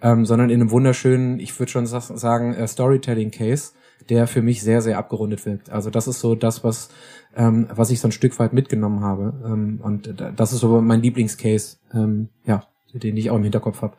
ähm, 0.00 0.24
sondern 0.24 0.50
in 0.50 0.60
einem 0.60 0.70
wunderschönen, 0.70 1.40
ich 1.40 1.58
würde 1.58 1.72
schon 1.72 1.86
sagen, 1.86 2.54
äh, 2.54 2.68
Storytelling-Case, 2.68 3.72
der 4.08 4.26
für 4.26 4.42
mich 4.42 4.62
sehr, 4.62 4.82
sehr 4.82 4.98
abgerundet 4.98 5.44
wirkt. 5.46 5.70
Also 5.70 5.90
das 5.90 6.08
ist 6.08 6.20
so 6.20 6.34
das, 6.34 6.64
was 6.64 6.88
ähm, 7.36 7.68
was 7.74 7.90
ich 7.90 8.00
so 8.00 8.08
ein 8.08 8.12
Stück 8.12 8.38
weit 8.38 8.52
mitgenommen 8.52 9.00
habe. 9.00 9.34
Ähm, 9.44 9.80
und 9.82 10.14
das 10.36 10.52
ist 10.52 10.60
so 10.60 10.80
mein 10.80 11.02
Lieblingscase, 11.02 11.76
ähm, 11.94 12.28
ja, 12.44 12.64
den 12.92 13.16
ich 13.16 13.30
auch 13.30 13.36
im 13.36 13.42
Hinterkopf 13.42 13.82
habe. 13.82 13.94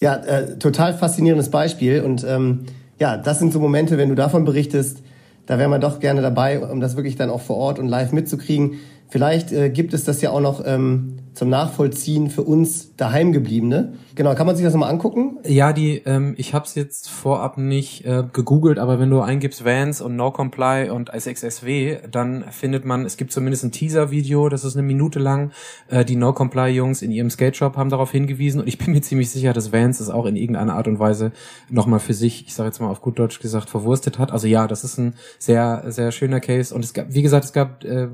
Ja, 0.00 0.16
äh, 0.16 0.58
total 0.58 0.94
faszinierendes 0.94 1.50
Beispiel. 1.50 2.02
Und 2.02 2.24
ähm, 2.24 2.66
ja, 2.98 3.16
das 3.16 3.38
sind 3.38 3.52
so 3.52 3.60
Momente, 3.60 3.98
wenn 3.98 4.08
du 4.08 4.14
davon 4.14 4.44
berichtest, 4.44 5.02
da 5.46 5.58
wäre 5.58 5.68
man 5.68 5.80
doch 5.80 6.00
gerne 6.00 6.20
dabei, 6.20 6.60
um 6.60 6.80
das 6.80 6.96
wirklich 6.96 7.16
dann 7.16 7.30
auch 7.30 7.40
vor 7.40 7.56
Ort 7.56 7.78
und 7.78 7.88
live 7.88 8.12
mitzukriegen. 8.12 8.74
Vielleicht 9.08 9.52
äh, 9.52 9.70
gibt 9.70 9.94
es 9.94 10.04
das 10.04 10.20
ja 10.20 10.30
auch 10.30 10.40
noch 10.40 10.62
ähm, 10.64 11.16
zum 11.38 11.48
Nachvollziehen 11.50 12.30
für 12.30 12.42
uns 12.42 12.96
daheimgebliebene. 12.96 13.94
Genau, 14.16 14.34
kann 14.34 14.48
man 14.48 14.56
sich 14.56 14.64
das 14.64 14.74
nochmal 14.74 14.90
angucken? 14.90 15.38
Ja, 15.46 15.72
die, 15.72 15.98
ähm, 15.98 16.34
ich 16.36 16.52
habe 16.52 16.64
es 16.64 16.74
jetzt 16.74 17.08
vorab 17.08 17.56
nicht 17.56 18.04
äh, 18.04 18.24
gegoogelt, 18.32 18.80
aber 18.80 18.98
wenn 18.98 19.08
du 19.08 19.20
eingibst 19.20 19.64
Vans 19.64 20.00
und 20.00 20.16
No 20.16 20.32
Comply 20.32 20.90
und 20.90 21.10
SXSW, 21.16 21.98
dann 22.10 22.44
findet 22.50 22.84
man, 22.84 23.04
es 23.04 23.16
gibt 23.16 23.30
zumindest 23.30 23.62
ein 23.62 23.70
Teaser-Video, 23.70 24.48
das 24.48 24.64
ist 24.64 24.76
eine 24.76 24.84
Minute 24.84 25.20
lang. 25.20 25.52
Äh, 25.86 26.04
die 26.04 26.16
No 26.16 26.32
Comply-Jungs 26.32 27.00
in 27.02 27.12
ihrem 27.12 27.30
Skate 27.30 27.56
Shop 27.56 27.76
haben 27.76 27.90
darauf 27.90 28.10
hingewiesen 28.10 28.60
und 28.60 28.66
ich 28.66 28.76
bin 28.76 28.92
mir 28.92 29.02
ziemlich 29.02 29.30
sicher, 29.30 29.52
dass 29.52 29.72
Vans 29.72 30.00
es 30.00 30.10
auch 30.10 30.26
in 30.26 30.34
irgendeiner 30.34 30.74
Art 30.74 30.88
und 30.88 30.98
Weise 30.98 31.30
nochmal 31.70 32.00
für 32.00 32.14
sich, 32.14 32.44
ich 32.48 32.54
sage 32.54 32.70
jetzt 32.70 32.80
mal 32.80 32.90
auf 32.90 33.00
gut 33.00 33.20
Deutsch 33.20 33.38
gesagt, 33.38 33.70
verwurstet 33.70 34.18
hat. 34.18 34.32
Also 34.32 34.48
ja, 34.48 34.66
das 34.66 34.82
ist 34.82 34.98
ein 34.98 35.14
sehr, 35.38 35.84
sehr 35.86 36.10
schöner 36.10 36.40
Case 36.40 36.74
und 36.74 36.84
es 36.84 36.92
gab, 36.92 37.14
wie 37.14 37.22
gesagt, 37.22 37.44
es 37.44 37.52
gab 37.52 37.84
äh, 37.84 38.08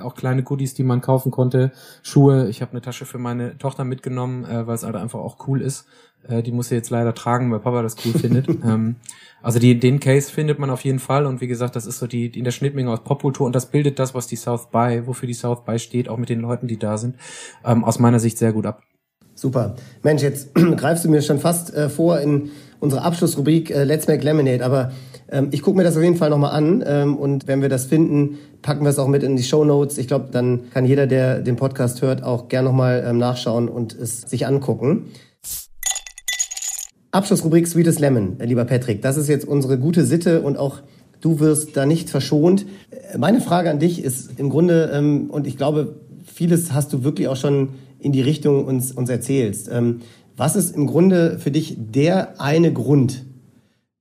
auch 0.00 0.14
kleine 0.14 0.42
Goodies, 0.42 0.72
die 0.72 0.84
man 0.84 1.02
kaufen 1.02 1.30
konnte, 1.30 1.72
Schuhe. 2.02 2.48
Ich 2.48 2.62
habe 2.62 2.69
eine 2.72 2.80
Tasche 2.80 3.06
für 3.06 3.18
meine 3.18 3.58
Tochter 3.58 3.84
mitgenommen, 3.84 4.44
äh, 4.44 4.66
weil 4.66 4.74
es 4.74 4.84
halt 4.84 4.96
einfach 4.96 5.18
auch 5.18 5.48
cool 5.48 5.60
ist. 5.60 5.86
Äh, 6.28 6.42
die 6.42 6.52
muss 6.52 6.68
sie 6.68 6.74
jetzt 6.74 6.90
leider 6.90 7.14
tragen, 7.14 7.50
weil 7.50 7.60
Papa 7.60 7.82
das 7.82 7.96
cool 8.04 8.12
findet. 8.12 8.48
ähm, 8.64 8.96
also 9.42 9.58
die, 9.58 9.78
den 9.78 10.00
Case 10.00 10.30
findet 10.30 10.58
man 10.58 10.70
auf 10.70 10.84
jeden 10.84 10.98
Fall 10.98 11.26
und 11.26 11.40
wie 11.40 11.46
gesagt, 11.46 11.76
das 11.76 11.86
ist 11.86 11.98
so 11.98 12.06
die, 12.06 12.30
die 12.30 12.38
in 12.38 12.44
der 12.44 12.52
Schnittmenge 12.52 12.90
aus 12.90 13.02
Popkultur 13.04 13.46
und 13.46 13.54
das 13.54 13.66
bildet 13.66 13.98
das, 13.98 14.14
was 14.14 14.26
die 14.26 14.36
South 14.36 14.70
by, 14.70 15.02
wofür 15.06 15.26
die 15.26 15.34
South 15.34 15.64
by 15.64 15.78
steht, 15.78 16.08
auch 16.08 16.18
mit 16.18 16.28
den 16.28 16.40
Leuten, 16.40 16.66
die 16.66 16.78
da 16.78 16.98
sind, 16.98 17.16
ähm, 17.64 17.84
aus 17.84 17.98
meiner 17.98 18.20
Sicht 18.20 18.38
sehr 18.38 18.52
gut 18.52 18.66
ab. 18.66 18.82
Super. 19.34 19.76
Mensch, 20.02 20.22
jetzt 20.22 20.54
greifst 20.76 21.04
du 21.04 21.08
mir 21.08 21.22
schon 21.22 21.38
fast 21.38 21.72
äh, 21.72 21.88
vor 21.88 22.20
in 22.20 22.50
unsere 22.80 23.02
Abschlussrubrik 23.02 23.70
äh, 23.70 23.84
Let's 23.84 24.06
Make 24.06 24.22
Lemonade, 24.22 24.64
aber 24.64 24.92
ähm, 25.30 25.48
ich 25.50 25.62
gucke 25.62 25.76
mir 25.76 25.84
das 25.84 25.96
auf 25.96 26.02
jeden 26.02 26.16
Fall 26.16 26.30
nochmal 26.30 26.52
an 26.52 26.82
ähm, 26.86 27.16
und 27.16 27.46
wenn 27.46 27.62
wir 27.62 27.68
das 27.68 27.86
finden, 27.86 28.38
packen 28.62 28.82
wir 28.82 28.90
es 28.90 28.98
auch 28.98 29.08
mit 29.08 29.22
in 29.22 29.36
die 29.36 29.42
Show 29.42 29.64
Notes. 29.64 29.98
Ich 29.98 30.08
glaube, 30.08 30.28
dann 30.30 30.70
kann 30.72 30.84
jeder, 30.84 31.06
der 31.06 31.40
den 31.40 31.56
Podcast 31.56 32.02
hört, 32.02 32.22
auch 32.22 32.48
gern 32.48 32.64
nochmal 32.64 33.04
ähm, 33.06 33.18
nachschauen 33.18 33.68
und 33.68 33.94
es 33.94 34.22
sich 34.22 34.46
angucken. 34.46 35.06
Abschlussrubrik 37.12 37.66
Sweetest 37.66 38.00
Lemon, 38.00 38.38
äh, 38.38 38.46
lieber 38.46 38.64
Patrick. 38.64 39.02
Das 39.02 39.16
ist 39.16 39.28
jetzt 39.28 39.46
unsere 39.46 39.78
gute 39.78 40.04
Sitte 40.04 40.42
und 40.42 40.58
auch 40.58 40.80
du 41.20 41.40
wirst 41.40 41.76
da 41.76 41.86
nicht 41.86 42.10
verschont. 42.10 42.66
Äh, 42.90 43.18
meine 43.18 43.40
Frage 43.40 43.70
an 43.70 43.78
dich 43.78 44.02
ist 44.02 44.38
im 44.38 44.50
Grunde, 44.50 44.90
ähm, 44.92 45.30
und 45.30 45.46
ich 45.46 45.56
glaube, 45.56 45.96
vieles 46.24 46.72
hast 46.72 46.92
du 46.92 47.04
wirklich 47.04 47.28
auch 47.28 47.36
schon 47.36 47.70
in 47.98 48.12
die 48.12 48.22
Richtung 48.22 48.64
uns, 48.64 48.92
uns 48.92 49.10
erzählst. 49.10 49.68
Ähm, 49.72 50.00
was 50.36 50.56
ist 50.56 50.74
im 50.74 50.86
Grunde 50.86 51.38
für 51.38 51.50
dich 51.50 51.76
der 51.78 52.40
eine 52.40 52.72
Grund, 52.72 53.24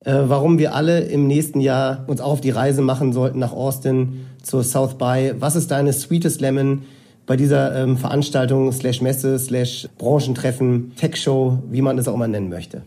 äh, 0.05 0.13
warum 0.25 0.57
wir 0.57 0.75
alle 0.75 1.01
im 1.01 1.27
nächsten 1.27 1.59
Jahr 1.59 2.05
uns 2.07 2.21
auch 2.21 2.31
auf 2.31 2.41
die 2.41 2.51
Reise 2.51 2.81
machen 2.81 3.11
sollten 3.13 3.39
nach 3.39 3.51
Austin 3.51 4.25
zur 4.41 4.63
South 4.63 4.97
by? 4.97 5.33
Was 5.39 5.55
ist 5.55 5.71
deine 5.71 5.91
Sweetest 5.93 6.41
Lemon 6.41 6.83
bei 7.25 7.35
dieser 7.35 7.75
ähm, 7.75 7.97
Veranstaltung 7.97 8.71
slash 8.71 9.01
Messe 9.01 9.37
slash 9.37 9.89
Branchentreffen, 9.97 10.95
Tech-Show, 10.95 11.63
wie 11.69 11.81
man 11.81 11.97
es 11.97 12.07
auch 12.07 12.15
immer 12.15 12.27
nennen 12.27 12.49
möchte? 12.49 12.83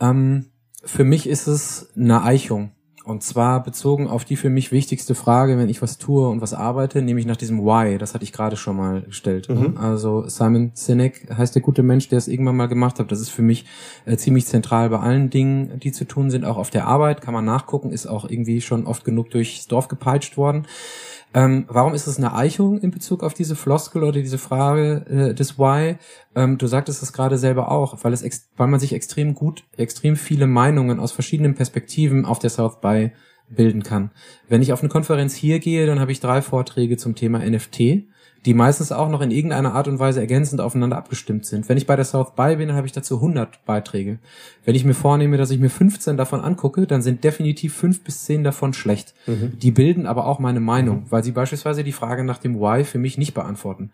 Ähm, 0.00 0.46
für 0.84 1.04
mich 1.04 1.28
ist 1.28 1.48
es 1.48 1.88
eine 1.96 2.22
Eichung. 2.22 2.70
Und 3.08 3.22
zwar 3.22 3.62
bezogen 3.62 4.06
auf 4.06 4.26
die 4.26 4.36
für 4.36 4.50
mich 4.50 4.70
wichtigste 4.70 5.14
Frage, 5.14 5.56
wenn 5.56 5.70
ich 5.70 5.80
was 5.80 5.96
tue 5.96 6.28
und 6.28 6.42
was 6.42 6.52
arbeite, 6.52 7.00
nämlich 7.00 7.24
nach 7.24 7.38
diesem 7.38 7.64
Why. 7.64 7.96
Das 7.96 8.12
hatte 8.12 8.22
ich 8.22 8.34
gerade 8.34 8.58
schon 8.58 8.76
mal 8.76 9.00
gestellt. 9.00 9.48
Mhm. 9.48 9.78
Also 9.78 10.28
Simon 10.28 10.72
Sinek 10.74 11.26
heißt 11.34 11.54
der 11.54 11.62
gute 11.62 11.82
Mensch, 11.82 12.08
der 12.08 12.18
es 12.18 12.28
irgendwann 12.28 12.56
mal 12.56 12.66
gemacht 12.66 12.98
hat. 12.98 13.10
Das 13.10 13.20
ist 13.20 13.30
für 13.30 13.40
mich 13.40 13.64
äh, 14.04 14.18
ziemlich 14.18 14.44
zentral 14.44 14.90
bei 14.90 14.98
allen 14.98 15.30
Dingen, 15.30 15.80
die 15.80 15.90
zu 15.90 16.04
tun 16.04 16.30
sind. 16.30 16.44
Auch 16.44 16.58
auf 16.58 16.68
der 16.68 16.86
Arbeit 16.86 17.22
kann 17.22 17.32
man 17.32 17.46
nachgucken, 17.46 17.92
ist 17.92 18.06
auch 18.06 18.28
irgendwie 18.28 18.60
schon 18.60 18.84
oft 18.86 19.06
genug 19.06 19.30
durchs 19.30 19.66
Dorf 19.68 19.88
gepeitscht 19.88 20.36
worden. 20.36 20.66
Ähm, 21.34 21.66
warum 21.68 21.94
ist 21.94 22.06
es 22.06 22.16
eine 22.16 22.34
Eichung 22.34 22.78
in 22.78 22.90
Bezug 22.90 23.22
auf 23.22 23.34
diese 23.34 23.54
Floskel 23.54 24.02
oder 24.02 24.20
diese 24.20 24.38
Frage 24.38 25.04
äh, 25.08 25.34
des 25.34 25.58
Why? 25.58 25.96
Ähm, 26.34 26.58
du 26.58 26.66
sagtest 26.66 27.02
es 27.02 27.12
gerade 27.12 27.36
selber 27.36 27.70
auch, 27.70 28.02
weil 28.02 28.12
es 28.12 28.48
weil 28.56 28.68
man 28.68 28.80
sich 28.80 28.94
extrem 28.94 29.34
gut, 29.34 29.64
extrem 29.76 30.16
viele 30.16 30.46
Meinungen 30.46 31.00
aus 31.00 31.12
verschiedenen 31.12 31.54
Perspektiven 31.54 32.24
auf 32.24 32.38
der 32.38 32.50
South 32.50 32.80
by 32.80 33.12
bilden 33.50 33.82
kann. 33.82 34.10
Wenn 34.48 34.62
ich 34.62 34.72
auf 34.72 34.80
eine 34.80 34.88
Konferenz 34.88 35.34
hier 35.34 35.58
gehe, 35.58 35.86
dann 35.86 36.00
habe 36.00 36.12
ich 36.12 36.20
drei 36.20 36.42
Vorträge 36.42 36.96
zum 36.96 37.14
Thema 37.14 37.38
NFT 37.38 38.06
die 38.46 38.54
meistens 38.54 38.92
auch 38.92 39.08
noch 39.08 39.20
in 39.20 39.30
irgendeiner 39.30 39.74
Art 39.74 39.88
und 39.88 39.98
Weise 39.98 40.20
ergänzend 40.20 40.60
aufeinander 40.60 40.96
abgestimmt 40.96 41.44
sind. 41.44 41.68
Wenn 41.68 41.76
ich 41.76 41.86
bei 41.86 41.96
der 41.96 42.04
South 42.04 42.34
By 42.36 42.56
bin, 42.56 42.68
dann 42.68 42.76
habe 42.76 42.86
ich 42.86 42.92
dazu 42.92 43.16
100 43.16 43.64
Beiträge. 43.64 44.18
Wenn 44.64 44.74
ich 44.74 44.84
mir 44.84 44.94
vornehme, 44.94 45.36
dass 45.36 45.50
ich 45.50 45.58
mir 45.58 45.70
15 45.70 46.16
davon 46.16 46.40
angucke, 46.40 46.86
dann 46.86 47.02
sind 47.02 47.24
definitiv 47.24 47.74
fünf 47.74 48.02
bis 48.04 48.24
zehn 48.24 48.44
davon 48.44 48.72
schlecht. 48.72 49.14
Mhm. 49.26 49.58
Die 49.58 49.70
bilden 49.70 50.06
aber 50.06 50.26
auch 50.26 50.38
meine 50.38 50.60
Meinung, 50.60 51.06
weil 51.10 51.24
sie 51.24 51.32
beispielsweise 51.32 51.82
die 51.82 51.92
Frage 51.92 52.24
nach 52.24 52.38
dem 52.38 52.60
Why 52.60 52.84
für 52.84 52.98
mich 52.98 53.18
nicht 53.18 53.34
beantworten. 53.34 53.90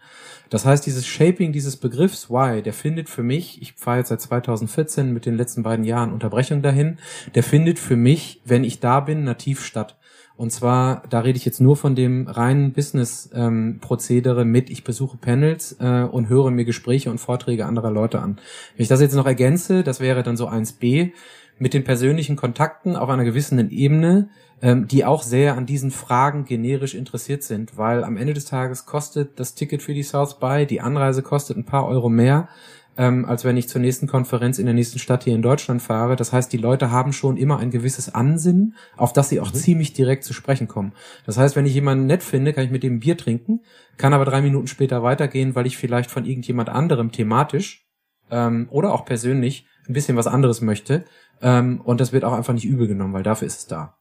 Das 0.51 0.67
heißt, 0.67 0.85
dieses 0.87 1.07
Shaping 1.07 1.53
dieses 1.53 1.77
Begriffs 1.77 2.31
Why, 2.31 2.63
der 2.63 2.73
findet 2.73 3.09
für 3.09 3.23
mich, 3.23 3.63
ich 3.63 3.73
fahre 3.75 3.99
jetzt 3.99 4.09
seit 4.11 4.21
2014 4.21 5.13
mit 5.13 5.27
den 5.27 5.37
letzten 5.37 5.63
beiden 5.63 5.85
Jahren 5.85 6.13
Unterbrechung 6.13 6.63
dahin, 6.63 6.99
der 7.35 7.43
findet 7.43 7.79
für 7.79 7.97
mich, 7.97 8.41
wenn 8.45 8.65
ich 8.65 8.81
da 8.81 9.01
bin, 9.01 9.25
nativ 9.25 9.65
statt. 9.65 9.97
Und 10.37 10.51
zwar, 10.51 11.05
da 11.11 11.21
rede 11.21 11.39
ich 11.39 11.45
jetzt 11.45 11.61
nur 11.61 11.77
von 11.77 11.95
dem 11.95 12.27
reinen 12.27 12.73
Business-Prozedere 12.73 14.35
andere 14.35 14.45
mit, 14.45 14.71
ich 14.71 14.85
besuche 14.85 15.17
Panels 15.17 15.77
äh, 15.81 16.03
und 16.03 16.29
höre 16.29 16.51
mir 16.51 16.65
Gespräche 16.65 17.11
und 17.11 17.19
Vorträge 17.19 17.67
anderer 17.67 17.91
Leute 17.91 18.21
an. 18.21 18.37
Wenn 18.77 18.83
ich 18.83 18.89
das 18.89 19.01
jetzt 19.01 19.15
noch 19.15 19.27
ergänze, 19.27 19.83
das 19.83 20.01
wäre 20.01 20.23
dann 20.23 20.37
so 20.37 20.49
1b, 20.49 21.13
mit 21.59 21.73
den 21.73 21.85
persönlichen 21.85 22.35
Kontakten 22.35 22.97
auf 22.97 23.09
einer 23.09 23.25
gewissen 23.25 23.71
Ebene, 23.71 24.29
ähm, 24.61 24.89
die 24.89 25.05
auch 25.05 25.23
sehr 25.23 25.57
an 25.57 25.67
diesen 25.67 25.93
Fragen 25.93 26.45
generisch 26.45 26.95
interessiert 26.95 27.45
sind, 27.45 27.79
weil 27.79 28.03
am 28.03 28.17
Ende 28.17 28.35
des 28.35 28.47
Tages 28.47 28.87
kostet 28.87 29.39
das 29.39 29.55
Ticket 29.55 29.83
für 29.83 29.95
die 29.95 30.03
South 30.03 30.41
by, 30.41 30.67
die 30.67 30.81
Anreise 30.81 31.23
kostet 31.23 31.57
ein 31.57 31.65
paar 31.65 31.87
Euro 31.87 32.09
mehr, 32.09 32.49
ähm, 32.97 33.25
als 33.25 33.45
wenn 33.45 33.57
ich 33.57 33.69
zur 33.69 33.81
nächsten 33.81 34.07
Konferenz 34.07 34.59
in 34.59 34.67
der 34.67 34.75
nächsten 34.75 34.99
Stadt 34.99 35.25
hier 35.25 35.35
in 35.35 35.43
Deutschland 35.43 35.83
fahre. 35.83 36.17
Das 36.17 36.33
heißt, 36.33 36.53
die 36.53 36.59
Leute 36.59 36.91
haben 36.91 37.13
schon 37.13 37.37
immer 37.37 37.59
ein 37.59 37.71
gewisses 37.71 38.15
Ansinnen, 38.15 38.75
auf 38.97 39.13
das 39.13 39.29
sie 39.29 39.41
auch 39.41 39.53
mhm. 39.53 39.59
ziemlich 39.59 39.93
direkt 39.93 40.25
zu 40.25 40.33
sprechen 40.33 40.69
kommen. 40.69 40.93
Das 41.27 41.37
heißt, 41.37 41.57
wenn 41.57 41.67
ich 41.67 41.75
jemanden 41.75 42.07
nett 42.07 42.23
finde, 42.23 42.53
kann 42.53 42.65
ich 42.65 42.71
mit 42.71 42.83
dem 42.83 43.01
Bier 43.01 43.17
trinken, 43.17 43.61
kann 43.97 44.15
aber 44.15 44.25
drei 44.25 44.43
Minuten 44.43 44.67
später 44.67 45.03
weitergehen, 45.03 45.55
weil 45.55 45.67
ich 45.67 45.77
vielleicht 45.77 46.11
von 46.11 46.25
irgendjemand 46.25 46.69
anderem 46.69 47.11
thematisch 47.11 47.87
ähm, 48.31 48.69
oder 48.71 48.93
auch 48.93 49.05
persönlich 49.05 49.67
ein 49.89 49.93
bisschen 49.93 50.17
was 50.17 50.27
anderes 50.27 50.61
möchte. 50.61 51.05
Ähm, 51.43 51.81
und 51.81 52.01
das 52.01 52.13
wird 52.13 52.25
auch 52.25 52.33
einfach 52.33 52.55
nicht 52.55 52.67
übel 52.67 52.87
genommen, 52.87 53.13
weil 53.13 53.23
dafür 53.23 53.47
ist 53.47 53.59
es 53.59 53.67
da. 53.67 53.97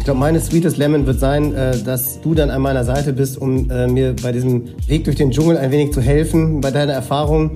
Ich 0.00 0.04
glaube, 0.04 0.18
meine 0.18 0.40
Sweetest 0.40 0.78
Lemon 0.78 1.06
wird 1.06 1.20
sein, 1.20 1.54
äh, 1.54 1.76
dass 1.84 2.22
du 2.22 2.32
dann 2.32 2.48
an 2.48 2.62
meiner 2.62 2.84
Seite 2.84 3.12
bist, 3.12 3.36
um 3.36 3.70
äh, 3.70 3.86
mir 3.86 4.16
bei 4.16 4.32
diesem 4.32 4.70
Weg 4.88 5.04
durch 5.04 5.16
den 5.16 5.30
Dschungel 5.30 5.58
ein 5.58 5.70
wenig 5.70 5.92
zu 5.92 6.00
helfen, 6.00 6.62
bei 6.62 6.70
deiner 6.70 6.94
Erfahrung. 6.94 7.50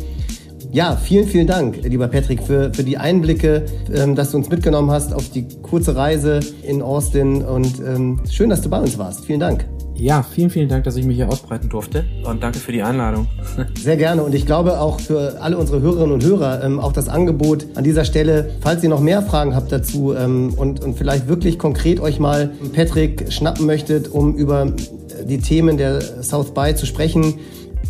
Ja, 0.75 0.97
vielen, 0.97 1.29
vielen 1.29 1.47
Dank, 1.47 1.85
lieber 1.85 2.09
Patrick, 2.09 2.43
für, 2.43 2.75
für 2.75 2.83
die 2.83 2.99
Einblicke, 2.99 3.65
ähm, 3.95 4.17
dass 4.17 4.33
du 4.33 4.39
uns 4.39 4.49
mitgenommen 4.49 4.91
hast 4.91 5.15
auf 5.15 5.31
die 5.31 5.47
kurze 5.63 5.95
Reise 5.95 6.41
in 6.65 6.83
Austin 6.83 7.45
und 7.45 7.79
ähm, 7.79 8.19
schön, 8.29 8.51
dass 8.51 8.61
du 8.61 8.69
bei 8.69 8.81
uns 8.81 8.99
warst. 8.99 9.25
Vielen 9.25 9.39
Dank. 9.39 9.67
Ja, 9.95 10.25
vielen, 10.25 10.51
vielen 10.51 10.69
Dank, 10.69 10.83
dass 10.83 10.97
ich 10.97 11.05
mich 11.05 11.15
hier 11.15 11.29
ausbreiten 11.29 11.69
durfte 11.69 12.05
und 12.25 12.43
danke 12.43 12.59
für 12.59 12.73
die 12.73 12.83
Einladung. 12.83 13.29
Sehr 13.81 13.97
gerne 13.97 14.25
und 14.25 14.35
ich 14.35 14.47
glaube 14.47 14.81
auch 14.81 14.99
für 14.99 15.41
alle 15.41 15.59
unsere 15.59 15.81
Hörerinnen 15.81 16.11
und 16.11 16.25
Hörer 16.25 16.65
ähm, 16.65 16.81
auch 16.81 16.93
das 16.93 17.09
Angebot 17.09 17.69
an 17.77 17.85
dieser 17.85 18.05
Stelle, 18.05 18.51
falls 18.61 18.83
ihr 18.83 18.89
noch 18.89 18.99
mehr 18.99 19.23
Fragen 19.23 19.55
habt 19.55 19.71
dazu 19.71 20.13
ähm, 20.17 20.55
und, 20.57 20.83
und 20.83 20.99
vielleicht 20.99 21.29
wirklich 21.29 21.57
konkret 21.57 22.01
euch 22.01 22.19
mal 22.19 22.51
Patrick 22.75 23.33
schnappen 23.33 23.65
möchtet, 23.65 24.09
um 24.09 24.35
über 24.35 24.73
die 25.25 25.39
Themen 25.39 25.77
der 25.77 26.01
South 26.25 26.53
by 26.53 26.75
zu 26.75 26.85
sprechen, 26.85 27.35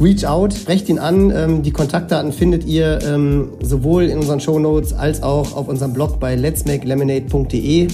Reach 0.01 0.27
out, 0.27 0.53
sprecht 0.55 0.89
ihn 0.89 0.99
an. 0.99 1.31
Ähm, 1.31 1.63
die 1.63 1.71
Kontaktdaten 1.71 2.33
findet 2.33 2.65
ihr 2.65 2.99
ähm, 3.03 3.51
sowohl 3.61 4.05
in 4.05 4.19
unseren 4.19 4.41
Show 4.41 4.59
Notes 4.59 4.93
als 4.93 5.23
auch 5.23 5.55
auf 5.57 5.69
unserem 5.69 5.93
Blog 5.93 6.19
bei 6.21 6.35
letsmakelemonade.de 6.35 7.89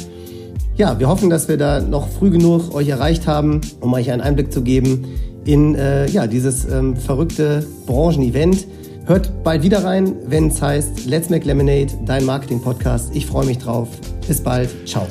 ja, 0.80 0.98
wir 0.98 1.10
hoffen, 1.10 1.28
dass 1.28 1.46
wir 1.46 1.58
da 1.58 1.80
noch 1.80 2.08
früh 2.08 2.30
genug 2.30 2.74
euch 2.74 2.88
erreicht 2.88 3.26
haben, 3.26 3.60
um 3.80 3.92
euch 3.92 4.10
einen 4.10 4.22
Einblick 4.22 4.50
zu 4.50 4.62
geben 4.62 5.04
in 5.44 5.74
äh, 5.74 6.08
ja, 6.08 6.26
dieses 6.26 6.64
ähm, 6.64 6.96
verrückte 6.96 7.66
Branchenevent. 7.86 8.66
Hört 9.04 9.44
bald 9.44 9.62
wieder 9.62 9.84
rein, 9.84 10.14
wenn 10.26 10.48
es 10.48 10.62
heißt 10.62 11.04
Let's 11.04 11.28
Make 11.28 11.46
Lemonade, 11.46 11.88
dein 12.06 12.24
Marketing-Podcast. 12.24 13.14
Ich 13.14 13.26
freue 13.26 13.44
mich 13.44 13.58
drauf. 13.58 13.88
Bis 14.26 14.40
bald. 14.40 14.70
Ciao. 14.88 15.06